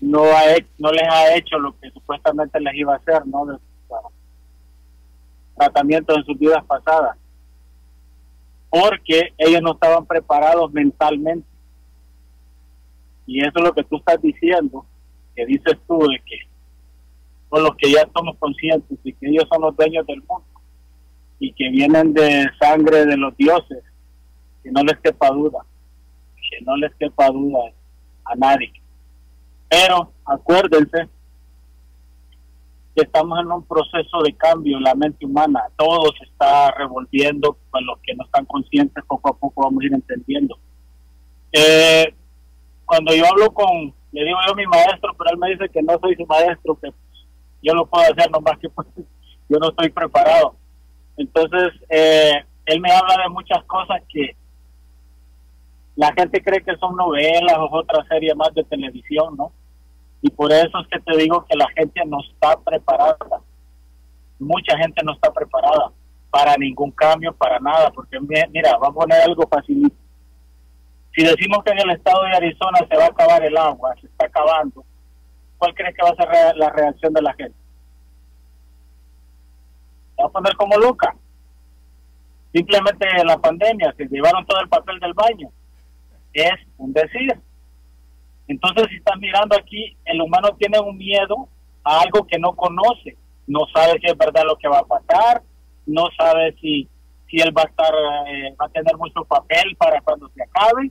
no 0.00 0.22
ha 0.24 0.42
no 0.78 0.90
les 0.92 1.08
ha 1.10 1.34
hecho 1.36 1.58
lo 1.58 1.78
que 1.78 1.90
supuestamente 1.90 2.60
les 2.60 2.74
iba 2.74 2.94
a 2.94 2.96
hacer, 2.96 3.26
¿no? 3.26 3.46
De 3.46 3.58
para- 3.88 4.08
tratamiento 5.56 6.14
en 6.16 6.24
sus 6.24 6.38
vidas 6.38 6.64
pasadas. 6.64 7.16
Porque 8.70 9.32
ellos 9.38 9.62
no 9.62 9.72
estaban 9.72 10.04
preparados 10.06 10.70
mentalmente. 10.72 11.46
Y 13.26 13.40
eso 13.40 13.52
es 13.56 13.64
lo 13.64 13.72
que 13.72 13.84
tú 13.84 13.96
estás 13.96 14.20
diciendo, 14.20 14.84
que 15.36 15.46
dices 15.46 15.76
tú 15.86 15.98
de 15.98 16.18
que 16.24 16.38
los 17.52 17.76
que 17.76 17.90
ya 17.90 18.08
somos 18.14 18.36
conscientes 18.38 18.98
de 19.02 19.12
que 19.12 19.28
ellos 19.28 19.44
son 19.50 19.62
los 19.62 19.76
dueños 19.76 20.06
del 20.06 20.22
mundo 20.22 20.44
y 21.38 21.52
que 21.52 21.68
vienen 21.70 22.14
de 22.14 22.46
sangre 22.58 23.04
de 23.04 23.16
los 23.16 23.36
dioses, 23.36 23.82
que 24.62 24.70
no 24.70 24.82
les 24.82 24.98
quepa 24.98 25.30
duda, 25.30 25.64
que 26.50 26.64
no 26.64 26.76
les 26.76 26.94
quepa 26.96 27.28
duda 27.28 27.72
a 28.24 28.34
nadie. 28.36 28.72
Pero 29.68 30.12
acuérdense 30.24 31.08
que 32.94 33.02
estamos 33.02 33.38
en 33.38 33.52
un 33.52 33.62
proceso 33.64 34.22
de 34.22 34.32
cambio 34.34 34.78
en 34.78 34.84
la 34.84 34.94
mente 34.94 35.26
humana. 35.26 35.64
Todo 35.76 36.10
se 36.18 36.24
está 36.24 36.70
revolviendo, 36.72 37.58
pues 37.70 37.84
los 37.84 37.98
que 38.00 38.14
no 38.14 38.24
están 38.24 38.46
conscientes 38.46 39.04
poco 39.06 39.30
a 39.30 39.36
poco 39.36 39.64
vamos 39.64 39.82
a 39.82 39.86
ir 39.86 39.92
entendiendo. 39.92 40.58
Eh, 41.52 42.14
cuando 42.86 43.14
yo 43.14 43.26
hablo 43.26 43.52
con, 43.52 43.92
le 44.16 44.24
digo 44.24 44.38
yo 44.46 44.54
mi 44.54 44.66
maestro, 44.66 45.12
pero 45.18 45.30
él 45.30 45.38
me 45.38 45.50
dice 45.50 45.68
que 45.68 45.82
no 45.82 45.98
soy 46.00 46.16
su 46.16 46.26
maestro, 46.26 46.74
que 46.80 46.90
yo 47.62 47.74
lo 47.74 47.86
puedo 47.86 48.04
hacer 48.04 48.30
nomás 48.30 48.58
que 48.58 48.68
pues, 48.70 48.86
yo 49.48 49.58
no 49.58 49.68
estoy 49.68 49.90
preparado. 49.90 50.56
Entonces, 51.16 51.72
eh, 51.88 52.44
él 52.66 52.80
me 52.80 52.90
habla 52.92 53.22
de 53.24 53.28
muchas 53.30 53.62
cosas 53.64 54.02
que 54.08 54.36
la 55.96 56.12
gente 56.12 56.42
cree 56.42 56.62
que 56.62 56.76
son 56.76 56.94
novelas 56.96 57.56
o 57.58 57.68
otra 57.74 58.04
serie 58.08 58.34
más 58.34 58.52
de 58.54 58.64
televisión, 58.64 59.34
¿no? 59.36 59.52
Y 60.22 60.30
por 60.30 60.52
eso 60.52 60.78
es 60.80 60.88
que 60.88 61.00
te 61.00 61.16
digo 61.18 61.44
que 61.48 61.56
la 61.56 61.68
gente 61.76 62.02
no 62.06 62.18
está 62.20 62.58
preparada. 62.60 63.16
Mucha 64.38 64.76
gente 64.76 65.02
no 65.04 65.12
está 65.12 65.32
preparada 65.32 65.90
para 66.30 66.56
ningún 66.56 66.90
cambio, 66.90 67.32
para 67.34 67.58
nada, 67.60 67.90
porque 67.90 68.20
mi- 68.20 68.34
mira, 68.50 68.72
vamos 68.78 68.96
a 68.96 69.00
poner 69.00 69.20
algo 69.22 69.46
facilito. 69.48 69.94
Si 71.16 71.24
decimos 71.24 71.64
que 71.64 71.72
en 71.72 71.78
el 71.78 71.90
estado 71.92 72.24
de 72.24 72.36
Arizona 72.36 72.78
se 72.90 72.94
va 72.94 73.04
a 73.04 73.08
acabar 73.08 73.42
el 73.42 73.56
agua, 73.56 73.94
se 73.98 74.06
está 74.06 74.26
acabando, 74.26 74.84
¿cuál 75.56 75.74
crees 75.74 75.96
que 75.96 76.02
va 76.02 76.10
a 76.10 76.14
ser 76.14 76.56
la 76.56 76.68
reacción 76.68 77.14
de 77.14 77.22
la 77.22 77.32
gente? 77.32 77.56
Se 80.14 80.22
va 80.22 80.28
a 80.28 80.32
poner 80.32 80.54
como 80.56 80.76
loca. 80.76 81.16
Simplemente 82.52 83.06
la 83.24 83.38
pandemia, 83.38 83.94
se 83.96 84.04
llevaron 84.08 84.44
todo 84.44 84.60
el 84.60 84.68
papel 84.68 85.00
del 85.00 85.14
baño. 85.14 85.48
Es 86.34 86.52
un 86.76 86.92
decir. 86.92 87.40
Entonces, 88.46 88.86
si 88.90 88.96
estás 88.96 89.18
mirando 89.18 89.56
aquí, 89.56 89.96
el 90.04 90.20
humano 90.20 90.54
tiene 90.58 90.78
un 90.80 90.98
miedo 90.98 91.48
a 91.82 92.02
algo 92.02 92.26
que 92.26 92.38
no 92.38 92.54
conoce. 92.54 93.16
No 93.46 93.60
sabe 93.72 93.98
si 94.00 94.06
es 94.06 94.18
verdad 94.18 94.44
lo 94.44 94.56
que 94.56 94.68
va 94.68 94.80
a 94.80 94.84
pasar, 94.84 95.42
no 95.86 96.08
sabe 96.14 96.54
si, 96.60 96.86
si 97.30 97.38
él 97.38 97.56
va 97.56 97.62
a 97.62 97.66
estar, 97.66 97.94
eh, 98.28 98.54
va 98.60 98.66
a 98.66 98.68
tener 98.68 98.98
mucho 98.98 99.24
papel 99.24 99.74
para 99.78 99.98
cuando 100.02 100.28
se 100.28 100.42
acabe. 100.42 100.90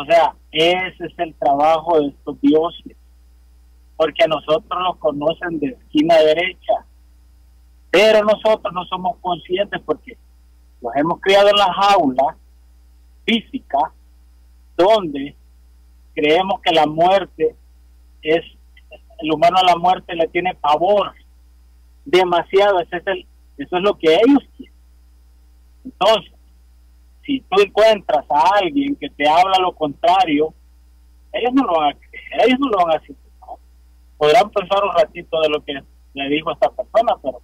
O 0.00 0.04
sea, 0.04 0.32
ese 0.52 1.06
es 1.06 1.18
el 1.18 1.34
trabajo 1.34 1.98
de 1.98 2.06
estos 2.06 2.40
dioses. 2.40 2.96
Porque 3.96 4.22
a 4.22 4.28
nosotros 4.28 4.80
nos 4.80 4.96
conocen 4.98 5.58
de 5.58 5.70
esquina 5.70 6.18
derecha. 6.18 6.72
Pero 7.90 8.22
nosotros 8.22 8.72
no 8.72 8.84
somos 8.84 9.16
conscientes 9.20 9.82
porque 9.84 10.16
los 10.80 10.94
hemos 10.94 11.20
criado 11.20 11.48
en 11.48 11.56
la 11.56 11.72
jaula 11.72 12.36
física 13.26 13.92
donde 14.76 15.34
creemos 16.14 16.60
que 16.60 16.72
la 16.72 16.86
muerte 16.86 17.56
es 18.22 18.44
el 19.18 19.32
humano 19.32 19.56
a 19.58 19.64
la 19.64 19.76
muerte 19.76 20.14
le 20.14 20.28
tiene 20.28 20.54
pavor 20.54 21.12
demasiado 22.04 22.78
ese 22.80 22.98
es 22.98 23.06
el, 23.08 23.26
eso 23.56 23.76
es 23.76 23.82
lo 23.82 23.98
que 23.98 24.14
ellos 24.14 24.44
quieren 24.56 24.74
entonces 25.84 26.37
si 27.28 27.40
tú 27.40 27.60
encuentras 27.60 28.24
a 28.30 28.56
alguien 28.56 28.96
que 28.96 29.10
te 29.10 29.28
habla 29.28 29.58
lo 29.60 29.72
contrario 29.72 30.54
ellos 31.32 31.52
no 31.52 31.62
lo 31.64 31.74
van 31.74 31.90
a 31.90 31.98
creer 31.98 32.46
ellos 32.46 32.58
no 32.58 32.68
lo 32.70 32.78
van 32.78 32.92
a 32.92 32.96
aceptar 32.96 33.56
podrán 34.16 34.50
pensar 34.50 34.82
un 34.82 34.94
ratito 34.94 35.40
de 35.42 35.48
lo 35.50 35.62
que 35.62 35.74
le 36.14 36.28
dijo 36.30 36.50
esta 36.50 36.70
persona 36.70 37.14
pero 37.22 37.42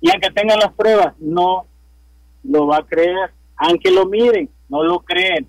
y 0.00 0.10
aunque 0.10 0.30
tengan 0.30 0.58
las 0.58 0.72
pruebas 0.72 1.14
no 1.18 1.66
lo 2.48 2.66
va 2.66 2.78
a 2.78 2.86
creer. 2.86 3.32
Aunque 3.56 3.90
lo 3.90 4.06
miren 4.06 4.48
no 4.68 4.82
lo 4.82 5.00
creen. 5.00 5.48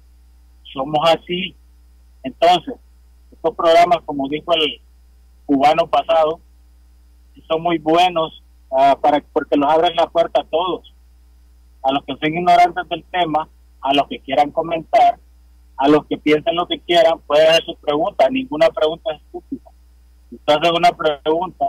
Somos 0.74 1.10
así. 1.10 1.56
Entonces, 2.24 2.76
estos 3.32 3.56
programas, 3.56 4.00
como 4.06 4.28
dijo 4.28 4.54
el 4.54 4.82
cubano 5.46 5.88
pasado, 5.88 6.40
son 7.48 7.62
muy 7.62 7.78
buenos 7.78 8.44
ah, 8.72 8.98
para 9.02 9.24
porque 9.34 9.56
los 9.56 9.72
abren 9.72 9.96
la 9.96 10.08
puerta 10.08 10.42
a 10.42 10.46
todos, 10.46 10.94
a 11.84 11.92
los 11.92 12.04
que 12.06 12.16
son 12.18 12.34
ignorantes 12.34 12.90
del 12.90 13.04
tema, 13.12 13.48
a 13.82 13.94
los 13.94 14.08
que 14.08 14.20
quieran 14.20 14.52
comentar, 14.52 15.20
a 15.78 15.88
los 15.88 16.06
que 16.08 16.18
piensen 16.18 16.56
lo 16.56 16.68
que 16.68 16.80
quieran, 16.80 17.20
pueden 17.28 17.48
hacer 17.50 17.64
sus 17.66 17.78
preguntas, 17.78 18.28
ninguna 18.32 18.68
pregunta 18.70 19.12
es 19.14 19.22
estúpida. 19.22 19.62
Haces 20.48 20.72
una 20.72 20.92
pregunta, 20.92 21.66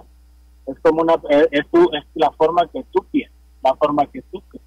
es 0.67 0.79
como 0.81 1.03
una 1.03 1.15
es, 1.51 1.69
tu- 1.71 1.91
es 1.95 2.05
la 2.15 2.31
forma 2.33 2.67
que 2.69 2.83
tú 2.93 3.05
piensas, 3.11 3.37
la 3.63 3.75
forma 3.75 4.07
que 4.07 4.23
tú 4.23 4.41
crees. 4.49 4.65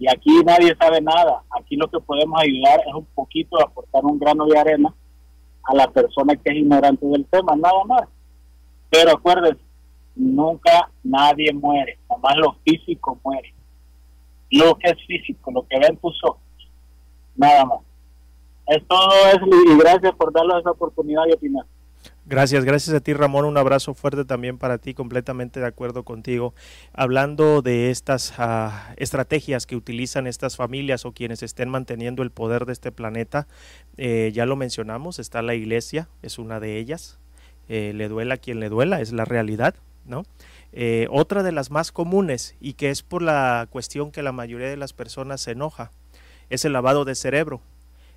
Y 0.00 0.08
aquí 0.08 0.30
nadie 0.44 0.74
sabe 0.80 1.00
nada. 1.00 1.42
Aquí 1.58 1.76
lo 1.76 1.88
que 1.88 1.98
podemos 2.00 2.40
ayudar 2.40 2.80
es 2.86 2.94
un 2.94 3.04
poquito, 3.14 3.60
aportar 3.60 4.04
un 4.04 4.18
grano 4.18 4.46
de 4.46 4.58
arena 4.58 4.94
a 5.64 5.74
la 5.74 5.88
persona 5.90 6.34
que 6.36 6.50
es 6.50 6.56
ignorante 6.56 7.04
del 7.06 7.26
tema, 7.26 7.54
nada 7.56 7.84
más. 7.84 8.02
Pero 8.90 9.10
acuérdense, 9.12 9.60
nunca 10.14 10.90
nadie 11.02 11.52
muere, 11.52 11.98
nada 12.08 12.20
más 12.22 12.36
lo 12.36 12.52
físico 12.64 13.18
muere. 13.24 13.52
Lo 14.50 14.76
que 14.78 14.90
es 14.90 15.06
físico, 15.06 15.50
lo 15.50 15.66
que 15.66 15.78
ven 15.78 15.96
tus 15.98 16.20
nada 17.36 17.64
más. 17.64 17.80
Es 18.66 18.82
y 18.82 19.78
gracias 19.78 20.14
por 20.16 20.32
darnos 20.32 20.60
esa 20.60 20.70
oportunidad 20.70 21.24
de 21.24 21.34
opinar. 21.34 21.64
Gracias, 22.26 22.66
gracias 22.66 22.94
a 22.94 23.00
ti 23.00 23.14
Ramón, 23.14 23.46
un 23.46 23.56
abrazo 23.56 23.94
fuerte 23.94 24.26
también 24.26 24.58
para 24.58 24.76
ti, 24.76 24.92
completamente 24.92 25.60
de 25.60 25.66
acuerdo 25.66 26.02
contigo. 26.02 26.52
Hablando 26.92 27.62
de 27.62 27.90
estas 27.90 28.34
ah, 28.36 28.92
estrategias 28.98 29.64
que 29.64 29.76
utilizan 29.76 30.26
estas 30.26 30.54
familias 30.56 31.06
o 31.06 31.12
quienes 31.12 31.42
estén 31.42 31.70
manteniendo 31.70 32.22
el 32.22 32.30
poder 32.30 32.66
de 32.66 32.74
este 32.74 32.92
planeta, 32.92 33.46
eh, 33.96 34.30
ya 34.34 34.44
lo 34.44 34.56
mencionamos, 34.56 35.18
está 35.18 35.40
la 35.40 35.54
iglesia, 35.54 36.08
es 36.20 36.38
una 36.38 36.60
de 36.60 36.76
ellas, 36.76 37.18
eh, 37.70 37.92
le 37.94 38.08
duela 38.08 38.34
a 38.34 38.38
quien 38.38 38.60
le 38.60 38.68
duela, 38.68 39.00
es 39.00 39.12
la 39.12 39.24
realidad, 39.24 39.74
¿no? 40.04 40.24
Eh, 40.72 41.06
otra 41.10 41.42
de 41.42 41.52
las 41.52 41.70
más 41.70 41.92
comunes 41.92 42.54
y 42.60 42.74
que 42.74 42.90
es 42.90 43.02
por 43.02 43.22
la 43.22 43.66
cuestión 43.70 44.10
que 44.10 44.22
la 44.22 44.32
mayoría 44.32 44.68
de 44.68 44.76
las 44.76 44.92
personas 44.92 45.40
se 45.40 45.52
enoja 45.52 45.90
es 46.50 46.64
el 46.64 46.72
lavado 46.72 47.04
de 47.04 47.14
cerebro. 47.14 47.60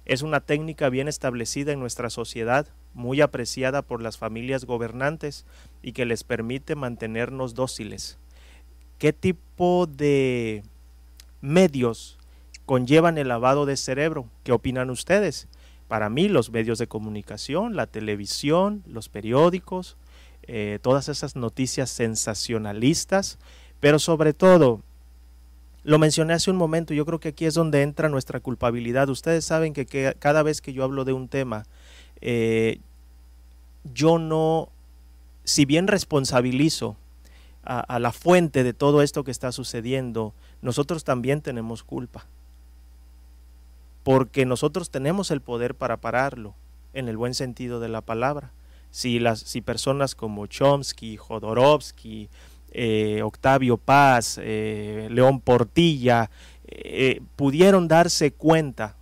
Es 0.05 0.21
una 0.21 0.39
técnica 0.41 0.89
bien 0.89 1.07
establecida 1.07 1.71
en 1.71 1.79
nuestra 1.79 2.09
sociedad, 2.09 2.67
muy 2.93 3.21
apreciada 3.21 3.81
por 3.81 4.01
las 4.01 4.17
familias 4.17 4.65
gobernantes 4.65 5.45
y 5.81 5.93
que 5.93 6.05
les 6.05 6.23
permite 6.23 6.75
mantenernos 6.75 7.53
dóciles. 7.53 8.17
¿Qué 8.97 9.13
tipo 9.13 9.87
de 9.87 10.63
medios 11.39 12.17
conllevan 12.65 13.17
el 13.17 13.27
lavado 13.27 13.65
de 13.65 13.77
cerebro? 13.77 14.27
¿Qué 14.43 14.51
opinan 14.51 14.89
ustedes? 14.89 15.47
Para 15.87 16.09
mí 16.09 16.29
los 16.29 16.51
medios 16.51 16.79
de 16.79 16.87
comunicación, 16.87 17.75
la 17.75 17.85
televisión, 17.85 18.83
los 18.87 19.09
periódicos, 19.09 19.97
eh, 20.43 20.79
todas 20.81 21.09
esas 21.09 21.35
noticias 21.35 21.89
sensacionalistas, 21.89 23.37
pero 23.79 23.99
sobre 23.99 24.33
todo, 24.33 24.81
lo 25.83 25.97
mencioné 25.97 26.33
hace 26.33 26.51
un 26.51 26.57
momento, 26.57 26.93
yo 26.93 27.05
creo 27.05 27.19
que 27.19 27.29
aquí 27.29 27.45
es 27.45 27.53
donde 27.53 27.81
entra 27.81 28.09
nuestra 28.09 28.39
culpabilidad. 28.39 29.09
Ustedes 29.09 29.45
saben 29.45 29.73
que, 29.73 30.15
cada 30.19 30.43
vez 30.43 30.61
que 30.61 30.73
yo 30.73 30.83
hablo 30.83 31.05
de 31.05 31.13
un 31.13 31.27
tema, 31.27 31.65
eh, 32.21 32.79
yo 33.93 34.19
no, 34.19 34.69
si 35.43 35.65
bien 35.65 35.87
responsabilizo 35.87 36.97
a, 37.63 37.99
la 37.99 38.11
fuente 38.11 38.63
de 38.63 38.73
todo 38.73 39.01
esto 39.01 39.23
que 39.23 39.31
está 39.31 39.51
sucediendo, 39.51 40.33
nosotros 40.61 41.03
también 41.03 41.41
tenemos 41.41 41.83
culpa. 41.83 42.25
Porque 44.03 44.45
nosotros 44.45 44.89
tenemos 44.89 45.29
el 45.31 45.41
poder 45.41 45.75
para 45.75 45.97
pararlo, 45.97 46.55
en 46.93 47.07
el 47.07 47.17
buen 47.17 47.33
sentido 47.33 47.79
de 47.79 47.89
la 47.89 48.01
palabra. 48.01 48.51
Si, 48.91 49.19
las, 49.19 49.39
si 49.39 49.61
personas 49.61 50.15
como 50.15 50.45
Chomsky, 50.47 51.17
Jodorowsky, 51.17 52.29
eh, 52.73 53.21
Octavio 53.23 53.77
Paz, 53.77 54.39
eh, 54.41 55.07
León 55.11 55.41
Portilla, 55.41 56.29
eh, 56.67 57.21
pudieron 57.35 57.89
darse 57.89 58.31
cuenta 58.31 58.95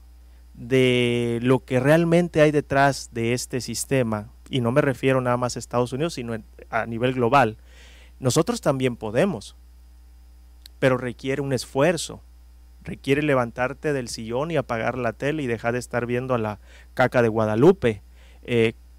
de 0.56 1.40
lo 1.44 1.64
que 1.64 1.80
realmente 1.80 2.42
hay 2.42 2.52
detrás 2.52 3.10
de 3.14 3.34
este 3.34 3.62
sistema, 3.62 4.30
y 4.50 4.62
no 4.62 4.72
me 4.72 4.82
refiero 4.82 5.22
nada 5.22 5.38
más 5.38 5.56
a 5.56 5.60
Estados 5.60 5.94
Unidos, 5.94 6.16
sino 6.16 6.36
a 6.72 6.86
nivel 6.88 7.14
global, 7.14 7.58
nosotros 8.20 8.60
también 8.60 8.96
podemos, 8.96 9.56
pero 10.80 10.98
requiere 10.98 11.42
un 11.42 11.54
esfuerzo, 11.54 12.22
requiere 12.84 13.22
levantarte 13.22 13.94
del 13.94 14.08
sillón 14.08 14.50
y 14.50 14.58
apagar 14.58 14.98
la 14.98 15.14
tele 15.14 15.44
y 15.44 15.48
dejar 15.48 15.74
de 15.74 15.80
estar 15.80 16.08
viendo 16.08 16.34
a 16.34 16.40
la 16.40 16.60
caca 16.96 17.22
de 17.22 17.30
Guadalupe, 17.30 18.02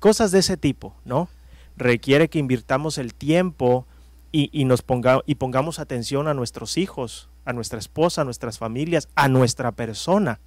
cosas 0.00 0.32
de 0.32 0.40
ese 0.40 0.56
tipo, 0.56 0.94
¿no? 1.04 1.28
Requiere 1.76 2.28
que 2.28 2.40
invirtamos 2.40 2.98
el 2.98 3.14
tiempo 3.14 3.86
y, 4.32 4.64
nos 4.64 4.82
ponga, 4.82 5.20
y 5.26 5.36
pongamos 5.36 5.78
atención 5.78 6.28
a 6.28 6.34
nuestros 6.34 6.76
hijos, 6.78 7.28
a 7.44 7.52
nuestra 7.52 7.78
esposa, 7.78 8.22
a 8.22 8.24
nuestras 8.24 8.58
familias, 8.58 9.08
a 9.14 9.28
nuestra 9.28 9.72
persona. 9.72 10.40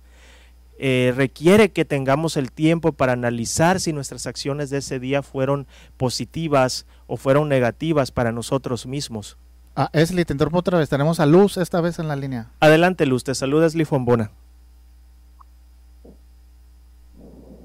Eh, 0.79 1.13
requiere 1.15 1.71
que 1.71 1.85
tengamos 1.85 2.35
el 2.35 2.51
tiempo 2.51 2.93
para 2.93 3.13
analizar 3.13 3.79
si 3.79 3.93
nuestras 3.93 4.25
acciones 4.25 4.69
de 4.69 4.77
ese 4.79 4.99
día 4.99 5.21
fueron 5.21 5.67
positivas 5.97 6.85
o 7.07 7.15
fueron 7.17 7.47
negativas 7.47 8.11
para 8.11 8.31
nosotros 8.31 8.85
mismos. 8.85 9.37
Ah, 9.75 9.89
Esli, 9.93 10.23
te 10.25 10.33
interrumpo 10.33 10.59
otra 10.59 10.77
vez. 10.77 10.89
Tenemos 10.89 11.19
a 11.19 11.25
Luz 11.25 11.57
esta 11.57 11.81
vez 11.81 11.99
en 11.99 12.07
la 12.07 12.15
línea. 12.15 12.51
Adelante, 12.59 13.05
Luz. 13.05 13.23
Te 13.23 13.35
saluda 13.35 13.65
Esli 13.65 13.85
Fombona. 13.85 14.31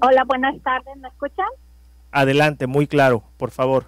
Hola, 0.01 0.23
buenas 0.25 0.55
tardes. 0.63 0.97
¿Me 0.97 1.07
escuchan? 1.07 1.47
Adelante, 2.11 2.67
muy 2.67 2.87
claro, 2.87 3.23
por 3.37 3.51
favor. 3.51 3.85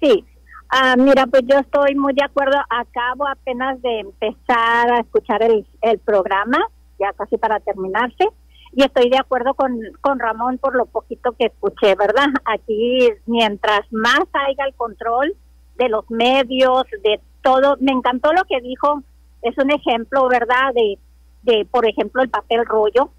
Sí. 0.00 0.24
Ah, 0.68 0.96
mira, 0.96 1.26
pues 1.26 1.42
yo 1.46 1.58
estoy 1.58 1.94
muy 1.94 2.14
de 2.14 2.24
acuerdo. 2.24 2.56
Acabo 2.70 3.28
apenas 3.28 3.80
de 3.82 4.00
empezar 4.00 4.90
a 4.90 5.00
escuchar 5.00 5.42
el, 5.42 5.66
el 5.82 5.98
programa 5.98 6.58
ya 6.98 7.12
casi 7.12 7.36
para 7.36 7.60
terminarse. 7.60 8.28
Y 8.74 8.82
estoy 8.82 9.10
de 9.10 9.18
acuerdo 9.18 9.52
con, 9.54 9.78
con 10.00 10.18
Ramón 10.18 10.58
por 10.58 10.74
lo 10.74 10.86
poquito 10.86 11.32
que 11.32 11.46
escuché, 11.46 11.94
¿verdad? 11.94 12.28
Aquí, 12.46 13.10
mientras 13.26 13.80
más 13.90 14.20
haya 14.32 14.64
el 14.66 14.74
control 14.74 15.34
de 15.76 15.88
los 15.90 16.10
medios, 16.10 16.84
de 17.02 17.20
todo, 17.42 17.76
me 17.80 17.92
encantó 17.92 18.32
lo 18.32 18.44
que 18.44 18.60
dijo, 18.62 19.02
es 19.42 19.56
un 19.58 19.70
ejemplo, 19.70 20.26
¿verdad? 20.28 20.72
De, 20.74 20.98
de 21.42 21.66
por 21.66 21.86
ejemplo, 21.86 22.22
el 22.22 22.30
papel 22.30 22.64
rollo, 22.64 23.10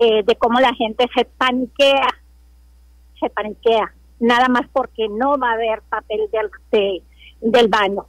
eh, 0.00 0.24
de 0.24 0.34
cómo 0.34 0.58
la 0.58 0.74
gente 0.74 1.06
se 1.14 1.24
paniquea, 1.24 2.08
se 3.20 3.30
paniquea, 3.30 3.92
nada 4.20 4.48
más 4.48 4.62
porque 4.72 5.08
no 5.08 5.38
va 5.38 5.50
a 5.50 5.54
haber 5.54 5.82
papel 5.82 6.28
del, 6.30 7.02
del 7.40 7.68
baño. 7.68 8.06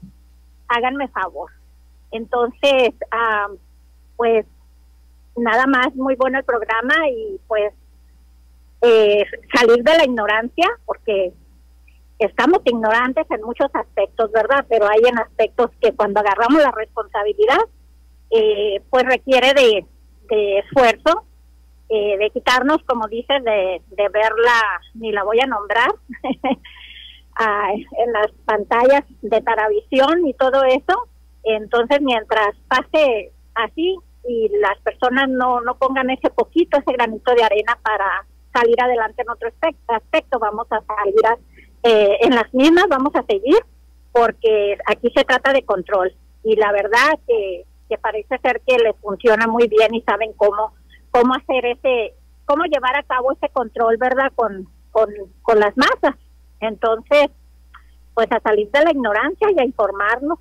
Háganme 0.68 1.07
favor. 1.10 1.51
Entonces, 2.12 2.93
ah, 3.12 3.47
pues 4.18 4.45
nada 5.36 5.66
más 5.68 5.95
muy 5.95 6.16
bueno 6.16 6.39
el 6.39 6.43
programa 6.43 6.95
y 7.10 7.39
pues 7.47 7.74
eh, 8.82 9.26
salir 9.53 9.84
de 9.84 9.97
la 9.97 10.05
ignorancia, 10.05 10.68
porque 10.86 11.34
estamos 12.18 12.60
ignorantes 12.66 13.26
en 13.30 13.41
muchos 13.41 13.70
aspectos, 13.74 14.32
¿verdad? 14.32 14.66
Pero 14.70 14.88
hay 14.88 15.01
en 15.05 15.20
aspectos 15.20 15.72
que 15.82 15.93
cuando 15.93 16.20
agarramos 16.20 16.62
la 16.62 16.72
responsabilidad, 16.72 17.60
eh, 18.32 18.82
pues 18.89 19.03
requiere 19.05 19.53
de, 19.53 19.86
esfuerzo, 20.60 21.26
eh, 21.89 22.17
de 22.17 22.29
quitarnos, 22.29 22.83
como 22.85 23.07
dices, 23.07 23.43
de, 23.43 23.81
de 23.89 24.09
verla, 24.09 24.81
ni 24.93 25.11
la 25.11 25.23
voy 25.23 25.39
a 25.41 25.47
nombrar, 25.47 25.91
en 27.41 28.13
las 28.13 28.31
pantallas 28.45 29.05
de 29.21 29.41
Taravisión 29.41 30.27
y 30.27 30.33
todo 30.33 30.63
eso. 30.65 31.07
Entonces, 31.43 32.01
mientras 32.01 32.55
pase 32.67 33.31
así, 33.55 33.97
y 34.27 34.49
las 34.59 34.79
personas 34.81 35.29
no, 35.29 35.61
no 35.61 35.75
pongan 35.77 36.09
ese 36.09 36.29
poquito, 36.29 36.77
ese 36.77 36.91
granito 36.91 37.33
de 37.33 37.43
arena 37.43 37.77
para 37.81 38.25
salir 38.53 38.79
adelante 38.81 39.21
en 39.21 39.29
otro 39.29 39.49
aspecto, 39.87 40.39
vamos 40.39 40.67
a 40.71 40.81
salir 40.81 41.39
eh, 41.83 42.17
en 42.21 42.35
las 42.35 42.53
mismas, 42.53 42.85
vamos 42.89 43.15
a 43.15 43.23
seguir, 43.23 43.57
porque 44.11 44.77
aquí 44.85 45.11
se 45.15 45.23
trata 45.23 45.53
de 45.53 45.63
control 45.63 46.13
y 46.43 46.55
la 46.55 46.71
verdad 46.71 47.19
que, 47.27 47.65
que 47.87 47.97
parece 47.97 48.37
ser 48.39 48.61
que 48.65 48.77
les 48.77 48.95
funciona 48.97 49.47
muy 49.47 49.67
bien 49.67 49.93
y 49.93 50.01
saben 50.01 50.33
cómo, 50.33 50.73
cómo 51.12 51.34
hacer 51.36 51.66
ese, 51.66 52.14
cómo 52.45 52.66
llevar 52.66 52.95
a 52.95 53.03
cabo 53.03 53.32
ese 53.32 53.49
control, 53.49 53.97
¿verdad? 53.97 54.32
Con, 54.36 54.68
con, 54.91 55.10
con 55.41 55.60
las 55.60 55.76
masas. 55.78 56.16
Entonces, 56.60 57.30
pues 58.14 58.32
a 58.32 58.39
salir 58.41 58.70
de 58.72 58.84
la 58.84 58.91
ignorancia 58.91 59.47
y 59.55 59.60
a 59.60 59.66
informarnos 59.66 60.39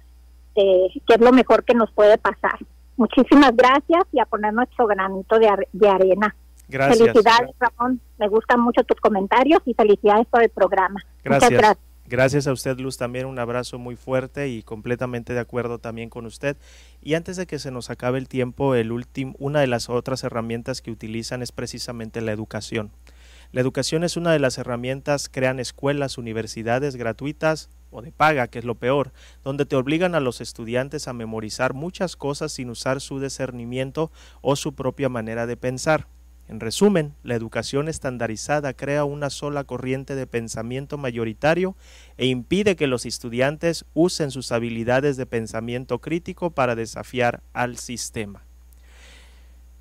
de 0.57 0.91
qué 1.07 1.15
es 1.15 1.21
lo 1.21 1.33
mejor 1.33 1.65
que 1.65 1.75
nos 1.75 1.91
puede 1.93 2.19
pasar. 2.19 2.59
Muchísimas 2.97 3.55
gracias 3.55 4.05
y 4.13 4.21
a 4.21 4.27
poner 4.27 4.53
nuestro 4.53 4.87
granito 4.87 5.39
de, 5.39 5.49
de 5.73 5.89
arena. 5.89 6.35
Gracias. 6.69 6.99
Felicidades, 6.99 7.55
Ramón. 7.59 8.01
Me 8.19 8.29
gustan 8.29 8.61
mucho 8.61 8.83
tus 8.85 9.01
comentarios 9.01 9.61
y 9.65 9.75
felicidades 9.75 10.27
por 10.27 10.43
el 10.43 10.51
programa. 10.51 11.01
Gracias. 11.23 11.51
gracias. 11.51 11.88
Gracias 12.11 12.47
a 12.47 12.53
usted, 12.53 12.79
Luz, 12.79 12.97
también 12.97 13.27
un 13.27 13.39
abrazo 13.39 13.79
muy 13.79 13.95
fuerte 13.95 14.49
y 14.49 14.63
completamente 14.63 15.35
de 15.35 15.41
acuerdo 15.41 15.79
también 15.79 16.09
con 16.09 16.25
usted. 16.25 16.57
Y 17.03 17.13
antes 17.13 17.37
de 17.37 17.47
que 17.47 17.59
se 17.59 17.71
nos 17.71 17.91
acabe 17.91 18.17
el 18.17 18.29
tiempo, 18.29 18.75
el 18.75 18.93
último, 18.93 19.35
una 19.39 19.61
de 19.61 19.67
las 19.67 19.91
otras 19.91 20.25
herramientas 20.25 20.81
que 20.81 20.91
utilizan 20.91 21.43
es 21.43 21.53
precisamente 21.53 22.23
la 22.23 22.33
educación. 22.33 22.93
La 23.53 23.61
educación 23.61 24.05
es 24.05 24.17
una 24.17 24.33
de 24.33 24.39
las 24.39 24.57
herramientas, 24.57 25.29
crean 25.29 25.61
escuelas, 25.61 26.17
universidades 26.17 26.97
gratuitas 26.97 27.69
o 27.91 28.01
de 28.01 28.11
paga, 28.11 28.49
que 28.49 28.61
es 28.61 28.65
lo 28.65 28.77
peor, 28.77 29.13
donde 29.45 29.67
te 29.67 29.77
obligan 29.77 30.15
a 30.15 30.21
los 30.21 30.41
estudiantes 30.41 31.09
a 31.09 31.13
memorizar 31.13 31.75
muchas 31.75 32.17
cosas 32.17 32.53
sin 32.53 32.71
usar 32.71 33.03
su 33.03 33.21
discernimiento 33.21 34.11
o 34.41 34.57
su 34.57 34.75
propia 34.75 35.11
manera 35.11 35.47
de 35.47 35.59
pensar. 35.59 36.07
En 36.49 36.61
resumen, 36.61 37.15
la 37.23 37.35
educación 37.35 37.89
estandarizada 37.89 38.73
crea 38.73 39.05
una 39.05 39.29
sola 39.29 39.65
corriente 39.65 40.15
de 40.15 40.27
pensamiento 40.27 40.97
mayoritario 40.97 41.77
e 42.17 42.27
impide 42.27 42.75
que 42.75 42.87
los 42.87 43.05
estudiantes 43.05 43.85
usen 43.93 44.31
sus 44.31 44.51
habilidades 44.51 45.19
de 45.19 45.27
pensamiento 45.27 45.99
crítico 45.99 46.51
para 46.51 46.75
desafiar 46.75 47.43
al 47.53 47.77
sistema. 47.77 48.45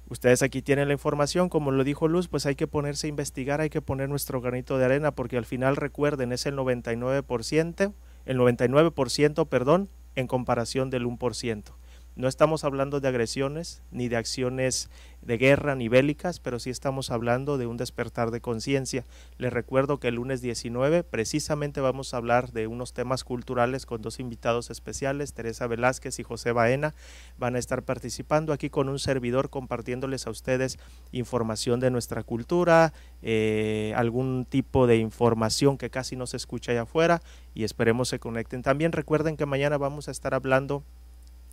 Ustedes 0.09 0.41
aquí 0.41 0.61
tienen 0.61 0.89
la 0.89 0.93
información, 0.93 1.47
como 1.47 1.71
lo 1.71 1.85
dijo 1.85 2.09
Luz, 2.09 2.27
pues 2.27 2.45
hay 2.45 2.55
que 2.55 2.67
ponerse 2.67 3.07
a 3.07 3.09
investigar, 3.09 3.61
hay 3.61 3.69
que 3.69 3.81
poner 3.81 4.09
nuestro 4.09 4.41
granito 4.41 4.77
de 4.77 4.85
arena, 4.85 5.11
porque 5.11 5.37
al 5.37 5.45
final 5.45 5.77
recuerden, 5.77 6.33
es 6.33 6.45
el 6.45 6.55
99%, 6.55 7.93
el 8.25 8.37
99%, 8.37 9.47
perdón, 9.47 9.89
en 10.15 10.27
comparación 10.27 10.89
del 10.89 11.05
1%. 11.05 11.76
No 12.17 12.27
estamos 12.27 12.63
hablando 12.63 12.99
de 12.99 13.09
agresiones 13.09 13.83
ni 13.91 14.07
de 14.07 14.17
acciones 14.17 14.89
de 15.21 15.37
guerra 15.37 15.75
ni 15.75 15.87
bélicas, 15.87 16.39
pero 16.39 16.57
sí 16.57 16.71
estamos 16.71 17.11
hablando 17.11 17.59
de 17.59 17.67
un 17.67 17.77
despertar 17.77 18.31
de 18.31 18.41
conciencia. 18.41 19.05
Les 19.37 19.53
recuerdo 19.53 19.99
que 19.99 20.07
el 20.07 20.15
lunes 20.15 20.41
19 20.41 21.03
precisamente 21.03 21.79
vamos 21.79 22.15
a 22.15 22.17
hablar 22.17 22.53
de 22.53 22.65
unos 22.65 22.93
temas 22.93 23.23
culturales 23.23 23.85
con 23.85 24.01
dos 24.01 24.19
invitados 24.19 24.71
especiales, 24.71 25.35
Teresa 25.35 25.67
Velázquez 25.67 26.17
y 26.17 26.23
José 26.23 26.53
Baena. 26.53 26.95
Van 27.37 27.55
a 27.55 27.59
estar 27.59 27.83
participando 27.83 28.51
aquí 28.51 28.71
con 28.71 28.89
un 28.89 28.97
servidor 28.97 29.51
compartiéndoles 29.51 30.25
a 30.25 30.31
ustedes 30.31 30.79
información 31.11 31.79
de 31.79 31.91
nuestra 31.91 32.23
cultura, 32.23 32.93
eh, 33.21 33.93
algún 33.95 34.47
tipo 34.49 34.87
de 34.87 34.97
información 34.97 35.77
que 35.77 35.91
casi 35.91 36.15
no 36.15 36.25
se 36.25 36.37
escucha 36.37 36.71
allá 36.71 36.81
afuera 36.81 37.21
y 37.53 37.63
esperemos 37.63 38.09
se 38.09 38.17
conecten. 38.17 38.63
También 38.63 38.91
recuerden 38.91 39.37
que 39.37 39.45
mañana 39.45 39.77
vamos 39.77 40.07
a 40.07 40.11
estar 40.11 40.33
hablando 40.33 40.83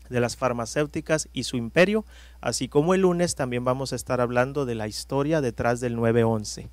de 0.09 0.21
las 0.21 0.37
farmacéuticas 0.37 1.29
y 1.33 1.45
su 1.45 1.57
imperio, 1.57 2.05
así 2.41 2.69
como 2.69 2.95
el 2.95 3.03
lunes 3.03 3.35
también 3.35 3.65
vamos 3.65 3.93
a 3.93 3.97
estar 3.97 4.21
hablando 4.21 4.65
de 4.67 4.75
la 4.75 4.89
historia 4.89 5.41
detrás 5.41 5.81
del 5.81 5.97
911, 5.97 6.71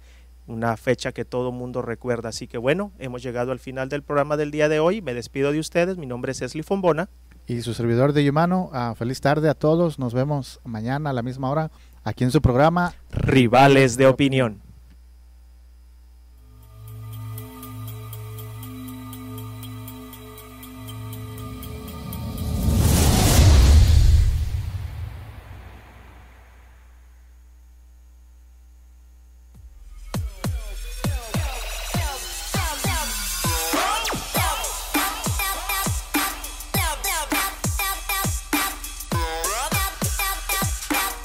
una 0.47 0.75
fecha 0.77 1.11
que 1.11 1.25
todo 1.25 1.51
mundo 1.51 1.81
recuerda. 1.81 2.29
Así 2.29 2.47
que 2.47 2.57
bueno, 2.57 2.91
hemos 2.99 3.23
llegado 3.23 3.51
al 3.51 3.59
final 3.59 3.89
del 3.89 4.03
programa 4.03 4.37
del 4.37 4.51
día 4.51 4.69
de 4.69 4.79
hoy. 4.79 5.01
Me 5.01 5.13
despido 5.13 5.51
de 5.51 5.59
ustedes. 5.59 5.97
Mi 5.97 6.05
nombre 6.05 6.33
es 6.33 6.41
Esli 6.41 6.63
Fombona. 6.63 7.09
Y 7.47 7.61
su 7.61 7.73
servidor 7.73 8.13
de 8.13 8.29
humano. 8.29 8.69
Ah, 8.73 8.93
feliz 8.97 9.21
tarde 9.21 9.49
a 9.49 9.53
todos. 9.53 9.99
Nos 9.99 10.13
vemos 10.13 10.59
mañana 10.63 11.09
a 11.09 11.13
la 11.13 11.21
misma 11.21 11.49
hora 11.49 11.71
aquí 12.03 12.23
en 12.23 12.31
su 12.31 12.41
programa 12.41 12.93
Rivales 13.11 13.97
de 13.97 14.07
Opinión. 14.07 14.70